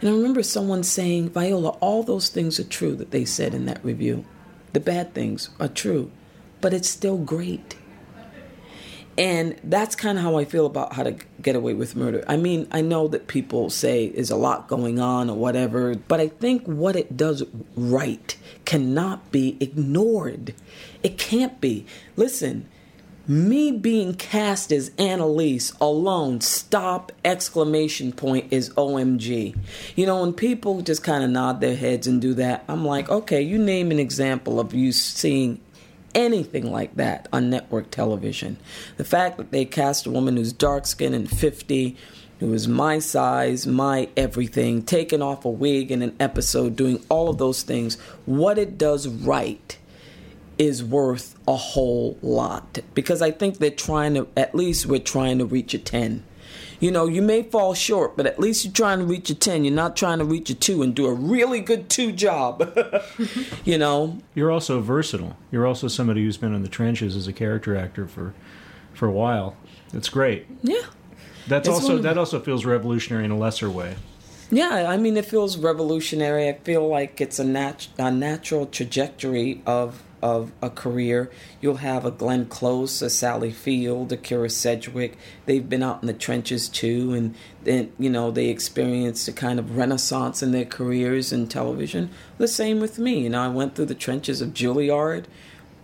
And 0.00 0.08
I 0.08 0.12
remember 0.12 0.42
someone 0.42 0.82
saying, 0.82 1.30
Viola, 1.30 1.70
all 1.80 2.02
those 2.02 2.28
things 2.28 2.58
are 2.58 2.64
true 2.64 2.96
that 2.96 3.10
they 3.10 3.24
said 3.24 3.54
in 3.54 3.66
that 3.66 3.84
review. 3.84 4.24
The 4.72 4.80
bad 4.80 5.14
things 5.14 5.50
are 5.58 5.68
true, 5.68 6.10
but 6.60 6.72
it's 6.72 6.88
still 6.88 7.18
great. 7.18 7.76
And 9.18 9.60
that's 9.62 9.96
kind 9.96 10.16
of 10.16 10.24
how 10.24 10.38
I 10.38 10.46
feel 10.46 10.64
about 10.64 10.94
how 10.94 11.02
to 11.02 11.16
get 11.42 11.54
away 11.54 11.74
with 11.74 11.94
murder. 11.94 12.24
I 12.26 12.38
mean, 12.38 12.66
I 12.70 12.80
know 12.80 13.06
that 13.08 13.26
people 13.26 13.68
say 13.68 14.08
there's 14.08 14.30
a 14.30 14.36
lot 14.36 14.68
going 14.68 14.98
on 14.98 15.28
or 15.28 15.36
whatever, 15.36 15.94
but 15.94 16.20
I 16.20 16.28
think 16.28 16.64
what 16.64 16.96
it 16.96 17.18
does 17.18 17.42
right 17.76 18.34
cannot 18.64 19.30
be 19.30 19.58
ignored. 19.60 20.54
It 21.02 21.18
can't 21.18 21.60
be. 21.60 21.84
Listen, 22.16 22.66
me 23.30 23.70
being 23.70 24.12
cast 24.12 24.72
as 24.72 24.90
Annalise 24.98 25.72
alone, 25.80 26.40
stop, 26.40 27.12
exclamation 27.24 28.10
point, 28.10 28.52
is 28.52 28.70
OMG. 28.70 29.56
You 29.94 30.06
know, 30.06 30.22
when 30.22 30.32
people 30.32 30.82
just 30.82 31.04
kind 31.04 31.22
of 31.22 31.30
nod 31.30 31.60
their 31.60 31.76
heads 31.76 32.08
and 32.08 32.20
do 32.20 32.34
that, 32.34 32.64
I'm 32.66 32.84
like, 32.84 33.08
okay, 33.08 33.40
you 33.40 33.56
name 33.56 33.92
an 33.92 34.00
example 34.00 34.58
of 34.58 34.74
you 34.74 34.90
seeing 34.90 35.60
anything 36.12 36.72
like 36.72 36.96
that 36.96 37.28
on 37.32 37.50
network 37.50 37.92
television. 37.92 38.56
The 38.96 39.04
fact 39.04 39.36
that 39.36 39.52
they 39.52 39.64
cast 39.64 40.06
a 40.06 40.10
woman 40.10 40.36
who's 40.36 40.52
dark 40.52 40.84
skinned 40.84 41.14
and 41.14 41.30
50, 41.30 41.96
who 42.40 42.52
is 42.52 42.66
my 42.66 42.98
size, 42.98 43.64
my 43.64 44.08
everything, 44.16 44.82
taking 44.82 45.22
off 45.22 45.44
a 45.44 45.50
wig 45.50 45.92
in 45.92 46.02
an 46.02 46.16
episode, 46.18 46.74
doing 46.74 47.00
all 47.08 47.28
of 47.28 47.38
those 47.38 47.62
things, 47.62 47.96
what 48.26 48.58
it 48.58 48.76
does 48.76 49.06
right 49.06 49.78
is 50.60 50.84
worth 50.84 51.34
a 51.48 51.56
whole 51.56 52.18
lot 52.20 52.80
because 52.92 53.22
I 53.22 53.30
think 53.30 53.56
they're 53.56 53.70
trying 53.70 54.12
to, 54.12 54.28
at 54.36 54.54
least 54.54 54.84
we're 54.84 55.00
trying 55.00 55.38
to 55.38 55.46
reach 55.46 55.72
a 55.72 55.78
10. 55.78 56.22
You 56.80 56.90
know, 56.90 57.06
you 57.06 57.22
may 57.22 57.42
fall 57.42 57.72
short, 57.72 58.14
but 58.14 58.26
at 58.26 58.38
least 58.38 58.66
you're 58.66 58.74
trying 58.74 58.98
to 58.98 59.06
reach 59.06 59.30
a 59.30 59.34
10. 59.34 59.64
You're 59.64 59.72
not 59.72 59.96
trying 59.96 60.18
to 60.18 60.24
reach 60.24 60.50
a 60.50 60.54
2 60.54 60.82
and 60.82 60.94
do 60.94 61.06
a 61.06 61.14
really 61.14 61.60
good 61.60 61.88
2 61.88 62.12
job. 62.12 62.78
you 63.64 63.78
know? 63.78 64.18
You're 64.34 64.50
also 64.50 64.82
versatile. 64.82 65.38
You're 65.50 65.66
also 65.66 65.88
somebody 65.88 66.24
who's 66.24 66.36
been 66.36 66.54
in 66.54 66.62
the 66.62 66.68
trenches 66.68 67.16
as 67.16 67.26
a 67.26 67.32
character 67.32 67.74
actor 67.74 68.06
for 68.06 68.34
for 68.92 69.06
a 69.06 69.12
while. 69.12 69.56
It's 69.94 70.10
great. 70.10 70.46
Yeah. 70.60 70.82
That's 71.48 71.68
It's 71.68 71.74
also 71.74 71.96
that 71.98 72.18
also 72.18 72.38
feels 72.38 72.66
revolutionary 72.66 73.24
in 73.24 73.30
a 73.30 73.38
lesser 73.38 73.70
way. 73.70 73.96
Yeah, 74.50 74.86
I 74.90 74.98
mean, 74.98 75.16
it 75.16 75.24
feels 75.24 75.56
revolutionary. 75.56 76.48
I 76.48 76.54
feel 76.54 76.86
like 76.86 77.20
it's 77.20 77.38
a, 77.38 77.44
nat- 77.44 77.88
a 77.96 78.10
natural 78.10 78.66
trajectory 78.66 79.62
of 79.64 80.02
of 80.22 80.52
a 80.62 80.70
career. 80.70 81.30
You'll 81.60 81.76
have 81.76 82.04
a 82.04 82.10
Glenn 82.10 82.46
Close, 82.46 83.02
a 83.02 83.10
Sally 83.10 83.50
Field, 83.52 84.12
a 84.12 84.16
Kyra 84.16 84.50
Sedgwick. 84.50 85.16
They've 85.46 85.68
been 85.68 85.82
out 85.82 86.02
in 86.02 86.06
the 86.06 86.12
trenches 86.12 86.68
too, 86.68 87.12
and 87.12 87.34
then 87.64 87.92
you 87.98 88.10
know 88.10 88.30
they 88.30 88.48
experienced 88.48 89.28
a 89.28 89.32
kind 89.32 89.58
of 89.58 89.76
renaissance 89.76 90.42
in 90.42 90.52
their 90.52 90.64
careers 90.64 91.32
in 91.32 91.48
television. 91.48 92.10
The 92.38 92.48
same 92.48 92.80
with 92.80 92.98
me. 92.98 93.20
You 93.20 93.30
know, 93.30 93.42
I 93.42 93.48
went 93.48 93.74
through 93.74 93.86
the 93.86 93.94
trenches 93.94 94.40
of 94.40 94.50
Juilliard. 94.50 95.24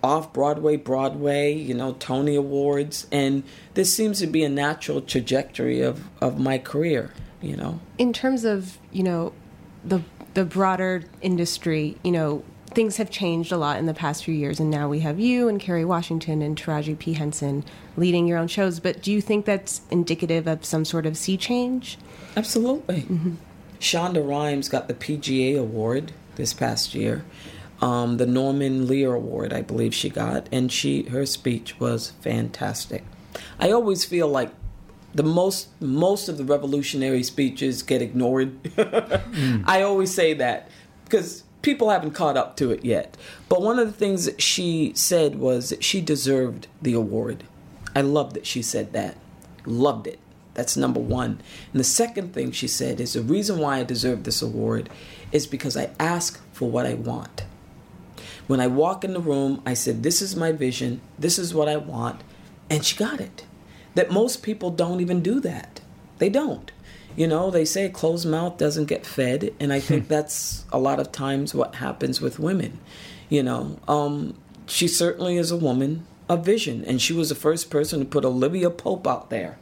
Off 0.02 0.32
Broadway, 0.32 0.76
Broadway, 0.76 1.52
you 1.54 1.74
know, 1.74 1.94
Tony 1.94 2.36
Awards, 2.36 3.08
and 3.10 3.42
this 3.74 3.92
seems 3.92 4.20
to 4.20 4.26
be 4.28 4.44
a 4.44 4.48
natural 4.48 5.00
trajectory 5.00 5.80
of, 5.80 6.04
of 6.20 6.38
my 6.38 6.58
career, 6.58 7.12
you 7.40 7.56
know. 7.56 7.80
in 7.98 8.12
terms 8.12 8.44
of 8.44 8.78
you 8.92 9.02
know 9.02 9.32
the 9.84 10.02
the 10.34 10.44
broader 10.44 11.02
industry 11.22 11.96
you 12.04 12.12
know 12.12 12.44
things 12.76 12.98
have 12.98 13.10
changed 13.10 13.50
a 13.50 13.56
lot 13.56 13.78
in 13.78 13.86
the 13.86 13.94
past 13.94 14.22
few 14.22 14.34
years 14.34 14.60
and 14.60 14.70
now 14.70 14.88
we 14.88 15.00
have 15.00 15.18
you 15.18 15.48
and 15.48 15.58
Kerry 15.58 15.84
Washington 15.84 16.42
and 16.42 16.56
Taraji 16.56 16.96
P 16.98 17.14
Henson 17.14 17.64
leading 17.96 18.28
your 18.28 18.38
own 18.38 18.48
shows 18.48 18.78
but 18.80 19.02
do 19.02 19.10
you 19.10 19.20
think 19.20 19.46
that's 19.46 19.80
indicative 19.90 20.46
of 20.46 20.64
some 20.64 20.84
sort 20.84 21.06
of 21.06 21.16
sea 21.16 21.36
change 21.36 21.98
Absolutely. 22.36 23.06
Shonda 23.80 24.26
Rhimes 24.26 24.68
got 24.68 24.88
the 24.88 24.94
PGA 24.94 25.58
award 25.58 26.12
this 26.36 26.52
past 26.52 26.94
year, 26.94 27.24
um, 27.80 28.18
the 28.18 28.26
Norman 28.26 28.86
Lear 28.86 29.14
Award, 29.14 29.54
I 29.54 29.62
believe 29.62 29.94
she 29.94 30.10
got, 30.10 30.46
and 30.52 30.70
she 30.70 31.04
her 31.04 31.24
speech 31.24 31.80
was 31.80 32.10
fantastic. 32.20 33.04
I 33.58 33.70
always 33.70 34.04
feel 34.04 34.28
like 34.28 34.50
the 35.14 35.22
most 35.22 35.68
most 35.80 36.28
of 36.28 36.36
the 36.36 36.44
revolutionary 36.44 37.22
speeches 37.22 37.82
get 37.82 38.02
ignored. 38.02 38.58
I 39.64 39.80
always 39.82 40.14
say 40.14 40.34
that 40.34 40.68
because 41.04 41.42
people 41.66 41.90
haven't 41.90 42.12
caught 42.12 42.36
up 42.36 42.56
to 42.56 42.70
it 42.70 42.84
yet. 42.84 43.16
But 43.48 43.60
one 43.60 43.80
of 43.80 43.88
the 43.88 43.92
things 43.92 44.24
that 44.24 44.40
she 44.40 44.92
said 44.94 45.34
was 45.34 45.70
that 45.70 45.82
she 45.82 46.00
deserved 46.00 46.68
the 46.80 46.92
award. 46.92 47.42
I 47.92 48.02
love 48.02 48.34
that 48.34 48.46
she 48.46 48.62
said 48.62 48.92
that. 48.92 49.16
Loved 49.64 50.06
it. 50.06 50.20
That's 50.54 50.76
number 50.76 51.00
one. 51.00 51.40
And 51.72 51.80
the 51.80 51.84
second 51.84 52.32
thing 52.32 52.52
she 52.52 52.68
said 52.68 53.00
is 53.00 53.14
the 53.14 53.20
reason 53.20 53.58
why 53.58 53.78
I 53.78 53.82
deserve 53.82 54.22
this 54.22 54.42
award 54.42 54.88
is 55.32 55.48
because 55.48 55.76
I 55.76 55.90
ask 55.98 56.40
for 56.52 56.70
what 56.70 56.86
I 56.86 56.94
want. 56.94 57.44
When 58.46 58.60
I 58.60 58.68
walk 58.68 59.02
in 59.02 59.12
the 59.12 59.18
room, 59.18 59.60
I 59.66 59.74
said, 59.74 60.04
This 60.04 60.22
is 60.22 60.36
my 60.36 60.52
vision, 60.52 61.00
this 61.18 61.36
is 61.36 61.52
what 61.52 61.68
I 61.68 61.78
want, 61.78 62.20
and 62.70 62.84
she 62.84 62.96
got 62.96 63.20
it. 63.20 63.44
That 63.96 64.12
most 64.12 64.44
people 64.44 64.70
don't 64.70 65.00
even 65.00 65.20
do 65.20 65.40
that. 65.40 65.80
They 66.18 66.28
don't. 66.28 66.70
You 67.16 67.26
know, 67.26 67.50
they 67.50 67.64
say 67.64 67.86
a 67.86 67.90
closed 67.90 68.28
mouth 68.28 68.58
doesn't 68.58 68.84
get 68.84 69.06
fed, 69.06 69.54
and 69.58 69.72
I 69.72 69.80
think 69.80 70.08
that's 70.14 70.64
a 70.72 70.78
lot 70.78 71.00
of 71.00 71.10
times 71.12 71.54
what 71.54 71.76
happens 71.76 72.20
with 72.20 72.38
women. 72.38 72.78
You 73.28 73.42
know, 73.42 73.78
um, 73.88 74.34
she 74.66 74.86
certainly 74.86 75.36
is 75.36 75.50
a 75.50 75.56
woman 75.56 76.06
of 76.28 76.44
vision, 76.44 76.84
and 76.84 77.00
she 77.00 77.12
was 77.12 77.30
the 77.30 77.34
first 77.34 77.70
person 77.70 78.00
to 78.00 78.04
put 78.04 78.24
Olivia 78.24 78.70
Pope 78.70 79.06
out 79.06 79.30
there. 79.30 79.58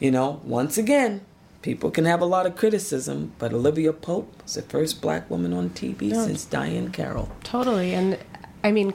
You 0.00 0.10
know, 0.10 0.40
once 0.44 0.76
again, 0.76 1.20
people 1.62 1.90
can 1.90 2.04
have 2.04 2.20
a 2.20 2.26
lot 2.26 2.44
of 2.44 2.56
criticism, 2.56 3.32
but 3.38 3.52
Olivia 3.52 3.92
Pope 3.92 4.42
was 4.42 4.54
the 4.54 4.62
first 4.62 5.00
black 5.00 5.30
woman 5.30 5.52
on 5.52 5.70
TV 5.70 6.10
No. 6.10 6.26
since 6.26 6.44
Diahann 6.44 6.92
Carroll. 6.92 7.30
Totally. 7.42 7.94
And 7.94 8.18
I 8.62 8.72
mean, 8.72 8.92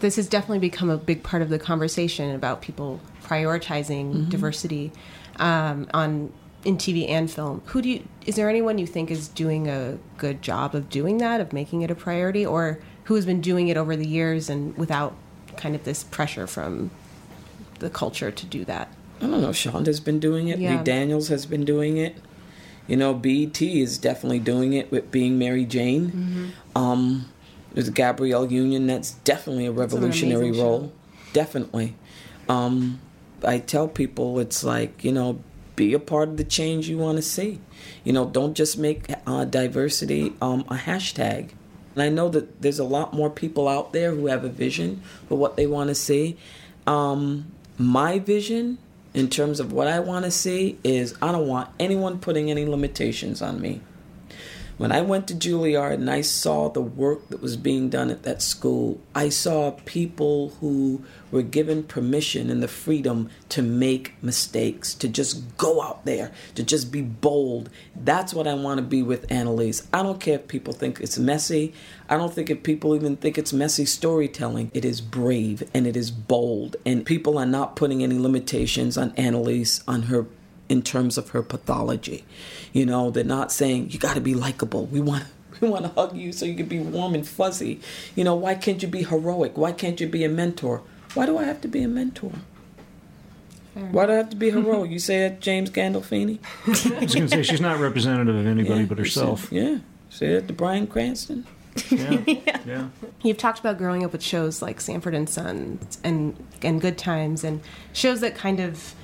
this 0.00 0.16
has 0.16 0.28
definitely 0.28 0.58
become 0.58 0.90
a 0.90 0.98
big 0.98 1.22
part 1.22 1.42
of 1.42 1.48
the 1.48 1.58
conversation 1.58 2.34
about 2.34 2.60
people 2.62 3.00
prioritizing 3.24 4.28
diversity 4.28 4.92
um, 5.36 5.88
on 5.92 6.32
in 6.66 6.76
TV 6.76 7.08
and 7.08 7.30
film. 7.30 7.62
Who 7.66 7.80
do 7.80 7.88
you 7.88 8.08
is 8.26 8.34
there 8.34 8.50
anyone 8.50 8.76
you 8.76 8.86
think 8.86 9.10
is 9.10 9.28
doing 9.28 9.68
a 9.68 9.98
good 10.18 10.42
job 10.42 10.74
of 10.74 10.90
doing 10.90 11.18
that, 11.18 11.40
of 11.40 11.52
making 11.52 11.82
it 11.82 11.90
a 11.90 11.94
priority, 11.94 12.44
or 12.44 12.80
who 13.04 13.14
has 13.14 13.24
been 13.24 13.40
doing 13.40 13.68
it 13.68 13.76
over 13.76 13.94
the 13.94 14.06
years 14.06 14.50
and 14.50 14.76
without 14.76 15.14
kind 15.56 15.76
of 15.76 15.84
this 15.84 16.02
pressure 16.02 16.46
from 16.46 16.90
the 17.78 17.88
culture 17.88 18.32
to 18.32 18.46
do 18.46 18.64
that? 18.64 18.88
I 19.20 19.26
don't 19.28 19.40
know. 19.40 19.50
Shonda's 19.50 20.00
been 20.00 20.18
doing 20.18 20.48
it. 20.48 20.58
Yeah. 20.58 20.76
Lee 20.76 20.84
Daniels 20.84 21.28
has 21.28 21.46
been 21.46 21.64
doing 21.64 21.98
it. 21.98 22.16
You 22.88 22.96
know, 22.96 23.14
BET 23.14 23.62
is 23.62 23.96
definitely 23.96 24.40
doing 24.40 24.72
it 24.72 24.90
with 24.90 25.10
being 25.10 25.38
Mary 25.38 25.64
Jane. 25.64 26.10
Mm-hmm. 26.10 26.78
Um, 26.78 27.26
there's 27.72 27.90
Gabrielle 27.90 28.50
Union. 28.50 28.88
That's 28.88 29.12
definitely 29.12 29.66
a 29.66 29.72
revolutionary 29.72 30.50
role. 30.50 30.92
Definitely. 31.32 31.94
Um, 32.48 33.00
I 33.44 33.58
tell 33.58 33.86
people 33.86 34.38
it's 34.40 34.64
like 34.64 35.04
you 35.04 35.12
know, 35.12 35.40
be 35.76 35.92
a 35.94 35.98
part 35.98 36.28
of 36.30 36.36
the 36.36 36.44
change 36.44 36.88
you 36.88 36.98
want 36.98 37.16
to 37.16 37.22
see. 37.22 37.60
You 38.02 38.12
know, 38.12 38.26
don't 38.26 38.54
just 38.54 38.78
make 38.78 39.06
uh, 39.26 39.44
diversity 39.44 40.32
um, 40.40 40.60
a 40.68 40.74
hashtag. 40.74 41.50
And 41.94 42.02
I 42.02 42.08
know 42.08 42.28
that 42.30 42.60
there's 42.60 42.78
a 42.78 42.84
lot 42.84 43.14
more 43.14 43.30
people 43.30 43.68
out 43.68 43.92
there 43.92 44.14
who 44.14 44.26
have 44.26 44.44
a 44.44 44.48
vision 44.48 45.02
for 45.28 45.36
what 45.38 45.56
they 45.56 45.66
want 45.66 45.88
to 45.88 45.94
see. 45.94 46.36
Um, 46.86 47.52
my 47.78 48.18
vision, 48.18 48.78
in 49.14 49.28
terms 49.28 49.60
of 49.60 49.72
what 49.72 49.86
I 49.86 50.00
want 50.00 50.24
to 50.24 50.30
see, 50.30 50.78
is 50.84 51.14
I 51.22 51.32
don't 51.32 51.46
want 51.46 51.70
anyone 51.78 52.18
putting 52.18 52.50
any 52.50 52.66
limitations 52.66 53.40
on 53.40 53.60
me. 53.60 53.80
When 54.78 54.92
I 54.92 55.00
went 55.00 55.26
to 55.28 55.34
Juilliard 55.34 55.94
and 55.94 56.10
I 56.10 56.20
saw 56.20 56.68
the 56.68 56.82
work 56.82 57.30
that 57.30 57.40
was 57.40 57.56
being 57.56 57.88
done 57.88 58.10
at 58.10 58.24
that 58.24 58.42
school, 58.42 59.00
I 59.14 59.30
saw 59.30 59.70
people 59.86 60.50
who 60.60 61.02
were 61.30 61.40
given 61.40 61.82
permission 61.82 62.50
and 62.50 62.62
the 62.62 62.68
freedom 62.68 63.30
to 63.48 63.62
make 63.62 64.22
mistakes, 64.22 64.92
to 64.94 65.08
just 65.08 65.56
go 65.56 65.80
out 65.80 66.04
there, 66.04 66.30
to 66.56 66.62
just 66.62 66.92
be 66.92 67.00
bold. 67.00 67.70
That's 67.94 68.34
what 68.34 68.46
I 68.46 68.52
want 68.52 68.76
to 68.76 68.82
be 68.82 69.02
with 69.02 69.32
Annalise. 69.32 69.88
I 69.94 70.02
don't 70.02 70.20
care 70.20 70.34
if 70.34 70.46
people 70.46 70.74
think 70.74 71.00
it's 71.00 71.18
messy. 71.18 71.72
I 72.10 72.18
don't 72.18 72.34
think 72.34 72.50
if 72.50 72.62
people 72.62 72.94
even 72.94 73.16
think 73.16 73.38
it's 73.38 73.54
messy 73.54 73.86
storytelling. 73.86 74.70
It 74.74 74.84
is 74.84 75.00
brave 75.00 75.62
and 75.72 75.86
it 75.86 75.96
is 75.96 76.10
bold. 76.10 76.76
And 76.84 77.06
people 77.06 77.38
are 77.38 77.46
not 77.46 77.76
putting 77.76 78.02
any 78.02 78.18
limitations 78.18 78.98
on 78.98 79.14
Annalise, 79.16 79.82
on 79.88 80.02
her 80.02 80.26
in 80.68 80.82
terms 80.82 81.16
of 81.18 81.30
her 81.30 81.42
pathology. 81.42 82.24
You 82.72 82.86
know, 82.86 83.10
they're 83.10 83.24
not 83.24 83.52
saying 83.52 83.90
you 83.90 83.98
got 83.98 84.14
to 84.14 84.20
be 84.20 84.34
likable. 84.34 84.86
We 84.86 85.00
want 85.00 85.24
we 85.60 85.68
want 85.68 85.84
to 85.84 85.90
hug 85.90 86.16
you 86.16 86.32
so 86.32 86.44
you 86.44 86.54
can 86.54 86.66
be 86.66 86.78
warm 86.78 87.14
and 87.14 87.26
fuzzy. 87.26 87.80
You 88.14 88.24
know, 88.24 88.34
why 88.34 88.54
can't 88.54 88.82
you 88.82 88.88
be 88.88 89.04
heroic? 89.04 89.56
Why 89.56 89.72
can't 89.72 90.00
you 90.00 90.08
be 90.08 90.24
a 90.24 90.28
mentor? 90.28 90.82
Why 91.14 91.26
do 91.26 91.38
I 91.38 91.44
have 91.44 91.60
to 91.62 91.68
be 91.68 91.82
a 91.82 91.88
mentor? 91.88 92.32
Why 93.90 94.06
do 94.06 94.12
I 94.12 94.16
have 94.16 94.30
to 94.30 94.36
be 94.36 94.50
heroic? 94.50 94.90
You 94.90 94.98
say 94.98 95.20
that, 95.20 95.40
James 95.40 95.68
Gandolfini? 95.68 96.38
I 96.66 97.00
was 97.00 97.14
going 97.14 97.28
to 97.28 97.28
say 97.28 97.42
she's 97.42 97.60
not 97.60 97.78
representative 97.78 98.34
of 98.34 98.46
anybody 98.46 98.86
but 98.86 98.96
herself. 98.96 99.50
Say, 99.50 99.56
yeah. 99.56 99.78
Say 100.08 100.32
that 100.32 100.48
to 100.48 100.54
Bryan 100.54 100.86
Cranston. 100.86 101.46
Yeah. 101.90 102.22
yeah. 102.66 102.88
You've 103.22 103.36
talked 103.36 103.58
about 103.58 103.76
growing 103.76 104.02
up 104.02 104.12
with 104.12 104.22
shows 104.22 104.62
like 104.62 104.80
Sanford 104.80 105.14
and 105.14 105.28
Sons 105.28 105.98
and 106.02 106.36
and 106.62 106.80
Good 106.80 106.96
Times 106.96 107.44
and 107.44 107.60
shows 107.92 108.20
that 108.20 108.34
kind 108.34 108.60
of 108.60 108.94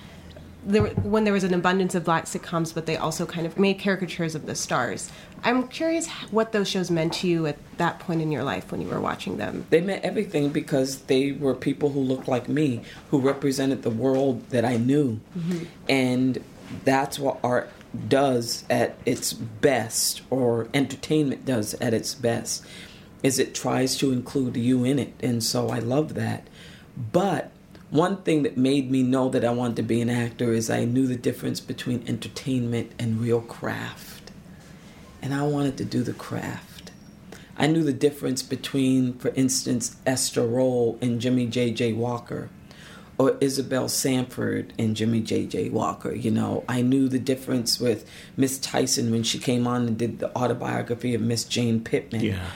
there 0.65 0.87
when 0.87 1.25
there 1.25 1.33
was 1.33 1.45
an 1.45 1.55
abundance 1.55 1.95
of 1.95 2.05
black 2.05 2.27
sitcoms, 2.27 2.73
but 2.75 2.87
they 2.87 2.97
also 2.97 3.27
kind 3.27 3.47
of 3.47 3.59
made 3.59 3.79
caricatures 3.79 4.35
of 4.35 4.47
the 4.47 4.55
stars. 4.55 5.11
I'm 5.45 5.67
curious 5.69 6.09
what 6.31 6.53
those 6.53 6.69
shows 6.69 6.91
meant 6.91 7.15
to 7.15 7.27
you 7.27 7.47
at 7.47 7.59
that 7.79 7.99
point 7.99 8.23
in 8.23 8.31
your 8.31 8.45
life 8.45 8.71
when 8.71 8.81
you 8.81 8.89
were 8.89 9.01
watching 9.01 9.39
them. 9.39 9.67
They 9.71 9.81
meant 9.81 10.05
everything 10.05 10.51
because 10.51 11.03
they 11.03 11.33
were 11.33 11.55
people 11.55 11.91
who 11.91 12.01
looked 12.01 12.29
like 12.29 12.49
me, 12.49 12.83
who 13.11 13.19
represented 13.19 13.83
the 13.83 13.91
world 13.91 14.49
that 14.51 14.65
I 14.65 14.77
knew. 14.77 15.21
Mm-hmm. 15.37 15.65
And 15.89 16.45
that's 16.85 17.19
what 17.19 17.41
art 17.43 17.71
does 18.09 18.65
at 18.71 18.97
its 19.05 19.33
best, 19.33 20.23
or 20.31 20.69
entertainment 20.73 21.45
does 21.45 21.75
at 21.75 21.93
its 21.93 22.15
best, 22.15 22.65
is 23.23 23.39
it 23.39 23.55
tries 23.55 23.97
to 23.99 24.13
include 24.13 24.57
you 24.57 24.85
in 24.85 24.99
it. 24.99 25.13
And 25.21 25.43
so 25.43 25.71
I 25.71 25.81
love 25.81 26.15
that. 26.15 26.47
But 27.13 27.51
one 27.93 28.23
thing 28.23 28.43
that 28.45 28.57
made 28.57 28.91
me 28.91 29.03
know 29.03 29.29
that 29.29 29.45
I 29.45 29.51
wanted 29.51 29.77
to 29.77 29.83
be 29.83 30.01
an 30.01 30.09
actor 30.09 30.55
is 30.55 30.71
I 30.71 30.87
knew 30.87 31.07
the 31.07 31.15
difference 31.15 31.61
between 31.61 32.03
entertainment 32.09 32.91
and 32.99 33.21
real 33.21 33.43
craft. 33.43 34.31
And 35.21 35.35
I 35.35 35.43
wanted 35.43 35.77
to 35.77 35.85
do 35.85 36.03
the 36.03 36.15
craft. 36.15 36.91
I 37.59 37.67
knew 37.67 37.85
the 37.85 37.93
difference 37.93 38.43
between, 38.43 39.13
for 39.19 39.29
instance, 39.35 39.97
Esther 40.07 40.47
Rolle 40.47 40.99
and 41.03 41.21
Jimmie 41.21 41.47
J.J. 41.47 41.93
Walker, 41.93 42.49
or 43.19 43.37
Isabel 43.43 43.91
Sanford 43.91 44.73
and 44.79 44.97
Jimmie 44.97 45.21
J.J. 45.21 45.69
Walker. 45.69 46.15
You 46.15 46.31
know, 46.31 46.65
I 46.67 46.81
knew 46.81 47.09
the 47.09 47.19
difference 47.19 47.79
with 47.79 48.09
Miss 48.39 48.59
Tyson 48.59 49.11
when 49.11 49.23
she 49.23 49.39
came 49.39 49.67
on 49.67 49.87
and 49.87 49.99
did 49.99 50.19
the 50.19 50.35
autobiography 50.35 51.15
of 51.15 51.21
Miss 51.21 51.45
Jane 51.45 51.85
Pittman. 51.85 52.23
Yeah. 52.23 52.47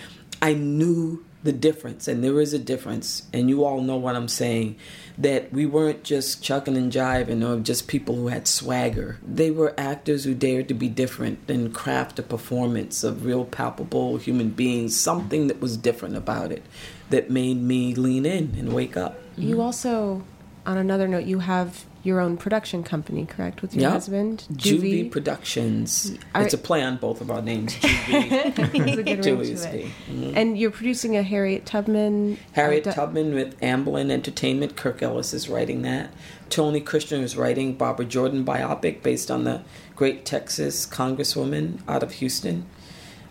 I 0.41 0.55
knew 0.55 1.23
the 1.47 1.53
difference, 1.53 2.07
and 2.07 2.23
there 2.23 2.39
is 2.41 2.53
a 2.53 2.59
difference, 2.59 3.23
and 3.33 3.49
you 3.49 3.65
all 3.65 3.81
know 3.81 3.97
what 3.97 4.15
I'm 4.15 4.29
saying. 4.29 4.77
That 5.17 5.51
we 5.51 5.65
weren't 5.65 6.05
just 6.05 6.43
chucking 6.43 6.77
and 6.77 6.93
jiving 6.93 7.43
or 7.43 7.59
just 7.63 7.89
people 7.89 8.17
who 8.17 8.29
had 8.29 8.47
swagger. 8.47 9.19
They 9.27 9.51
were 9.51 9.73
actors 9.79 10.25
who 10.25 10.35
dared 10.35 10.69
to 10.69 10.75
be 10.75 10.91
different 10.91 11.39
and 11.49 11.73
craft 11.73 12.19
a 12.19 12.23
performance 12.23 13.03
of 13.03 13.25
real 13.25 13.47
palpable 13.47 14.19
human 14.19 14.51
beings, 14.51 14.95
something 14.95 15.47
that 15.47 15.59
was 15.59 15.79
different 15.79 16.17
about 16.17 16.53
it 16.53 16.63
that 17.09 17.31
made 17.31 17.63
me 17.63 17.95
lean 17.95 18.27
in 18.27 18.55
and 18.59 18.75
wake 18.75 18.97
up. 18.97 19.19
You 19.39 19.63
also, 19.63 20.23
on 20.67 20.77
another 20.77 21.09
note, 21.09 21.25
you 21.25 21.39
have 21.39 21.87
your 22.07 22.21
own 22.21 22.37
production 22.37 22.83
company, 22.83 23.27
correct, 23.27 23.61
with 23.63 23.75
your 23.75 23.83
Yeah. 23.83 23.91
husband, 23.91 24.45
JuVee 24.53 25.11
Productions. 25.11 26.17
Are- 26.35 26.43
it's 26.43 26.55
a 26.55 26.59
play 26.59 26.83
on 26.83 26.97
both 26.97 27.21
of 27.21 27.31
our 27.31 27.43
names. 27.43 27.75
JuVee. 27.75 28.55
There's 28.73 28.99
a 28.99 29.03
good 29.03 29.25
ring 29.25 29.37
JuVee 29.37 29.45
to 29.47 29.53
is 29.53 29.65
it. 29.65 29.87
D. 30.09 30.33
And 30.35 30.57
you're 30.57 30.71
producing 30.71 31.17
a 31.17 31.23
Harriet 31.23 31.67
Tubman. 31.67 32.39
Harriet 32.53 32.87
uh, 32.87 32.93
Tubman 32.93 33.35
with 33.35 33.59
Amblin 33.61 34.11
Entertainment. 34.11 34.77
Kirk 34.77 35.03
Ellis 35.03 35.35
is 35.35 35.49
writing 35.49 35.83
that. 35.83 36.11
Tony 36.49 36.81
Kushner 36.81 37.23
is 37.23 37.37
writing 37.37 37.75
Barbara 37.75 38.07
Jordan 38.07 38.45
biopic 38.45 39.03
based 39.03 39.31
on 39.31 39.45
the 39.45 39.63
great 39.97 40.25
Texas 40.25 40.87
congresswoman 40.87 41.81
out 41.89 42.03
of 42.05 42.13
Houston. 42.13 42.65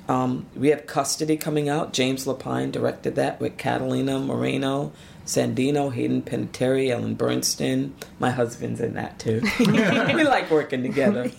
Um, 0.08 0.46
we 0.56 0.68
have 0.70 0.86
Custody 0.86 1.36
coming 1.38 1.68
out. 1.68 1.92
James 1.94 2.26
Lapine 2.26 2.72
directed 2.72 3.16
that 3.16 3.40
with 3.40 3.58
Catalina 3.58 4.20
Moreno, 4.20 4.92
Sandino, 5.26 5.92
Hayden 5.94 6.22
Panettiere, 6.22 6.90
Ellen 6.90 7.16
Burstyn. 7.16 7.92
My 8.20 8.32
husband's 8.32 8.80
in 8.80 8.94
that 8.94 9.20
too. 9.20 9.42
we 9.60 10.24
like 10.24 10.50
working 10.52 10.84
together. 10.84 11.32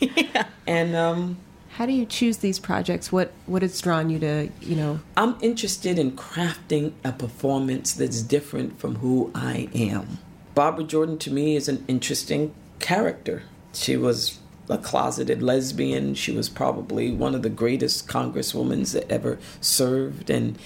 And 0.66 0.96
um, 0.96 1.38
How 1.70 1.86
do 1.86 1.92
you 1.92 2.04
choose 2.06 2.38
these 2.38 2.58
projects? 2.58 3.12
What 3.12 3.32
what 3.46 3.62
has 3.62 3.80
drawn 3.80 4.10
you 4.10 4.18
to 4.18 4.48
you 4.60 4.76
know? 4.76 5.00
I'm 5.16 5.36
interested 5.40 5.98
in 5.98 6.12
crafting 6.12 6.92
a 7.04 7.12
performance 7.12 7.92
that's 7.92 8.22
different 8.22 8.78
from 8.80 8.96
who 8.96 9.30
I 9.34 9.68
am. 9.74 10.18
Barbara 10.54 10.84
Jordan 10.84 11.18
to 11.18 11.30
me 11.30 11.54
is 11.54 11.68
an 11.68 11.84
interesting 11.86 12.54
character. 12.78 13.42
She 13.72 13.96
was 13.96 14.38
a 14.68 14.78
closeted 14.78 15.42
lesbian. 15.42 16.14
She 16.14 16.32
was 16.32 16.48
probably 16.48 17.12
one 17.12 17.34
of 17.34 17.42
the 17.42 17.50
greatest 17.50 18.08
congresswomen 18.08 18.90
that 18.92 19.10
ever 19.10 19.38
served. 19.60 20.30
And 20.30 20.58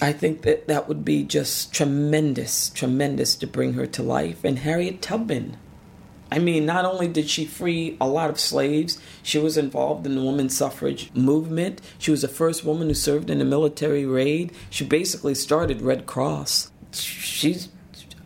I 0.00 0.12
think 0.12 0.42
that 0.42 0.68
that 0.68 0.88
would 0.88 1.04
be 1.04 1.22
just 1.24 1.72
tremendous, 1.72 2.68
tremendous 2.68 3.34
to 3.36 3.46
bring 3.46 3.74
her 3.74 3.86
to 3.86 4.02
life. 4.02 4.44
And 4.44 4.58
Harriet 4.58 5.00
Tubman. 5.00 5.56
I 6.30 6.40
mean, 6.40 6.66
not 6.66 6.84
only 6.84 7.06
did 7.06 7.30
she 7.30 7.46
free 7.46 7.96
a 8.00 8.08
lot 8.08 8.30
of 8.30 8.40
slaves, 8.40 9.00
she 9.22 9.38
was 9.38 9.56
involved 9.56 10.06
in 10.06 10.16
the 10.16 10.24
women's 10.24 10.56
suffrage 10.56 11.10
movement. 11.14 11.80
She 11.98 12.10
was 12.10 12.22
the 12.22 12.28
first 12.28 12.64
woman 12.64 12.88
who 12.88 12.94
served 12.94 13.30
in 13.30 13.40
a 13.40 13.44
military 13.44 14.04
raid. 14.04 14.52
She 14.68 14.84
basically 14.84 15.36
started 15.36 15.82
Red 15.82 16.04
Cross. 16.04 16.72
She's 16.92 17.68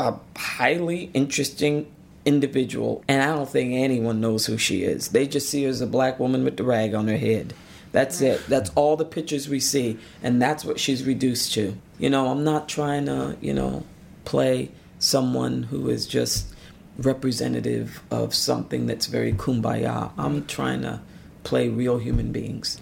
a 0.00 0.14
highly 0.36 1.10
interesting 1.12 1.92
individual, 2.24 3.04
and 3.06 3.22
I 3.22 3.34
don't 3.34 3.48
think 3.48 3.74
anyone 3.74 4.20
knows 4.20 4.46
who 4.46 4.56
she 4.56 4.82
is. 4.82 5.08
They 5.08 5.26
just 5.26 5.50
see 5.50 5.64
her 5.64 5.70
as 5.70 5.82
a 5.82 5.86
black 5.86 6.18
woman 6.18 6.42
with 6.42 6.56
the 6.56 6.64
rag 6.64 6.94
on 6.94 7.06
her 7.06 7.18
head. 7.18 7.52
That's 7.92 8.20
it. 8.20 8.46
That's 8.46 8.70
all 8.76 8.96
the 8.96 9.04
pictures 9.04 9.48
we 9.48 9.60
see, 9.60 9.98
and 10.22 10.40
that's 10.40 10.64
what 10.64 10.78
she's 10.78 11.04
reduced 11.04 11.52
to. 11.54 11.76
You 11.98 12.10
know, 12.10 12.28
I'm 12.28 12.44
not 12.44 12.68
trying 12.68 13.06
to, 13.06 13.36
you 13.40 13.52
know, 13.52 13.84
play 14.24 14.70
someone 14.98 15.64
who 15.64 15.88
is 15.88 16.06
just 16.06 16.54
representative 16.98 18.02
of 18.10 18.34
something 18.34 18.86
that's 18.86 19.06
very 19.06 19.32
kumbaya. 19.32 20.12
I'm 20.16 20.46
trying 20.46 20.82
to 20.82 21.00
play 21.42 21.68
real 21.68 21.98
human 21.98 22.30
beings. 22.30 22.80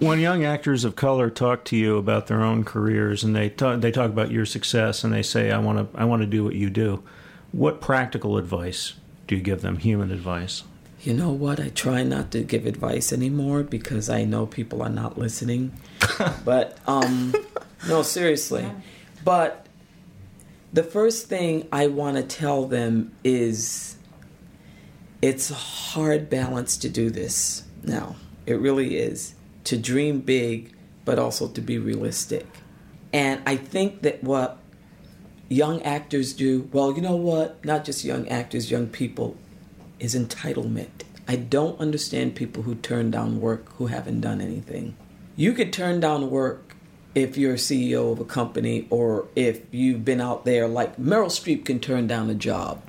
When 0.00 0.18
young 0.18 0.44
actors 0.44 0.84
of 0.84 0.96
color 0.96 1.30
talk 1.30 1.64
to 1.66 1.76
you 1.76 1.96
about 1.96 2.26
their 2.26 2.42
own 2.42 2.64
careers 2.64 3.22
and 3.22 3.36
they 3.36 3.50
talk, 3.50 3.80
they 3.80 3.90
talk 3.90 4.10
about 4.10 4.30
your 4.30 4.46
success 4.46 5.04
and 5.04 5.12
they 5.12 5.22
say, 5.22 5.50
"I 5.50 5.58
want 5.58 5.92
to, 5.92 5.98
I 5.98 6.04
want 6.04 6.22
to 6.22 6.26
do 6.26 6.42
what 6.42 6.54
you 6.54 6.70
do," 6.70 7.02
what 7.52 7.80
practical 7.80 8.36
advice 8.36 8.94
do 9.26 9.36
you 9.36 9.42
give 9.42 9.60
them? 9.60 9.76
Human 9.76 10.10
advice. 10.10 10.64
You 11.02 11.14
know 11.14 11.30
what? 11.30 11.58
I 11.58 11.70
try 11.70 12.02
not 12.02 12.30
to 12.32 12.42
give 12.42 12.66
advice 12.66 13.10
anymore 13.10 13.62
because 13.62 14.10
I 14.10 14.24
know 14.24 14.44
people 14.44 14.82
are 14.82 14.90
not 14.90 15.16
listening. 15.16 15.72
but 16.44 16.76
um, 16.86 17.34
no, 17.88 18.02
seriously. 18.02 18.70
But 19.24 19.66
the 20.72 20.82
first 20.82 21.26
thing 21.26 21.66
I 21.72 21.86
want 21.86 22.18
to 22.18 22.22
tell 22.22 22.66
them 22.66 23.12
is 23.24 23.96
it's 25.22 25.50
a 25.50 25.54
hard 25.54 26.28
balance 26.28 26.76
to 26.78 26.88
do 26.90 27.08
this 27.08 27.64
now. 27.82 28.16
It 28.44 28.60
really 28.60 28.98
is. 28.98 29.34
To 29.64 29.78
dream 29.78 30.20
big, 30.20 30.74
but 31.06 31.18
also 31.18 31.48
to 31.48 31.60
be 31.62 31.78
realistic. 31.78 32.46
And 33.12 33.40
I 33.46 33.56
think 33.56 34.02
that 34.02 34.22
what 34.22 34.58
young 35.48 35.82
actors 35.82 36.34
do, 36.34 36.68
well, 36.72 36.94
you 36.94 37.00
know 37.00 37.16
what? 37.16 37.64
Not 37.64 37.84
just 37.84 38.04
young 38.04 38.28
actors, 38.28 38.70
young 38.70 38.86
people, 38.86 39.36
is 40.00 40.14
entitlement. 40.14 41.04
I 41.28 41.36
don't 41.36 41.78
understand 41.78 42.34
people 42.34 42.64
who 42.64 42.74
turn 42.74 43.10
down 43.10 43.40
work 43.40 43.72
who 43.74 43.86
haven't 43.86 44.20
done 44.20 44.40
anything. 44.40 44.96
You 45.36 45.52
could 45.52 45.72
turn 45.72 46.00
down 46.00 46.30
work 46.30 46.74
if 47.14 47.36
you're 47.36 47.54
a 47.54 47.56
CEO 47.56 48.12
of 48.12 48.20
a 48.20 48.24
company 48.24 48.86
or 48.90 49.28
if 49.36 49.62
you've 49.70 50.04
been 50.04 50.20
out 50.20 50.44
there, 50.44 50.66
like 50.66 50.96
Meryl 50.96 51.26
Streep 51.26 51.64
can 51.64 51.80
turn 51.80 52.06
down 52.06 52.30
a 52.30 52.34
job. 52.34 52.82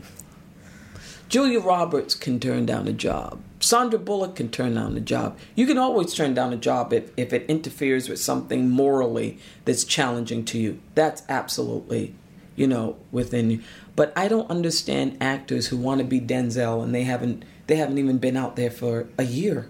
Julia 1.30 1.60
Roberts 1.60 2.14
can 2.14 2.40
turn 2.40 2.66
down 2.66 2.88
a 2.88 2.94
job. 2.94 3.42
Sandra 3.62 4.00
Bullock 4.00 4.36
can 4.36 4.50
turn 4.50 4.76
down 4.76 4.98
a 4.98 5.00
job. 5.00 5.38
You 5.56 5.66
can 5.66 5.78
always 5.78 6.14
turn 6.14 6.34
down 6.34 6.52
a 6.52 6.58
job 6.58 6.92
if, 6.92 7.12
if 7.16 7.32
it 7.32 7.46
interferes 7.48 8.10
with 8.10 8.20
something 8.20 8.70
morally 8.70 9.40
that's 9.66 9.84
challenging 9.84 10.44
to 10.46 10.58
you. 10.58 10.82
That's 10.96 11.24
absolutely, 11.30 12.16
you 12.62 12.68
know, 12.68 12.96
within 13.12 13.50
you. 13.50 13.60
But 13.96 14.14
I 14.16 14.28
don't 14.28 14.50
understand 14.52 15.18
actors 15.20 15.68
who 15.68 15.78
want 15.78 15.98
to 15.98 16.06
be 16.06 16.22
Denzel 16.22 16.84
and 16.84 16.94
they 16.94 17.04
haven't 17.04 17.44
they 17.66 17.78
haven't 17.78 17.98
even 17.98 18.20
been 18.20 18.38
out 18.38 18.56
there 18.56 18.70
for 18.70 19.08
a 19.18 19.24
year. 19.24 19.68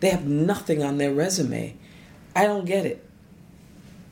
They 0.00 0.08
have 0.08 0.26
nothing 0.26 0.82
on 0.82 0.96
their 0.96 1.12
resume. 1.12 1.76
I 2.34 2.46
don't 2.46 2.64
get 2.64 2.86
it. 2.86 3.06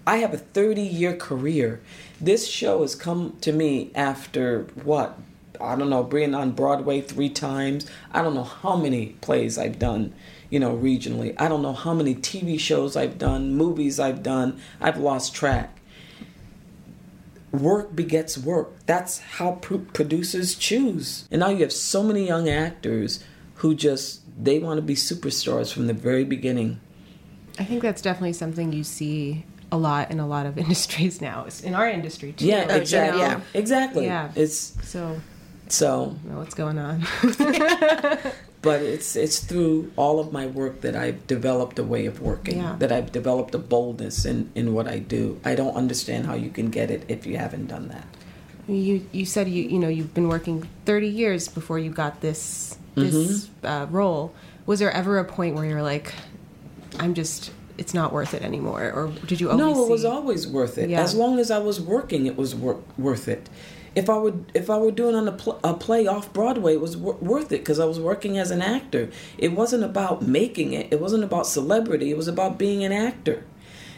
I 0.07 0.19
have 0.19 0.35
a 0.35 0.39
30 0.39 0.83
year 0.83 1.17
career. 1.17 1.81
This 2.21 2.47
show 2.47 2.83
has 2.83 2.95
come 2.95 3.39
to 3.41 3.51
me 3.51 3.93
after 3.95 4.65
what? 4.85 5.19
I 5.59 5.75
don't 5.75 5.89
know, 5.89 6.03
being 6.03 6.35
on 6.35 6.53
Broadway 6.53 7.01
three 7.01 7.31
times. 7.31 7.87
I 8.13 8.21
don't 8.21 8.35
know 8.35 8.45
how 8.45 8.77
many 8.77 9.17
plays 9.23 9.57
I've 9.57 9.79
done, 9.79 10.13
you 10.51 10.61
know, 10.61 10.77
regionally. 10.77 11.35
I 11.39 11.49
don't 11.49 11.63
know 11.63 11.73
how 11.73 11.95
many 11.95 12.15
TV 12.15 12.61
shows 12.61 12.95
I've 12.95 13.17
done, 13.17 13.55
movies 13.55 13.99
I've 13.99 14.23
done. 14.23 14.61
I've 14.83 14.99
lost 14.99 15.35
track. 15.35 15.78
Work 17.53 17.97
begets 17.97 18.37
work. 18.37 18.85
That's 18.87 19.19
how 19.19 19.53
pro- 19.53 19.79
producers 19.79 20.55
choose. 20.55 21.27
And 21.31 21.41
now 21.41 21.49
you 21.49 21.63
have 21.63 21.73
so 21.73 22.03
many 22.03 22.27
young 22.27 22.49
actors 22.49 23.25
who 23.57 23.75
just 23.75 24.21
they 24.43 24.59
want 24.59 24.79
to 24.79 24.83
be 24.83 24.95
superstars 24.95 25.73
from 25.73 25.87
the 25.87 25.95
very 25.95 26.25
beginning. 26.25 26.81
I 27.59 27.65
think 27.65 27.83
that's 27.83 28.03
definitely 28.03 28.35
something 28.35 28.73
you 28.73 28.85
see 28.85 29.45
a 29.73 29.77
lot 29.77 30.11
in 30.11 30.21
a 30.21 30.27
lot 30.27 30.47
of 30.47 30.59
industries 30.65 31.21
now. 31.21 31.45
It's 31.47 31.63
in 31.63 31.75
our 31.75 31.89
industry 31.89 32.33
too. 32.33 32.47
Yeah, 32.47 32.73
you 32.73 32.81
exactly. 32.81 33.21
know? 33.21 33.27
Yeah, 33.27 33.41
exactly. 33.55 34.05
Yeah. 34.05 34.31
It's 34.35 34.77
So, 34.87 35.21
so 35.69 36.17
what's 36.25 36.55
going 36.55 36.79
on? 36.79 37.05
but 38.63 38.83
it's 38.83 39.15
it's 39.17 39.39
through 39.41 39.91
all 39.97 40.19
of 40.21 40.33
my 40.33 40.47
work 40.47 40.81
that 40.81 40.97
I've 40.97 41.27
developed 41.27 41.79
a 41.79 41.85
way 41.85 42.07
of 42.07 42.21
working. 42.21 42.59
Yeah. 42.59 42.77
That 42.79 42.91
I've 42.93 43.13
developed 43.13 43.55
a 43.55 43.59
boldness 43.59 44.25
in 44.25 44.51
in 44.55 44.75
what 44.75 44.89
I 44.89 44.99
do. 44.99 45.41
I 45.45 45.55
don't 45.55 45.75
understand 45.77 46.27
how 46.27 46.35
you 46.35 46.51
can 46.51 46.71
get 46.71 46.91
it 46.91 47.05
if 47.09 47.27
you 47.27 47.37
haven't 47.39 47.67
done 47.69 47.89
that. 47.89 48.07
you 48.69 49.07
you 49.13 49.25
said 49.25 49.49
you 49.49 49.63
you 49.65 49.79
know 49.79 49.89
you've 49.89 50.13
been 50.15 50.29
working 50.29 50.69
30 50.85 51.09
years 51.09 51.49
before 51.49 51.79
you 51.79 51.91
got 51.91 52.21
this 52.21 52.77
this 52.95 53.15
Mm-hmm. 53.15 53.67
uh, 53.67 53.87
role. 53.87 54.33
Was 54.67 54.79
there 54.81 54.91
ever 54.91 55.19
a 55.19 55.25
point 55.25 55.55
where 55.55 55.65
you're 55.65 55.83
like, 55.95 56.13
I'm 56.99 57.15
just 57.15 57.51
it's 57.79 57.95
not 57.95 58.13
worth 58.13 58.35
it 58.35 58.43
anymore, 58.43 58.91
or 58.93 59.13
did 59.27 59.41
you 59.41 59.51
always? 59.51 59.65
no, 59.65 59.85
it 59.85 59.89
was 59.91 60.05
always 60.05 60.49
worth 60.49 60.79
it. 60.79 60.91
Yeah. 60.91 61.01
As 61.01 61.15
long 61.15 61.39
as 61.39 61.51
I 61.51 61.59
was 61.59 61.81
working, 61.81 62.27
it 62.27 62.37
was 62.37 62.55
wor- 62.55 62.83
worth 62.99 63.29
it. 63.29 63.49
If 63.95 64.09
I 64.11 64.17
would, 64.17 64.51
if 64.55 64.71
I 64.71 64.79
were 64.79 64.91
doing 64.91 65.15
on 65.15 65.29
a, 65.29 65.33
pl- 65.33 65.61
a 65.65 65.75
play 65.75 66.07
off 66.07 66.33
Broadway, 66.33 66.75
it 66.75 66.81
was 66.81 66.97
wor- 66.97 67.15
worth 67.15 67.53
it 67.53 67.61
because 67.61 67.79
I 67.81 67.85
was 67.85 67.99
working 67.99 68.39
as 68.39 68.51
an 68.51 68.63
actor. 68.63 69.11
It 69.39 69.53
wasn't 69.53 69.85
about 69.85 70.23
making 70.23 70.73
it. 70.73 70.89
It 70.91 71.01
wasn't 71.01 71.25
about 71.25 71.47
celebrity. 71.47 72.11
It 72.11 72.17
was 72.17 72.29
about 72.29 72.59
being 72.59 72.85
an 72.85 72.93
actor, 72.93 73.45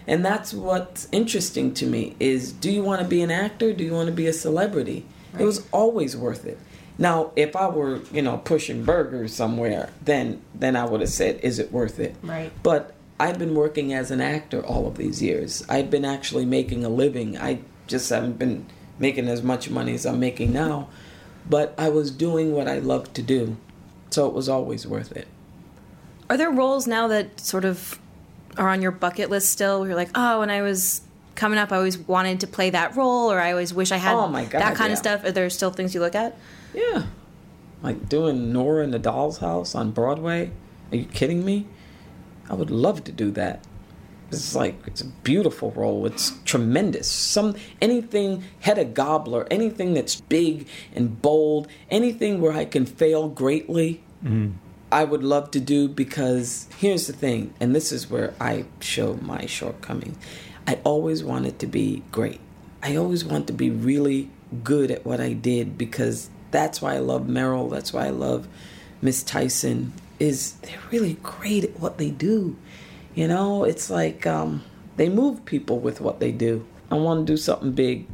and 0.06 0.24
that's 0.24 0.54
what's 0.54 1.08
interesting 1.12 1.74
to 1.74 1.86
me. 1.86 2.16
Is 2.20 2.52
do 2.52 2.70
you 2.70 2.82
want 2.82 3.02
to 3.02 3.08
be 3.08 3.22
an 3.22 3.30
actor? 3.30 3.72
Do 3.72 3.84
you 3.84 3.92
want 3.92 4.06
to 4.06 4.14
be 4.14 4.26
a 4.26 4.32
celebrity? 4.32 5.06
It 5.38 5.44
was 5.44 5.66
always 5.70 6.16
worth 6.16 6.44
it. 6.44 6.58
Now, 6.98 7.30
if 7.36 7.56
I 7.56 7.68
were, 7.68 8.00
you 8.12 8.20
know, 8.20 8.38
pushing 8.38 8.84
burgers 8.84 9.32
somewhere, 9.34 9.90
then 10.02 10.42
then 10.54 10.76
I 10.76 10.84
would 10.84 11.00
have 11.00 11.10
said, 11.10 11.40
"Is 11.42 11.58
it 11.58 11.72
worth 11.72 11.98
it?" 11.98 12.14
Right. 12.22 12.52
But 12.62 12.94
I've 13.18 13.38
been 13.38 13.54
working 13.54 13.92
as 13.92 14.10
an 14.10 14.20
actor 14.20 14.64
all 14.64 14.86
of 14.86 14.96
these 14.96 15.22
years. 15.22 15.64
I've 15.68 15.90
been 15.90 16.04
actually 16.04 16.46
making 16.46 16.84
a 16.84 16.88
living. 16.88 17.36
I 17.38 17.60
just 17.86 18.08
haven't 18.10 18.38
been 18.38 18.66
making 19.00 19.26
as 19.26 19.42
much 19.42 19.68
money 19.70 19.94
as 19.94 20.06
I'm 20.06 20.20
making 20.20 20.52
now, 20.52 20.88
but 21.48 21.74
I 21.76 21.88
was 21.88 22.12
doing 22.12 22.52
what 22.52 22.68
I 22.68 22.78
loved 22.78 23.14
to 23.16 23.22
do, 23.22 23.56
so 24.10 24.28
it 24.28 24.34
was 24.34 24.48
always 24.48 24.86
worth 24.86 25.10
it. 25.12 25.26
Are 26.28 26.36
there 26.36 26.50
roles 26.50 26.86
now 26.86 27.08
that 27.08 27.40
sort 27.40 27.64
of 27.64 27.98
are 28.56 28.68
on 28.68 28.82
your 28.82 28.92
bucket 28.92 29.30
list 29.30 29.50
still? 29.50 29.80
Where 29.80 29.88
you're 29.88 29.96
like, 29.96 30.10
oh, 30.14 30.40
when 30.40 30.50
I 30.50 30.62
was 30.62 31.00
coming 31.34 31.58
up, 31.58 31.72
I 31.72 31.76
always 31.76 31.98
wanted 31.98 32.40
to 32.40 32.46
play 32.46 32.70
that 32.70 32.94
role, 32.94 33.32
or 33.32 33.40
I 33.40 33.50
always 33.50 33.74
wish 33.74 33.90
I 33.90 33.96
had 33.96 34.14
Oh 34.14 34.28
my 34.28 34.44
God, 34.44 34.60
that 34.60 34.76
kind 34.76 34.90
yeah. 34.90 34.92
of 34.92 34.98
stuff. 34.98 35.24
Are 35.24 35.32
there 35.32 35.50
still 35.50 35.70
things 35.70 35.94
you 35.94 36.00
look 36.00 36.14
at? 36.14 36.36
Yeah, 36.74 37.06
like 37.82 38.08
doing 38.08 38.52
Nora 38.52 38.84
in 38.84 38.90
the 38.90 38.98
Doll's 38.98 39.38
House 39.38 39.74
on 39.74 39.90
Broadway. 39.90 40.52
Are 40.92 40.96
you 40.96 41.06
kidding 41.06 41.44
me? 41.44 41.66
I 42.48 42.54
would 42.54 42.70
love 42.70 43.02
to 43.04 43.12
do 43.12 43.30
that. 43.32 43.64
It's 44.32 44.54
like 44.54 44.76
it's 44.86 45.00
a 45.00 45.06
beautiful 45.06 45.72
role. 45.72 46.06
It's 46.06 46.32
tremendous. 46.44 47.10
Some 47.10 47.56
anything 47.80 48.44
Hedda 48.60 48.86
Gabler, 48.86 49.46
anything 49.50 49.94
that's 49.94 50.20
big 50.20 50.68
and 50.94 51.20
bold, 51.20 51.68
anything 51.90 52.40
where 52.40 52.52
I 52.52 52.64
can 52.64 52.86
fail 52.86 53.28
greatly. 53.28 54.02
Mm-hmm. 54.24 54.52
I 54.92 55.04
would 55.04 55.22
love 55.22 55.52
to 55.52 55.60
do 55.60 55.88
because 55.88 56.68
here's 56.78 57.06
the 57.06 57.12
thing, 57.12 57.54
and 57.60 57.74
this 57.74 57.92
is 57.92 58.10
where 58.10 58.34
I 58.40 58.64
show 58.80 59.14
my 59.22 59.46
shortcomings. 59.46 60.16
I 60.66 60.80
always 60.84 61.22
wanted 61.22 61.58
to 61.60 61.66
be 61.66 62.02
great. 62.10 62.40
I 62.82 62.96
always 62.96 63.24
want 63.24 63.46
to 63.48 63.52
be 63.52 63.70
really 63.70 64.30
good 64.64 64.90
at 64.90 65.04
what 65.04 65.20
I 65.20 65.32
did 65.32 65.78
because 65.78 66.28
that's 66.50 66.82
why 66.82 66.94
I 66.94 66.98
love 66.98 67.22
Meryl. 67.22 67.70
That's 67.70 67.92
why 67.92 68.06
I 68.06 68.10
love 68.10 68.48
Miss 69.00 69.22
Tyson. 69.22 69.92
Is 70.18 70.52
they're 70.62 70.78
really 70.90 71.14
great 71.22 71.64
at 71.64 71.80
what 71.80 71.98
they 71.98 72.10
do. 72.10 72.56
You 73.14 73.28
know, 73.28 73.64
it's 73.64 73.90
like 73.90 74.26
um, 74.26 74.62
they 74.96 75.08
move 75.08 75.44
people 75.44 75.78
with 75.78 76.00
what 76.00 76.20
they 76.20 76.32
do. 76.32 76.66
I 76.90 76.94
want 76.94 77.26
to 77.26 77.32
do 77.32 77.36
something 77.36 77.72
big, 77.72 78.06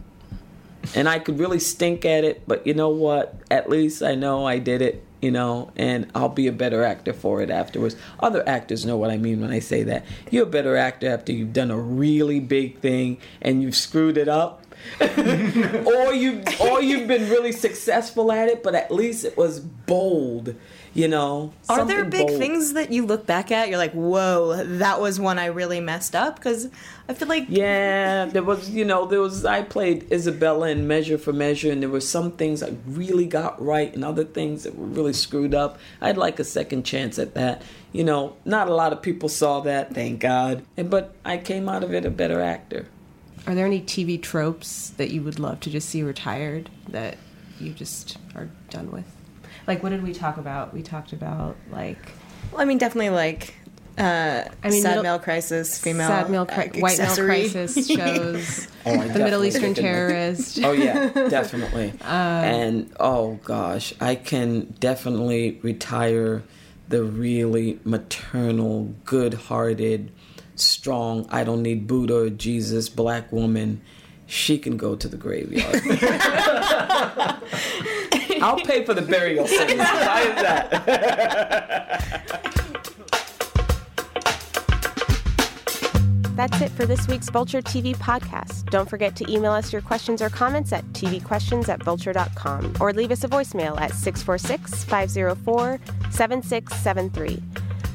and 0.94 1.08
I 1.08 1.18
could 1.18 1.38
really 1.38 1.58
stink 1.58 2.04
at 2.04 2.24
it, 2.24 2.42
but 2.46 2.66
you 2.66 2.74
know 2.74 2.88
what? 2.88 3.34
At 3.50 3.68
least 3.68 4.02
I 4.02 4.14
know 4.14 4.46
I 4.46 4.58
did 4.58 4.82
it, 4.82 5.04
you 5.20 5.30
know, 5.30 5.70
and 5.76 6.10
I'll 6.14 6.28
be 6.28 6.46
a 6.46 6.52
better 6.52 6.84
actor 6.84 7.12
for 7.12 7.42
it 7.42 7.50
afterwards. 7.50 7.96
Other 8.20 8.46
actors 8.48 8.84
know 8.86 8.96
what 8.96 9.10
I 9.10 9.16
mean 9.16 9.40
when 9.40 9.50
I 9.50 9.58
say 9.58 9.82
that. 9.84 10.04
You're 10.30 10.44
a 10.44 10.50
better 10.50 10.76
actor 10.76 11.08
after 11.08 11.32
you've 11.32 11.52
done 11.52 11.70
a 11.70 11.78
really 11.78 12.40
big 12.40 12.78
thing 12.80 13.18
and 13.42 13.62
you've 13.62 13.76
screwed 13.76 14.16
it 14.16 14.28
up. 14.28 14.62
or 15.00 16.14
you 16.14 16.44
or 16.60 16.82
you've 16.82 17.08
been 17.08 17.28
really 17.30 17.50
successful 17.50 18.30
at 18.30 18.48
it, 18.48 18.62
but 18.62 18.74
at 18.74 18.90
least 18.90 19.24
it 19.24 19.36
was 19.36 19.58
bold. 19.58 20.54
You 20.96 21.08
know, 21.08 21.52
Are 21.68 21.84
there 21.84 22.06
big 22.06 22.26
bold. 22.26 22.38
things 22.38 22.72
that 22.72 22.90
you 22.90 23.04
look 23.04 23.26
back 23.26 23.52
at? 23.52 23.68
You're 23.68 23.76
like, 23.76 23.92
whoa, 23.92 24.64
that 24.64 24.98
was 24.98 25.20
one 25.20 25.38
I 25.38 25.46
really 25.46 25.78
messed 25.78 26.16
up? 26.16 26.36
Because 26.36 26.70
I 27.06 27.12
feel 27.12 27.28
like 27.28 27.44
Yeah, 27.50 28.24
there 28.24 28.42
was, 28.42 28.70
you 28.70 28.82
know, 28.86 29.04
there 29.04 29.20
was. 29.20 29.44
I 29.44 29.60
played 29.60 30.10
Isabella 30.10 30.70
in 30.70 30.86
Measure 30.86 31.18
for 31.18 31.34
Measure, 31.34 31.70
and 31.70 31.82
there 31.82 31.90
were 31.90 32.00
some 32.00 32.32
things 32.32 32.62
I 32.62 32.72
really 32.86 33.26
got 33.26 33.62
right, 33.62 33.94
and 33.94 34.06
other 34.06 34.24
things 34.24 34.62
that 34.62 34.74
were 34.74 34.86
really 34.86 35.12
screwed 35.12 35.54
up. 35.54 35.78
I'd 36.00 36.16
like 36.16 36.38
a 36.38 36.44
second 36.44 36.84
chance 36.84 37.18
at 37.18 37.34
that. 37.34 37.60
You 37.92 38.02
know, 38.02 38.36
not 38.46 38.68
a 38.68 38.74
lot 38.74 38.94
of 38.94 39.02
people 39.02 39.28
saw 39.28 39.60
that, 39.60 39.94
thank 39.94 40.20
God. 40.20 40.64
And, 40.78 40.88
but 40.88 41.14
I 41.26 41.36
came 41.36 41.68
out 41.68 41.84
of 41.84 41.92
it 41.92 42.06
a 42.06 42.10
better 42.10 42.40
actor. 42.40 42.86
Are 43.46 43.54
there 43.54 43.66
any 43.66 43.82
TV 43.82 44.20
tropes 44.20 44.88
that 44.96 45.10
you 45.10 45.22
would 45.22 45.38
love 45.38 45.60
to 45.60 45.70
just 45.70 45.90
see 45.90 46.02
retired 46.02 46.70
that 46.88 47.18
you 47.60 47.72
just 47.72 48.16
are 48.34 48.48
done 48.70 48.90
with? 48.90 49.15
Like, 49.66 49.82
what 49.82 49.90
did 49.90 50.02
we 50.02 50.12
talk 50.12 50.36
about? 50.36 50.72
We 50.72 50.82
talked 50.82 51.12
about 51.12 51.56
like 51.70 51.98
Well, 52.52 52.60
I 52.60 52.64
mean, 52.64 52.78
definitely 52.78 53.10
like 53.10 53.54
uh, 53.98 54.44
I 54.62 54.68
mean, 54.68 54.82
sad 54.82 54.88
middle- 54.90 55.02
male 55.04 55.18
crisis, 55.18 55.78
female 55.78 56.08
sad 56.08 56.28
male, 56.30 56.42
uh, 56.48 56.64
white 56.80 56.98
male 56.98 57.16
crisis 57.16 57.86
shows, 57.88 58.68
Oh, 58.84 59.08
the 59.08 59.18
Middle 59.20 59.42
Eastern 59.42 59.72
didn't. 59.72 59.76
terrorist. 59.84 60.62
Oh 60.62 60.72
yeah, 60.72 61.08
definitely. 61.30 61.94
and 62.02 62.92
oh 63.00 63.40
gosh, 63.44 63.94
I 63.98 64.16
can 64.16 64.74
definitely 64.80 65.58
retire 65.62 66.42
the 66.88 67.04
really 67.04 67.80
maternal, 67.84 68.94
good-hearted, 69.06 70.12
strong. 70.56 71.26
I 71.30 71.42
don't 71.42 71.62
need 71.62 71.86
Buddha 71.86 72.16
or 72.24 72.30
Jesus, 72.30 72.90
black 72.90 73.32
woman. 73.32 73.80
She 74.26 74.58
can 74.58 74.76
go 74.76 74.94
to 74.94 75.08
the 75.08 75.16
graveyard. 75.16 75.80
I'll 78.42 78.56
pay 78.60 78.84
for 78.84 78.94
the 78.94 79.02
burial 79.02 79.46
service. 79.46 79.76
Why 79.78 80.22
is 80.22 80.42
that? 80.42 81.86
That's 86.36 86.60
it 86.60 86.70
for 86.72 86.84
this 86.84 87.08
week's 87.08 87.30
Vulture 87.30 87.62
TV 87.62 87.96
podcast. 87.96 88.68
Don't 88.68 88.90
forget 88.90 89.16
to 89.16 89.32
email 89.32 89.52
us 89.52 89.72
your 89.72 89.80
questions 89.80 90.20
or 90.20 90.28
comments 90.28 90.70
at 90.70 90.84
tvquestions 90.92 91.70
at 91.70 91.82
vulture.com 91.82 92.74
or 92.78 92.92
leave 92.92 93.10
us 93.10 93.24
a 93.24 93.28
voicemail 93.28 93.80
at 93.80 93.94
646 93.94 94.84
504 94.84 95.80
7673. 96.10 97.42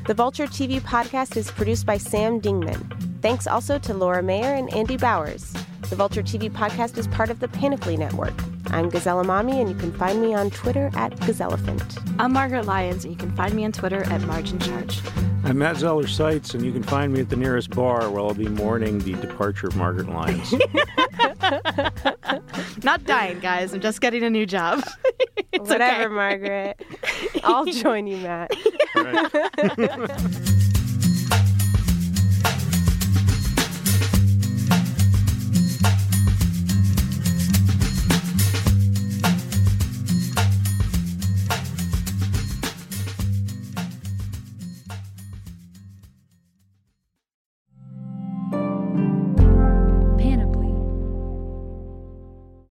The 0.07 0.13
Vulture 0.15 0.47
TV 0.47 0.81
podcast 0.81 1.37
is 1.37 1.51
produced 1.51 1.85
by 1.85 1.97
Sam 1.97 2.41
Dingman. 2.41 3.21
Thanks 3.21 3.45
also 3.45 3.77
to 3.77 3.93
Laura 3.93 4.23
Mayer 4.23 4.55
and 4.55 4.73
Andy 4.73 4.97
Bowers. 4.97 5.53
The 5.91 5.95
Vulture 5.95 6.23
TV 6.23 6.49
podcast 6.49 6.97
is 6.97 7.07
part 7.07 7.29
of 7.29 7.39
the 7.41 7.47
Panoply 7.47 7.95
Network. 7.95 8.33
I'm 8.71 8.89
Gazelle 8.89 9.23
Emami, 9.23 9.59
and 9.59 9.69
you 9.69 9.75
can 9.75 9.91
find 9.91 10.21
me 10.21 10.33
on 10.33 10.49
Twitter 10.49 10.89
at 10.95 11.13
Gazellephant. 11.17 12.01
I'm 12.19 12.31
Margaret 12.31 12.65
Lyons, 12.65 13.03
and 13.03 13.13
you 13.13 13.19
can 13.19 13.35
find 13.35 13.53
me 13.53 13.65
on 13.65 13.73
Twitter 13.73 14.03
at 14.05 14.21
MargeInCharge. 14.21 15.01
I'm 15.43 15.57
Matt 15.57 15.75
Zoller 15.77 16.07
Seitz, 16.07 16.53
and 16.53 16.63
you 16.63 16.71
can 16.71 16.83
find 16.83 17.11
me 17.11 17.19
at 17.19 17.29
the 17.29 17.35
nearest 17.35 17.71
bar 17.71 18.09
where 18.09 18.21
I'll 18.21 18.33
be 18.33 18.47
mourning 18.47 18.99
the 18.99 19.13
departure 19.15 19.67
of 19.67 19.75
Margaret 19.75 20.07
Lyons. 20.07 20.53
Not 22.83 23.03
dying, 23.03 23.39
guys. 23.39 23.73
I'm 23.73 23.81
just 23.81 23.99
getting 23.99 24.23
a 24.23 24.29
new 24.29 24.45
job. 24.45 24.81
it's 25.51 25.69
Whatever, 25.69 26.05
okay. 26.05 26.13
Margaret. 26.13 26.81
I'll 27.43 27.65
join 27.65 28.07
you, 28.07 28.17
Matt. 28.17 28.51
All 28.95 29.03
right. 29.03 30.57